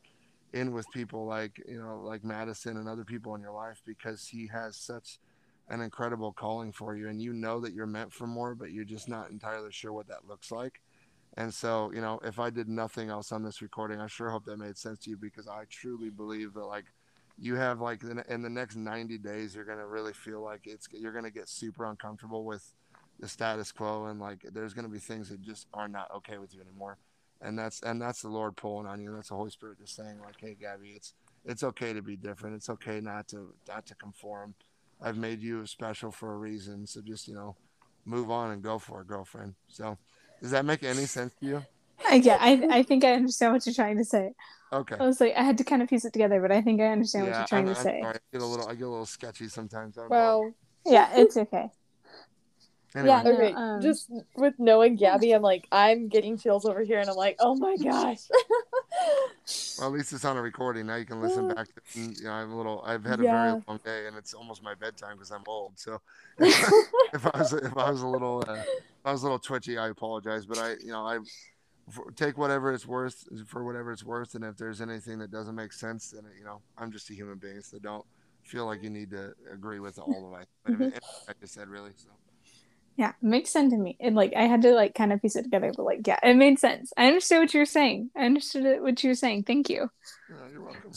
in 0.56 0.72
with 0.72 0.89
people 0.91 1.26
like, 1.26 1.62
you 1.68 1.80
know, 1.80 2.02
like 2.04 2.24
Madison 2.24 2.78
and 2.78 2.88
other 2.88 3.04
people 3.04 3.36
in 3.36 3.41
your 3.41 3.52
life 3.52 3.82
because 3.86 4.28
he 4.28 4.48
has 4.48 4.78
such 4.78 5.20
an 5.70 5.82
incredible 5.82 6.32
calling 6.32 6.72
for 6.72 6.96
you. 6.96 7.10
And 7.10 7.22
you 7.22 7.34
know 7.34 7.60
that 7.60 7.74
you're 7.74 7.86
meant 7.86 8.13
for 8.13 8.26
more, 8.26 8.56
but 8.56 8.72
you're 8.72 8.86
just 8.86 9.10
not 9.10 9.30
entirely 9.30 9.72
sure 9.72 9.94
what 9.94 10.08
that 10.08 10.28
looks 10.28 10.52
like. 10.52 10.82
And 11.38 11.54
so, 11.54 11.91
you 11.94 12.02
know, 12.02 12.20
if 12.24 12.39
I 12.39 12.50
did 12.50 12.70
nothing 12.70 13.10
else 13.10 13.32
on 13.32 13.44
this 13.44 13.62
recording, 13.62 14.00
I 14.00 14.08
sure 14.08 14.30
hope 14.30 14.46
that 14.46 14.58
made 14.58 14.78
sense 14.78 15.00
to 15.00 15.10
you 15.10 15.18
because 15.18 15.48
I 15.48 15.65
truly 15.70 16.10
believe 16.10 16.54
that 16.54 16.65
like 16.65 16.86
you 17.38 17.56
have 17.56 17.82
like 17.82 18.02
in 18.30 18.41
the 18.41 18.50
next 18.50 18.78
90 18.78 19.18
days, 19.18 19.54
you're 19.54 19.65
going 19.65 19.80
to 19.80 19.88
really 19.88 20.13
feel 20.13 20.41
like 20.41 20.62
it's, 20.65 20.88
you're 20.94 21.12
going 21.12 21.26
to 21.26 21.32
get 21.32 21.50
super 21.50 21.86
uncomfortable 21.86 22.46
with, 22.46 22.72
the 23.20 23.28
status 23.28 23.72
quo 23.72 24.06
and 24.06 24.20
like 24.20 24.46
there's 24.54 24.74
going 24.74 24.86
to 24.86 24.91
be 24.91 25.00
things 25.00 25.30
that 25.30 25.41
just 25.41 25.68
are 25.74 25.88
not 25.88 26.12
okay 26.13 26.38
with 26.38 26.54
you 26.54 26.62
anymore 26.62 26.98
and 27.41 27.58
that's 27.58 27.82
and 27.82 28.02
that's 28.02 28.21
the 28.21 28.30
lord 28.30 28.56
pulling 28.56 28.88
on 28.88 29.02
you. 29.02 29.13
That's 29.13 29.30
the 29.30 29.36
holy 29.36 29.52
spirit 29.52 29.80
just 29.80 29.95
saying 29.95 30.19
like 30.24 30.36
hey 30.39 30.56
gabby 30.60 30.89
it's 30.95 31.13
it's 31.45 31.63
okay 31.63 31.93
to 31.93 32.02
be 32.02 32.15
different. 32.15 32.56
It's 32.56 32.69
okay 32.69 33.00
not 33.00 33.28
to 33.30 33.54
not 33.67 33.86
to 33.88 33.95
conform. 33.95 34.56
I've 35.02 35.17
made 35.17 35.41
you 35.41 35.65
special 35.65 36.12
for 36.12 36.34
a 36.34 36.38
reason. 36.38 36.88
So 36.88 37.02
just 37.02 37.28
you 37.28 37.36
know 37.36 37.56
move 38.06 38.32
on 38.32 38.52
and 38.52 38.62
go 38.62 38.80
for 38.80 39.02
it 39.02 39.08
girlfriend. 39.08 39.56
So 39.67 39.98
does 40.41 40.52
that 40.52 40.65
make 40.65 40.84
any 40.84 41.06
sense 41.06 41.34
to 41.39 41.45
you? 41.45 41.65
Yeah 42.12 42.38
I, 42.39 42.67
I 42.69 42.84
think 42.84 43.04
i 43.04 43.13
understand 43.13 43.54
what 43.54 43.65
you're 43.65 43.74
trying 43.74 43.98
to 43.98 44.06
say. 44.06 44.32
Okay. 44.71 44.95
I 45.00 45.06
was 45.06 45.19
like 45.21 45.34
i 45.36 45.43
had 45.43 45.58
to 45.58 45.63
kind 45.63 45.82
of 45.82 45.89
piece 45.89 46.06
it 46.06 46.13
together 46.13 46.41
but 46.41 46.52
i 46.52 46.62
think 46.62 46.82
i 46.82 46.86
understand 46.88 47.26
yeah, 47.26 47.32
what 47.32 47.38
you're 47.39 47.48
trying 47.48 47.67
I'm, 47.69 47.74
to 47.74 47.80
I'm 47.80 47.84
say. 47.84 48.02
sorry. 48.02 48.15
i 48.15 48.19
get 48.34 48.41
a 48.41 48.45
little 48.45 48.67
i 48.67 48.76
get 48.76 48.84
a 48.84 48.89
little 48.89 49.06
sketchy 49.06 49.48
sometimes. 49.48 49.98
Well 50.10 50.54
yeah 50.86 51.10
it's 51.15 51.38
okay 51.38 51.71
Anyway. 52.95 53.10
Yeah. 53.10 53.23
Okay. 53.25 53.51
No, 53.51 53.58
um... 53.58 53.81
Just 53.81 54.10
with 54.38 54.53
knowing 54.58 54.95
Gabby, 54.95 55.34
I'm 55.34 55.41
like, 55.41 55.67
I'm 55.71 56.08
getting 56.08 56.38
chills 56.38 56.65
over 56.65 56.81
here, 56.81 56.99
and 56.99 57.10
I'm 57.10 57.15
like, 57.15 57.36
oh 57.39 57.55
my 57.55 57.75
gosh. 57.75 58.21
well, 59.77 59.89
at 59.89 59.93
least 59.93 60.13
it's 60.13 60.23
on 60.23 60.38
a 60.38 60.41
recording. 60.41 60.88
Now 60.88 60.95
you 60.95 61.05
can 61.05 61.21
listen 61.21 61.53
back. 61.53 61.67
To, 61.67 61.99
you 61.99 62.23
know, 62.23 62.31
I'm 62.31 62.51
a 62.51 62.58
little. 62.58 62.81
I've 62.86 63.03
had 63.03 63.19
a 63.19 63.23
yeah. 63.23 63.51
very 63.51 63.63
long 63.67 63.79
day, 63.84 64.08
and 64.08 64.15
it's 64.15 64.34
almost 64.34 64.63
my 64.63 64.73
bedtime 64.75 65.15
because 65.17 65.31
I'm 65.31 65.43
old. 65.45 65.73
So, 65.75 65.99
if 66.39 67.25
I 67.25 67.38
was 67.38 67.51
if 67.51 67.77
I 67.77 67.91
was 67.91 68.01
a 68.01 68.08
little 68.08 68.43
uh, 68.47 68.53
if 68.53 69.05
I 69.05 69.12
was 69.12 69.23
a 69.23 69.25
little 69.25 69.39
twitchy, 69.39 69.77
I 69.77 69.89
apologize. 69.89 70.45
But 70.45 70.58
I, 70.60 70.75
you 70.81 70.91
know, 70.91 71.05
I 71.05 71.19
take 72.15 72.38
whatever 72.38 72.73
it's 72.73 72.88
worth 72.88 73.25
for 73.45 73.65
whatever 73.65 73.91
it's 73.91 74.05
worth, 74.05 74.36
and 74.36 74.45
if 74.45 74.55
there's 74.55 74.79
anything 74.79 75.19
that 75.19 75.31
doesn't 75.31 75.55
make 75.55 75.73
sense, 75.73 76.12
then 76.12 76.23
you 76.38 76.45
know, 76.45 76.62
I'm 76.77 76.93
just 76.93 77.10
a 77.10 77.13
human 77.13 77.38
being, 77.38 77.62
so 77.62 77.77
don't 77.77 78.05
feel 78.43 78.65
like 78.65 78.81
you 78.84 78.89
need 78.89 79.10
to 79.10 79.34
agree 79.51 79.79
with 79.79 79.99
all 79.99 80.34
of 80.34 80.41
it. 80.41 81.03
I 81.27 81.34
just 81.41 81.53
said 81.53 81.67
really 81.67 81.91
so. 81.97 82.10
Yeah, 82.97 83.10
it 83.10 83.15
makes 83.21 83.49
sense 83.49 83.73
to 83.73 83.77
me. 83.77 83.97
And 83.99 84.15
like 84.15 84.34
I 84.36 84.43
had 84.43 84.62
to 84.62 84.71
like 84.71 84.95
kind 84.95 85.12
of 85.12 85.21
piece 85.21 85.36
it 85.36 85.43
together, 85.43 85.71
but 85.75 85.84
like 85.84 86.08
yeah, 86.08 86.19
it 86.23 86.36
made 86.36 86.60
sense. 86.60 86.93
I 86.95 87.08
understood 87.08 87.39
what 87.39 87.53
you 87.53 87.60
were 87.60 87.65
saying. 87.65 88.10
I 88.15 88.25
understood 88.25 88.65
it, 88.65 88.81
what 88.81 89.03
you 89.03 89.10
were 89.10 89.15
saying. 89.15 89.43
Thank 89.43 89.69
you. 89.69 89.89
Oh, 90.31 90.47
you're 90.51 90.63
welcome. 90.63 90.91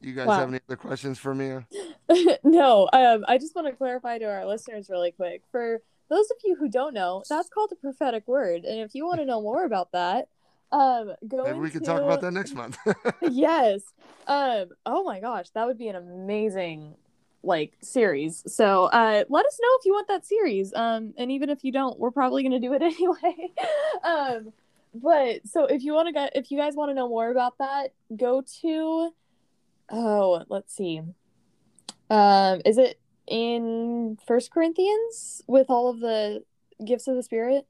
You 0.00 0.12
guys 0.12 0.26
wow. 0.26 0.38
have 0.38 0.48
any 0.48 0.60
other 0.68 0.76
questions 0.76 1.18
for 1.18 1.34
me? 1.34 1.64
no. 2.44 2.88
Um, 2.92 3.24
I 3.26 3.38
just 3.38 3.54
want 3.54 3.66
to 3.66 3.72
clarify 3.72 4.18
to 4.18 4.26
our 4.26 4.46
listeners 4.46 4.88
really 4.88 5.10
quick. 5.10 5.42
For 5.50 5.80
those 6.08 6.30
of 6.30 6.36
you 6.44 6.54
who 6.54 6.68
don't 6.68 6.94
know, 6.94 7.24
that's 7.28 7.48
called 7.48 7.72
a 7.72 7.76
prophetic 7.76 8.28
word. 8.28 8.64
And 8.64 8.80
if 8.80 8.94
you 8.94 9.06
want 9.06 9.18
to 9.20 9.26
know 9.26 9.40
more 9.40 9.64
about 9.64 9.90
that, 9.92 10.28
um 10.72 11.12
go 11.28 11.44
maybe 11.44 11.58
we 11.58 11.70
can 11.70 11.82
talk 11.82 12.02
about 12.02 12.20
that 12.20 12.32
next 12.32 12.52
month 12.52 12.76
yes 13.30 13.82
um 14.26 14.66
oh 14.84 15.04
my 15.04 15.20
gosh 15.20 15.48
that 15.50 15.64
would 15.64 15.78
be 15.78 15.86
an 15.86 15.94
amazing 15.94 16.96
like 17.46 17.72
series. 17.82 18.42
So 18.46 18.84
uh, 18.86 19.24
let 19.28 19.46
us 19.46 19.58
know 19.62 19.68
if 19.78 19.86
you 19.86 19.92
want 19.92 20.08
that 20.08 20.26
series. 20.26 20.74
Um, 20.74 21.14
and 21.16 21.30
even 21.30 21.48
if 21.48 21.64
you 21.64 21.72
don't, 21.72 21.98
we're 21.98 22.10
probably 22.10 22.42
gonna 22.42 22.60
do 22.60 22.72
it 22.72 22.82
anyway. 22.82 23.52
um, 24.04 24.52
but 24.94 25.46
so 25.46 25.66
if 25.66 25.82
you 25.82 25.92
want 25.92 26.08
to 26.08 26.12
get 26.12 26.32
if 26.34 26.50
you 26.50 26.58
guys 26.58 26.74
want 26.74 26.90
to 26.90 26.94
know 26.94 27.08
more 27.08 27.30
about 27.30 27.58
that, 27.58 27.92
go 28.16 28.42
to 28.62 29.10
oh 29.90 30.44
let's 30.48 30.74
see. 30.74 31.00
Um, 32.08 32.62
is 32.64 32.78
it 32.78 32.98
in 33.26 34.18
First 34.26 34.50
Corinthians 34.50 35.42
with 35.46 35.66
all 35.68 35.88
of 35.88 36.00
the 36.00 36.44
gifts 36.84 37.08
of 37.08 37.16
the 37.16 37.22
Spirit? 37.22 37.66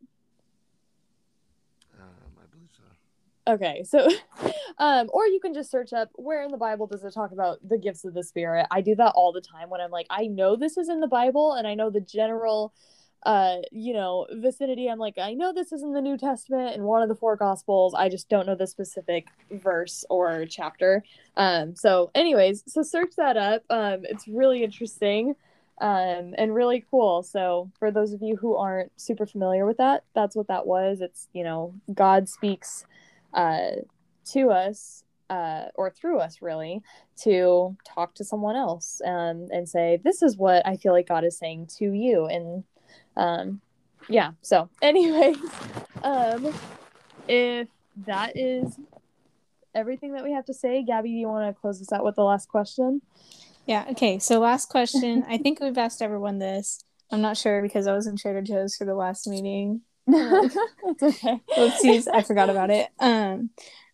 Okay, 3.49 3.85
so, 3.85 4.09
um, 4.79 5.09
or 5.13 5.27
you 5.27 5.39
can 5.41 5.55
just 5.55 5.71
search 5.71 5.93
up 5.93 6.11
where 6.15 6.43
in 6.43 6.51
the 6.51 6.57
Bible 6.57 6.87
does 6.87 7.05
it 7.05 7.15
talk 7.15 7.33
about 7.33 7.59
the 7.67 7.79
gifts 7.79 8.05
of 8.05 8.15
the 8.15 8.25
Spirit. 8.25 8.67
I 8.71 8.81
do 8.81 8.95
that 8.97 9.13
all 9.15 9.33
the 9.33 9.41
time 9.41 9.71
when 9.71 9.81
I'm 9.81 9.91
like, 9.91 10.07
I 10.11 10.27
know 10.27 10.57
this 10.57 10.77
is 10.77 10.89
in 10.89 11.01
the 11.01 11.07
Bible 11.07 11.53
and 11.53 11.67
I 11.67 11.75
know 11.75 11.89
the 11.89 12.01
general, 12.01 12.75
uh, 13.25 13.59
you 13.71 13.93
know, 13.93 14.27
vicinity. 14.33 14.89
I'm 14.89 14.99
like, 14.99 15.17
I 15.19 15.33
know 15.35 15.53
this 15.53 15.71
is 15.71 15.83
in 15.83 15.93
the 15.93 16.01
New 16.01 16.19
Testament 16.19 16.75
and 16.75 16.85
one 16.85 17.03
of 17.03 17.09
the 17.09 17.15
four 17.15 17.37
Gospels. 17.37 17.95
I 17.95 18.09
just 18.09 18.29
don't 18.29 18.47
know 18.47 18.57
the 18.57 18.67
specific 18.67 19.29
verse 19.51 20.05
or 20.11 20.45
chapter. 20.47 21.05
Um, 21.37 21.77
so, 21.77 22.11
anyways, 22.17 22.65
so 22.67 22.83
search 22.83 23.15
that 23.17 23.37
up. 23.37 23.63
Um, 23.71 24.01
it's 24.05 24.27
really 24.27 24.65
interesting 24.65 25.37
um, 25.81 26.35
and 26.37 26.53
really 26.53 26.85
cool. 26.91 27.23
So, 27.23 27.71
for 27.79 27.93
those 27.93 28.13
of 28.13 28.23
you 28.23 28.35
who 28.35 28.57
aren't 28.57 28.91
super 29.01 29.25
familiar 29.25 29.67
with 29.67 29.77
that, 29.77 30.03
that's 30.15 30.35
what 30.35 30.49
that 30.49 30.67
was. 30.67 31.01
It's, 31.01 31.29
you 31.33 31.45
know, 31.45 31.75
God 31.95 32.29
speaks 32.29 32.85
uh, 33.37 33.77
to 34.33 34.51
us 34.51 35.05
uh, 35.31 35.67
or 35.75 35.91
through 35.91 36.19
us 36.19 36.41
really 36.41 36.83
to 37.17 37.77
talk 37.85 38.15
to 38.15 38.25
someone 38.25 38.57
else 38.57 39.01
um, 39.05 39.49
and 39.51 39.69
say 39.69 40.01
this 40.05 40.23
is 40.23 40.37
what 40.37 40.67
i 40.67 40.77
feel 40.77 40.93
like 40.93 41.09
god 41.09 41.25
is 41.25 41.37
saying 41.39 41.67
to 41.67 41.93
you 41.93 42.27
and 42.27 42.65
um, 43.17 43.61
yeah 44.09 44.33
so 44.43 44.69
anyways 44.83 45.37
um, 46.03 46.53
if 47.29 47.69
that 48.07 48.37
is 48.37 48.79
everything 49.75 50.13
that 50.13 50.25
we 50.25 50.33
have 50.33 50.45
to 50.45 50.55
say 50.55 50.83
gabby 50.83 51.09
do 51.09 51.15
you 51.15 51.29
want 51.29 51.55
to 51.55 51.61
close 51.61 51.79
this 51.79 51.93
out 51.93 52.05
with 52.05 52.15
the 52.15 52.23
last 52.23 52.49
question? 52.49 53.03
Yeah 53.67 53.87
okay 53.91 54.19
so 54.19 54.39
last 54.39 54.69
question. 54.69 55.25
I 55.29 55.39
think 55.39 55.61
we've 55.61 55.77
asked 55.77 56.01
everyone 56.01 56.39
this. 56.39 56.85
I'm 57.11 57.21
not 57.21 57.37
sure 57.37 57.63
because 57.63 57.87
i 57.87 57.95
was 57.95 58.07
in 58.07 58.17
trader 58.17 58.43
joe's 58.43 58.77
for 58.77 58.85
the 58.85 58.95
last 58.95 59.27
meeting 59.27 59.83
it's 60.07 61.03
okay. 61.03 61.41
Oopsies, 61.57 62.07
I 62.13 62.23
forgot 62.23 62.51
about 62.51 62.71
it. 62.71 62.89
Um, 62.99 63.51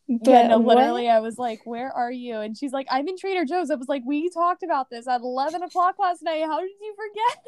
but 0.08 0.30
yeah, 0.30 0.48
no, 0.48 0.58
literally, 0.58 1.04
what? 1.04 1.12
I 1.12 1.20
was 1.20 1.38
like, 1.38 1.60
"Where 1.64 1.90
are 1.92 2.12
you?" 2.12 2.36
And 2.36 2.56
she's 2.56 2.72
like, 2.72 2.86
"I'm 2.90 3.08
in 3.08 3.16
Trader 3.16 3.44
Joe's." 3.44 3.70
I 3.70 3.76
was 3.76 3.88
like, 3.88 4.02
"We 4.04 4.28
talked 4.30 4.62
about 4.62 4.90
this 4.90 5.06
at 5.06 5.20
eleven 5.20 5.62
o'clock 5.62 5.98
last 5.98 6.22
night. 6.22 6.44
How 6.44 6.60
did 6.60 6.70
you 6.80 6.94
forget?" 6.94 7.38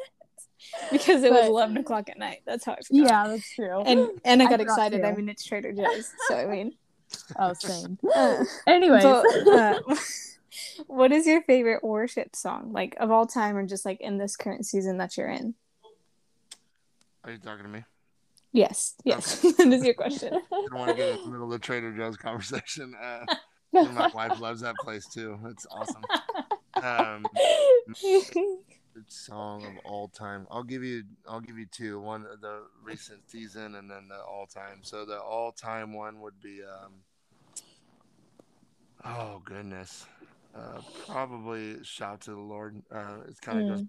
because 0.91 1.23
it 1.23 1.31
but, 1.31 1.41
was 1.41 1.49
11 1.49 1.77
o'clock 1.77 2.09
at 2.09 2.17
night 2.17 2.41
that's 2.45 2.65
how 2.65 2.73
i 2.73 2.77
forgot. 2.77 3.09
yeah 3.09 3.27
that's 3.27 3.55
true 3.55 3.81
and 3.81 4.09
and 4.23 4.41
i 4.41 4.45
got 4.45 4.59
I 4.59 4.63
excited 4.63 5.01
too. 5.01 5.07
i 5.07 5.13
mean 5.13 5.29
it's 5.29 5.43
trader 5.43 5.71
joe's 5.71 6.11
so 6.27 6.35
i 6.35 6.45
mean 6.45 6.73
oh 7.39 7.53
same 7.53 7.97
uh, 8.15 8.43
anyways 8.65 9.03
but, 9.03 9.47
uh, 9.47 9.79
what 10.87 11.11
is 11.11 11.27
your 11.27 11.41
favorite 11.43 11.83
worship 11.83 12.35
song 12.35 12.71
like 12.71 12.95
of 12.99 13.11
all 13.11 13.27
time 13.27 13.57
or 13.57 13.65
just 13.65 13.85
like 13.85 14.01
in 14.01 14.17
this 14.17 14.35
current 14.35 14.65
season 14.65 14.97
that 14.97 15.17
you're 15.17 15.29
in 15.29 15.55
are 17.23 17.31
you 17.31 17.37
talking 17.37 17.63
to 17.63 17.69
me 17.69 17.83
Yes, 18.55 18.95
yes. 19.03 19.43
Okay. 19.43 19.51
that 19.57 19.73
is 19.73 19.83
your 19.83 19.93
question. 19.93 20.33
I 20.51 20.65
don't 20.69 20.73
want 20.73 20.89
to 20.91 20.95
get 20.95 21.09
in 21.09 21.25
the 21.25 21.29
middle 21.29 21.43
of 21.43 21.51
the 21.51 21.59
Trader 21.59 21.91
Joe's 21.91 22.15
conversation. 22.15 22.95
Uh, 22.95 23.25
my 23.73 24.09
wife 24.13 24.39
loves 24.39 24.61
that 24.61 24.75
place 24.77 25.05
too. 25.07 25.37
It's 25.47 25.67
awesome. 25.69 26.01
Um, 26.81 27.25
song 29.09 29.65
of 29.65 29.73
all 29.83 30.07
time. 30.07 30.47
I'll 30.49 30.63
give 30.63 30.85
you. 30.85 31.03
I'll 31.27 31.41
give 31.41 31.57
you 31.57 31.65
two. 31.69 31.99
One 31.99 32.23
the 32.23 32.61
recent 32.81 33.29
season, 33.29 33.75
and 33.75 33.91
then 33.91 34.07
the 34.07 34.21
all 34.23 34.45
time. 34.45 34.79
So 34.83 35.03
the 35.03 35.19
all 35.19 35.51
time 35.51 35.91
one 35.91 36.21
would 36.21 36.39
be. 36.39 36.61
Um, 36.63 36.93
oh 39.03 39.41
goodness, 39.43 40.05
uh, 40.55 40.79
probably 41.05 41.83
shout 41.83 42.21
to 42.21 42.31
the 42.31 42.39
Lord. 42.39 42.81
Uh, 42.89 43.17
it's 43.27 43.41
kind 43.41 43.59
of 43.59 43.65
mm. 43.65 43.69
goes 43.71 43.85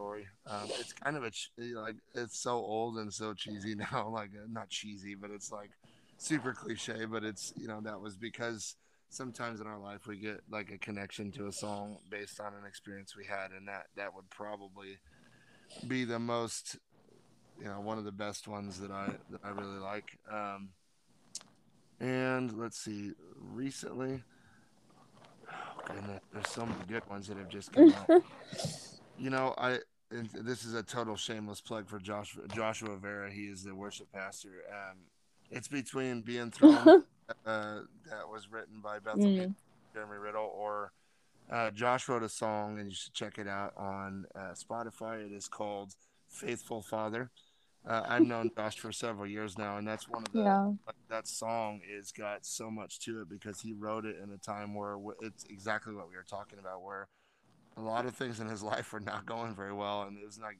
story. 0.00 0.26
Um, 0.46 0.68
it's 0.78 0.92
kind 0.92 1.16
of 1.16 1.24
a 1.24 1.30
ch- 1.30 1.50
like 1.58 1.96
it's 2.14 2.40
so 2.40 2.52
old 2.52 2.96
and 2.96 3.12
so 3.12 3.34
cheesy 3.34 3.74
now. 3.92 4.10
Like 4.12 4.30
uh, 4.34 4.46
not 4.50 4.70
cheesy, 4.70 5.14
but 5.14 5.30
it's 5.30 5.52
like 5.52 5.70
super 6.16 6.52
cliche. 6.52 7.04
But 7.04 7.24
it's 7.24 7.52
you 7.56 7.68
know 7.68 7.80
that 7.82 8.00
was 8.00 8.16
because 8.16 8.76
sometimes 9.10 9.60
in 9.60 9.66
our 9.66 9.78
life 9.78 10.06
we 10.06 10.16
get 10.16 10.40
like 10.50 10.70
a 10.70 10.78
connection 10.78 11.32
to 11.32 11.48
a 11.48 11.52
song 11.52 11.98
based 12.10 12.40
on 12.40 12.54
an 12.54 12.66
experience 12.66 13.16
we 13.16 13.24
had, 13.24 13.50
and 13.56 13.68
that 13.68 13.86
that 13.96 14.14
would 14.14 14.28
probably 14.30 14.98
be 15.86 16.04
the 16.04 16.18
most 16.18 16.78
you 17.58 17.66
know 17.66 17.80
one 17.80 17.98
of 17.98 18.04
the 18.04 18.12
best 18.12 18.48
ones 18.48 18.80
that 18.80 18.90
I 18.90 19.10
that 19.30 19.40
I 19.44 19.50
really 19.50 19.78
like. 19.78 20.18
Um, 20.32 20.70
and 22.00 22.56
let's 22.56 22.78
see, 22.78 23.12
recently, 23.38 24.22
oh 25.52 25.82
goodness, 25.84 26.22
there's 26.32 26.48
so 26.48 26.64
many 26.64 26.80
good 26.88 27.06
ones 27.10 27.28
that 27.28 27.36
have 27.36 27.50
just 27.50 27.74
come 27.74 27.92
out. 27.92 28.22
you 29.20 29.28
know, 29.28 29.54
I 29.58 29.78
this 30.10 30.64
is 30.64 30.74
a 30.74 30.82
total 30.82 31.16
shameless 31.16 31.60
plug 31.60 31.88
for 31.88 31.98
Joshua 31.98 32.42
Joshua 32.54 32.96
Vera. 32.96 33.30
He 33.30 33.42
is 33.44 33.62
the 33.62 33.74
worship 33.74 34.10
pastor. 34.12 34.62
Um, 34.70 34.98
it's 35.50 35.68
between 35.68 36.22
being 36.22 36.50
thrown 36.50 37.04
uh, 37.46 37.80
that 38.08 38.28
was 38.28 38.50
written 38.50 38.80
by 38.82 38.98
Bethel 38.98 39.20
Mm. 39.20 39.54
Jeremy 39.94 40.18
Riddle 40.18 40.50
or 40.54 40.92
uh, 41.50 41.70
Josh 41.72 42.08
wrote 42.08 42.22
a 42.22 42.28
song 42.28 42.78
and 42.78 42.88
you 42.90 42.94
should 42.94 43.12
check 43.12 43.38
it 43.38 43.48
out 43.48 43.72
on 43.76 44.24
uh, 44.36 44.54
Spotify. 44.54 45.24
It 45.26 45.32
is 45.32 45.48
called 45.48 45.94
Faithful 46.28 46.80
Father. 46.80 47.30
Uh, 47.88 48.02
I've 48.06 48.22
known 48.22 48.50
Josh 48.56 48.78
for 48.78 48.92
several 48.92 49.26
years 49.26 49.58
now, 49.58 49.78
and 49.78 49.88
that's 49.88 50.08
one 50.08 50.22
of 50.22 50.32
the 50.32 50.40
Yeah. 50.40 50.66
like, 50.86 50.94
that 51.08 51.26
song 51.26 51.80
is 51.88 52.12
got 52.12 52.44
so 52.46 52.70
much 52.70 53.00
to 53.00 53.22
it 53.22 53.28
because 53.28 53.60
he 53.62 53.72
wrote 53.72 54.04
it 54.04 54.16
in 54.22 54.30
a 54.30 54.36
time 54.38 54.74
where 54.74 54.96
it's 55.22 55.44
exactly 55.44 55.94
what 55.94 56.08
we 56.08 56.14
were 56.14 56.22
talking 56.28 56.58
about, 56.60 56.82
where 56.82 57.08
a 57.76 57.80
lot 57.80 58.06
of 58.06 58.14
things 58.14 58.40
in 58.40 58.48
his 58.48 58.62
life 58.72 58.92
were 58.92 59.00
not 59.00 59.26
going 59.26 59.54
very 59.54 59.72
well, 59.72 60.02
and 60.02 60.18
it 60.18 60.24
was 60.26 60.38
like 60.38 60.58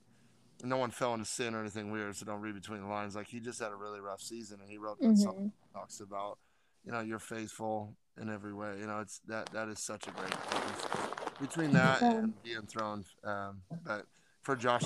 no 0.63 0.77
one 0.77 0.91
fell 0.91 1.15
into 1.15 1.25
sin 1.27 1.55
or 1.55 1.61
anything 1.61 1.91
weird. 1.91 2.15
So 2.17 2.27
don't 2.27 2.41
read 2.41 2.55
between 2.55 2.81
the 2.83 2.87
lines. 2.89 3.17
Like 3.17 3.27
he 3.29 3.41
just 3.41 3.59
had 3.61 3.73
a 3.73 3.77
really 3.77 4.01
rough 4.01 4.21
season, 4.21 4.61
and 4.61 4.69
he 4.71 4.79
wrote 4.79 5.01
that 5.01 5.17
song 5.19 5.35
Mhm. 5.37 5.45
that 5.73 5.79
talks 5.79 6.01
about 6.01 6.39
you 6.85 6.93
know 6.93 7.01
you're 7.01 7.19
faithful 7.19 7.97
in 8.21 8.29
every 8.29 8.53
way. 8.53 8.79
You 8.79 8.87
know 8.87 9.01
it's 9.01 9.21
that 9.27 9.51
that 9.53 9.69
is 9.69 9.79
such 9.81 10.07
a 10.07 10.11
great 10.11 10.35
song. 10.35 11.11
between 11.41 11.73
that 11.73 12.03
Yeah. 12.03 12.19
and 12.19 12.43
being 12.43 12.67
thrown. 12.67 13.05
Um, 13.25 13.63
but 13.85 14.05
for 14.43 14.55
Josh, 14.57 14.83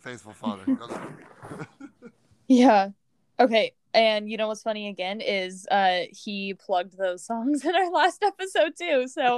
faithful 0.00 0.32
father. 0.32 0.64
Yeah. 2.48 2.90
Okay. 3.38 3.74
And 3.94 4.30
you 4.30 4.36
know 4.36 4.48
what's 4.48 4.62
funny 4.62 4.88
again 4.88 5.20
is 5.20 5.66
uh 5.70 6.02
he 6.10 6.54
plugged 6.54 6.96
those 6.98 7.24
songs 7.24 7.64
in 7.64 7.74
our 7.74 7.90
last 7.90 8.22
episode 8.22 8.74
too. 8.78 9.08
So 9.08 9.36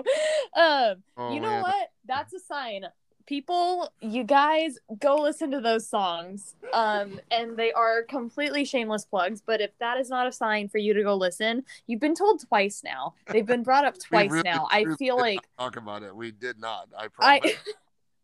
um 0.56 1.02
Oh, 1.16 1.32
you 1.32 1.40
know 1.40 1.60
what? 1.60 1.90
That's 2.06 2.32
a 2.32 2.40
sign. 2.40 2.86
People, 3.26 3.92
you 4.00 4.24
guys 4.24 4.76
go 4.98 5.14
listen 5.16 5.52
to 5.52 5.60
those 5.60 5.86
songs. 5.88 6.56
Um 6.72 7.20
and 7.30 7.56
they 7.56 7.72
are 7.72 8.02
completely 8.02 8.64
shameless 8.64 9.04
plugs, 9.04 9.40
but 9.44 9.60
if 9.60 9.70
that 9.78 9.98
is 9.98 10.10
not 10.10 10.26
a 10.26 10.32
sign 10.32 10.68
for 10.68 10.78
you 10.78 10.94
to 10.94 11.02
go 11.02 11.14
listen, 11.14 11.64
you've 11.86 12.00
been 12.00 12.16
told 12.16 12.40
twice 12.48 12.82
now. 12.84 13.14
They've 13.28 13.46
been 13.46 13.62
brought 13.62 13.84
up 13.84 13.98
twice 14.00 14.30
really- 14.30 14.42
now. 14.42 14.66
I 14.70 14.84
feel 14.98 15.16
like 15.16 15.38
talk 15.58 15.76
about 15.76 16.02
it. 16.02 16.14
We 16.14 16.32
did 16.32 16.58
not. 16.58 16.88
I 16.96 17.06
promise. 17.08 17.52
I 17.52 17.56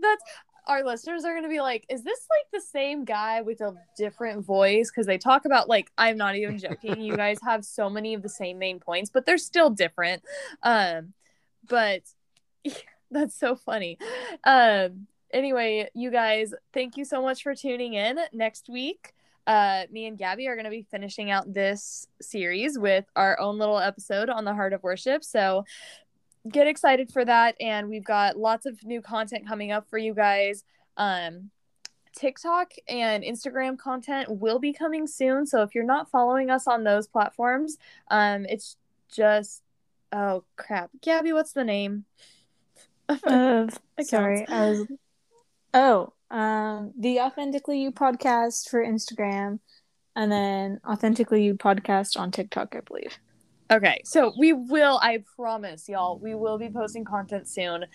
that's 0.00 0.24
our 0.66 0.84
listeners 0.84 1.24
are 1.24 1.34
gonna 1.34 1.48
be 1.48 1.60
like, 1.60 1.86
is 1.88 2.02
this 2.02 2.26
like 2.30 2.50
the 2.52 2.66
same 2.66 3.04
guy 3.04 3.42
with 3.42 3.60
a 3.60 3.74
different 3.96 4.44
voice? 4.44 4.90
Because 4.90 5.06
they 5.06 5.18
talk 5.18 5.44
about 5.44 5.68
like, 5.68 5.90
I'm 5.96 6.16
not 6.16 6.36
even 6.36 6.58
joking. 6.58 7.00
you 7.00 7.16
guys 7.16 7.38
have 7.44 7.64
so 7.64 7.88
many 7.88 8.14
of 8.14 8.22
the 8.22 8.28
same 8.28 8.58
main 8.58 8.80
points, 8.80 9.10
but 9.10 9.26
they're 9.26 9.38
still 9.38 9.70
different. 9.70 10.22
Um, 10.62 11.12
but 11.68 12.02
that's 13.10 13.38
so 13.38 13.54
funny. 13.54 13.98
Um, 14.44 15.06
anyway, 15.32 15.88
you 15.94 16.10
guys, 16.10 16.52
thank 16.72 16.96
you 16.96 17.04
so 17.04 17.22
much 17.22 17.42
for 17.42 17.54
tuning 17.54 17.94
in. 17.94 18.18
Next 18.32 18.68
week, 18.68 19.12
uh, 19.46 19.84
me 19.92 20.06
and 20.06 20.18
Gabby 20.18 20.48
are 20.48 20.56
gonna 20.56 20.70
be 20.70 20.86
finishing 20.90 21.30
out 21.30 21.52
this 21.52 22.08
series 22.20 22.78
with 22.78 23.04
our 23.14 23.38
own 23.38 23.58
little 23.58 23.78
episode 23.78 24.28
on 24.28 24.44
the 24.44 24.54
heart 24.54 24.72
of 24.72 24.82
worship. 24.82 25.22
So 25.22 25.64
get 26.50 26.66
excited 26.66 27.12
for 27.12 27.24
that 27.24 27.54
and 27.60 27.88
we've 27.88 28.04
got 28.04 28.36
lots 28.38 28.66
of 28.66 28.82
new 28.84 29.00
content 29.00 29.46
coming 29.46 29.72
up 29.72 29.88
for 29.88 29.98
you 29.98 30.14
guys 30.14 30.64
um 30.96 31.50
tiktok 32.16 32.72
and 32.88 33.24
instagram 33.24 33.78
content 33.78 34.28
will 34.30 34.58
be 34.58 34.72
coming 34.72 35.06
soon 35.06 35.46
so 35.46 35.62
if 35.62 35.74
you're 35.74 35.84
not 35.84 36.10
following 36.10 36.50
us 36.50 36.66
on 36.66 36.84
those 36.84 37.06
platforms 37.06 37.76
um 38.10 38.46
it's 38.48 38.76
just 39.12 39.62
oh 40.12 40.42
crap 40.56 40.90
gabby 41.02 41.32
what's 41.32 41.52
the 41.52 41.64
name 41.64 42.04
Of 43.08 43.78
Accounts. 43.98 44.10
sorry, 44.10 44.46
I 44.48 44.66
was. 44.66 44.86
Oh, 45.72 46.12
um, 46.30 46.92
the 46.98 47.20
Authentically 47.20 47.80
You 47.80 47.92
podcast 47.92 48.68
for 48.68 48.82
Instagram, 48.82 49.60
and 50.16 50.32
then 50.32 50.80
Authentically 50.84 51.44
You 51.44 51.54
podcast 51.54 52.18
on 52.18 52.30
TikTok, 52.32 52.74
I 52.74 52.80
believe. 52.80 53.18
Okay, 53.70 54.00
so 54.04 54.32
we 54.38 54.52
will, 54.52 54.98
I 55.02 55.24
promise 55.34 55.88
y'all, 55.88 56.18
we 56.18 56.34
will 56.36 56.56
be 56.56 56.68
posting 56.70 57.04
content 57.04 57.48
soon. 57.48 57.86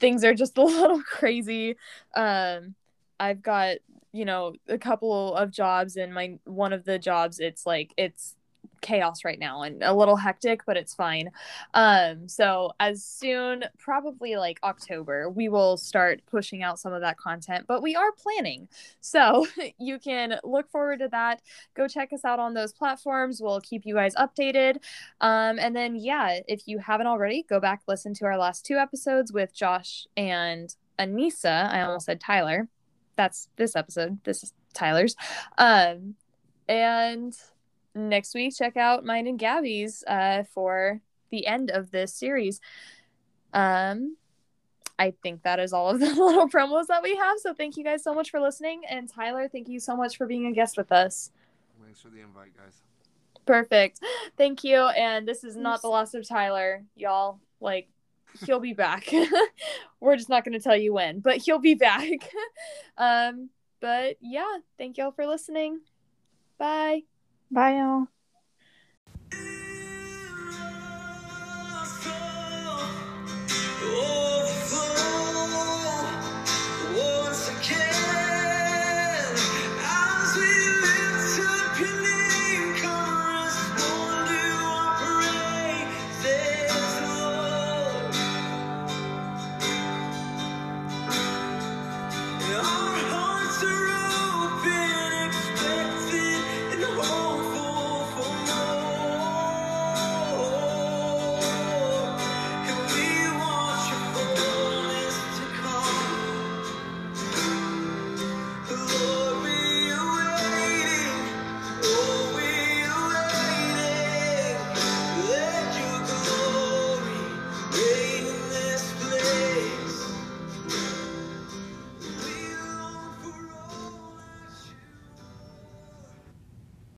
Things 0.00 0.24
are 0.24 0.34
just 0.34 0.58
a 0.58 0.64
little 0.64 1.02
crazy. 1.02 1.76
Um 2.16 2.74
I've 3.20 3.42
got, 3.42 3.76
you 4.12 4.24
know, 4.24 4.54
a 4.66 4.78
couple 4.78 5.34
of 5.36 5.50
jobs 5.50 5.96
and 5.96 6.12
my 6.14 6.38
one 6.44 6.72
of 6.72 6.84
the 6.84 6.98
jobs 6.98 7.38
it's 7.38 7.66
like 7.66 7.92
it's 7.96 8.34
chaos 8.80 9.24
right 9.24 9.38
now 9.38 9.62
and 9.62 9.82
a 9.82 9.92
little 9.92 10.16
hectic, 10.16 10.64
but 10.66 10.76
it's 10.76 10.94
fine. 10.94 11.30
Um 11.74 12.28
so 12.28 12.72
as 12.80 13.04
soon 13.04 13.64
probably 13.78 14.36
like 14.36 14.58
October, 14.62 15.30
we 15.30 15.48
will 15.48 15.76
start 15.76 16.22
pushing 16.26 16.62
out 16.62 16.78
some 16.78 16.92
of 16.92 17.00
that 17.00 17.16
content, 17.18 17.66
but 17.66 17.82
we 17.82 17.96
are 17.96 18.12
planning. 18.12 18.68
So, 19.00 19.46
you 19.78 19.98
can 19.98 20.38
look 20.44 20.70
forward 20.70 21.00
to 21.00 21.08
that. 21.08 21.42
Go 21.74 21.88
check 21.88 22.12
us 22.12 22.24
out 22.24 22.38
on 22.38 22.54
those 22.54 22.72
platforms. 22.72 23.40
We'll 23.40 23.60
keep 23.60 23.84
you 23.84 23.94
guys 23.94 24.14
updated. 24.14 24.76
Um, 25.20 25.58
and 25.58 25.74
then, 25.74 25.96
yeah, 25.96 26.40
if 26.48 26.66
you 26.66 26.78
haven't 26.78 27.06
already, 27.06 27.44
go 27.48 27.60
back 27.60 27.82
listen 27.88 28.14
to 28.14 28.24
our 28.24 28.38
last 28.38 28.64
two 28.64 28.76
episodes 28.76 29.32
with 29.32 29.54
Josh 29.54 30.06
and 30.16 30.74
Anissa. 30.98 31.70
I 31.70 31.82
almost 31.82 32.06
said 32.06 32.20
Tyler. 32.20 32.68
That's 33.16 33.48
this 33.56 33.76
episode. 33.76 34.22
This 34.24 34.42
is 34.42 34.52
Tyler's. 34.72 35.16
Um, 35.58 36.14
and 36.68 37.36
next 37.94 38.34
week, 38.34 38.56
check 38.56 38.76
out 38.76 39.04
mine 39.04 39.26
and 39.26 39.38
Gabby's 39.38 40.04
uh, 40.06 40.44
for 40.52 41.00
the 41.30 41.46
end 41.46 41.70
of 41.70 41.90
this 41.90 42.14
series. 42.14 42.60
Um, 43.52 44.16
I 44.98 45.14
think 45.22 45.42
that 45.44 45.58
is 45.58 45.72
all 45.72 45.88
of 45.88 46.00
the 46.00 46.06
little 46.14 46.48
promos 46.48 46.86
that 46.88 47.02
we 47.02 47.16
have. 47.16 47.38
So 47.38 47.54
thank 47.54 47.76
you 47.76 47.84
guys 47.84 48.04
so 48.04 48.14
much 48.14 48.30
for 48.30 48.40
listening. 48.40 48.82
And 48.88 49.08
Tyler, 49.08 49.48
thank 49.48 49.68
you 49.68 49.80
so 49.80 49.96
much 49.96 50.16
for 50.16 50.26
being 50.26 50.46
a 50.46 50.52
guest 50.52 50.76
with 50.76 50.92
us. 50.92 51.30
Thanks 51.82 52.02
for 52.02 52.08
the 52.08 52.20
invite, 52.20 52.56
guys. 52.56 52.82
Perfect. 53.46 54.00
Thank 54.36 54.62
you. 54.62 54.76
And 54.76 55.26
this 55.26 55.42
is 55.42 55.56
not 55.56 55.82
the 55.82 55.88
loss 55.88 56.14
of 56.14 56.28
Tyler, 56.28 56.84
y'all. 56.94 57.40
Like, 57.60 57.88
he'll 58.46 58.60
be 58.60 58.74
back. 58.74 59.10
We're 60.00 60.16
just 60.16 60.28
not 60.28 60.44
going 60.44 60.52
to 60.52 60.60
tell 60.60 60.76
you 60.76 60.92
when, 60.92 61.18
but 61.18 61.38
he'll 61.38 61.58
be 61.58 61.74
back. 61.74 62.30
um, 62.96 63.50
but 63.80 64.18
yeah, 64.20 64.58
thank 64.78 64.98
y'all 64.98 65.10
for 65.10 65.26
listening. 65.26 65.80
Bye. 66.58 67.02
Bye, 67.50 67.78
y'all. 67.78 68.06
Oh, 73.82 74.29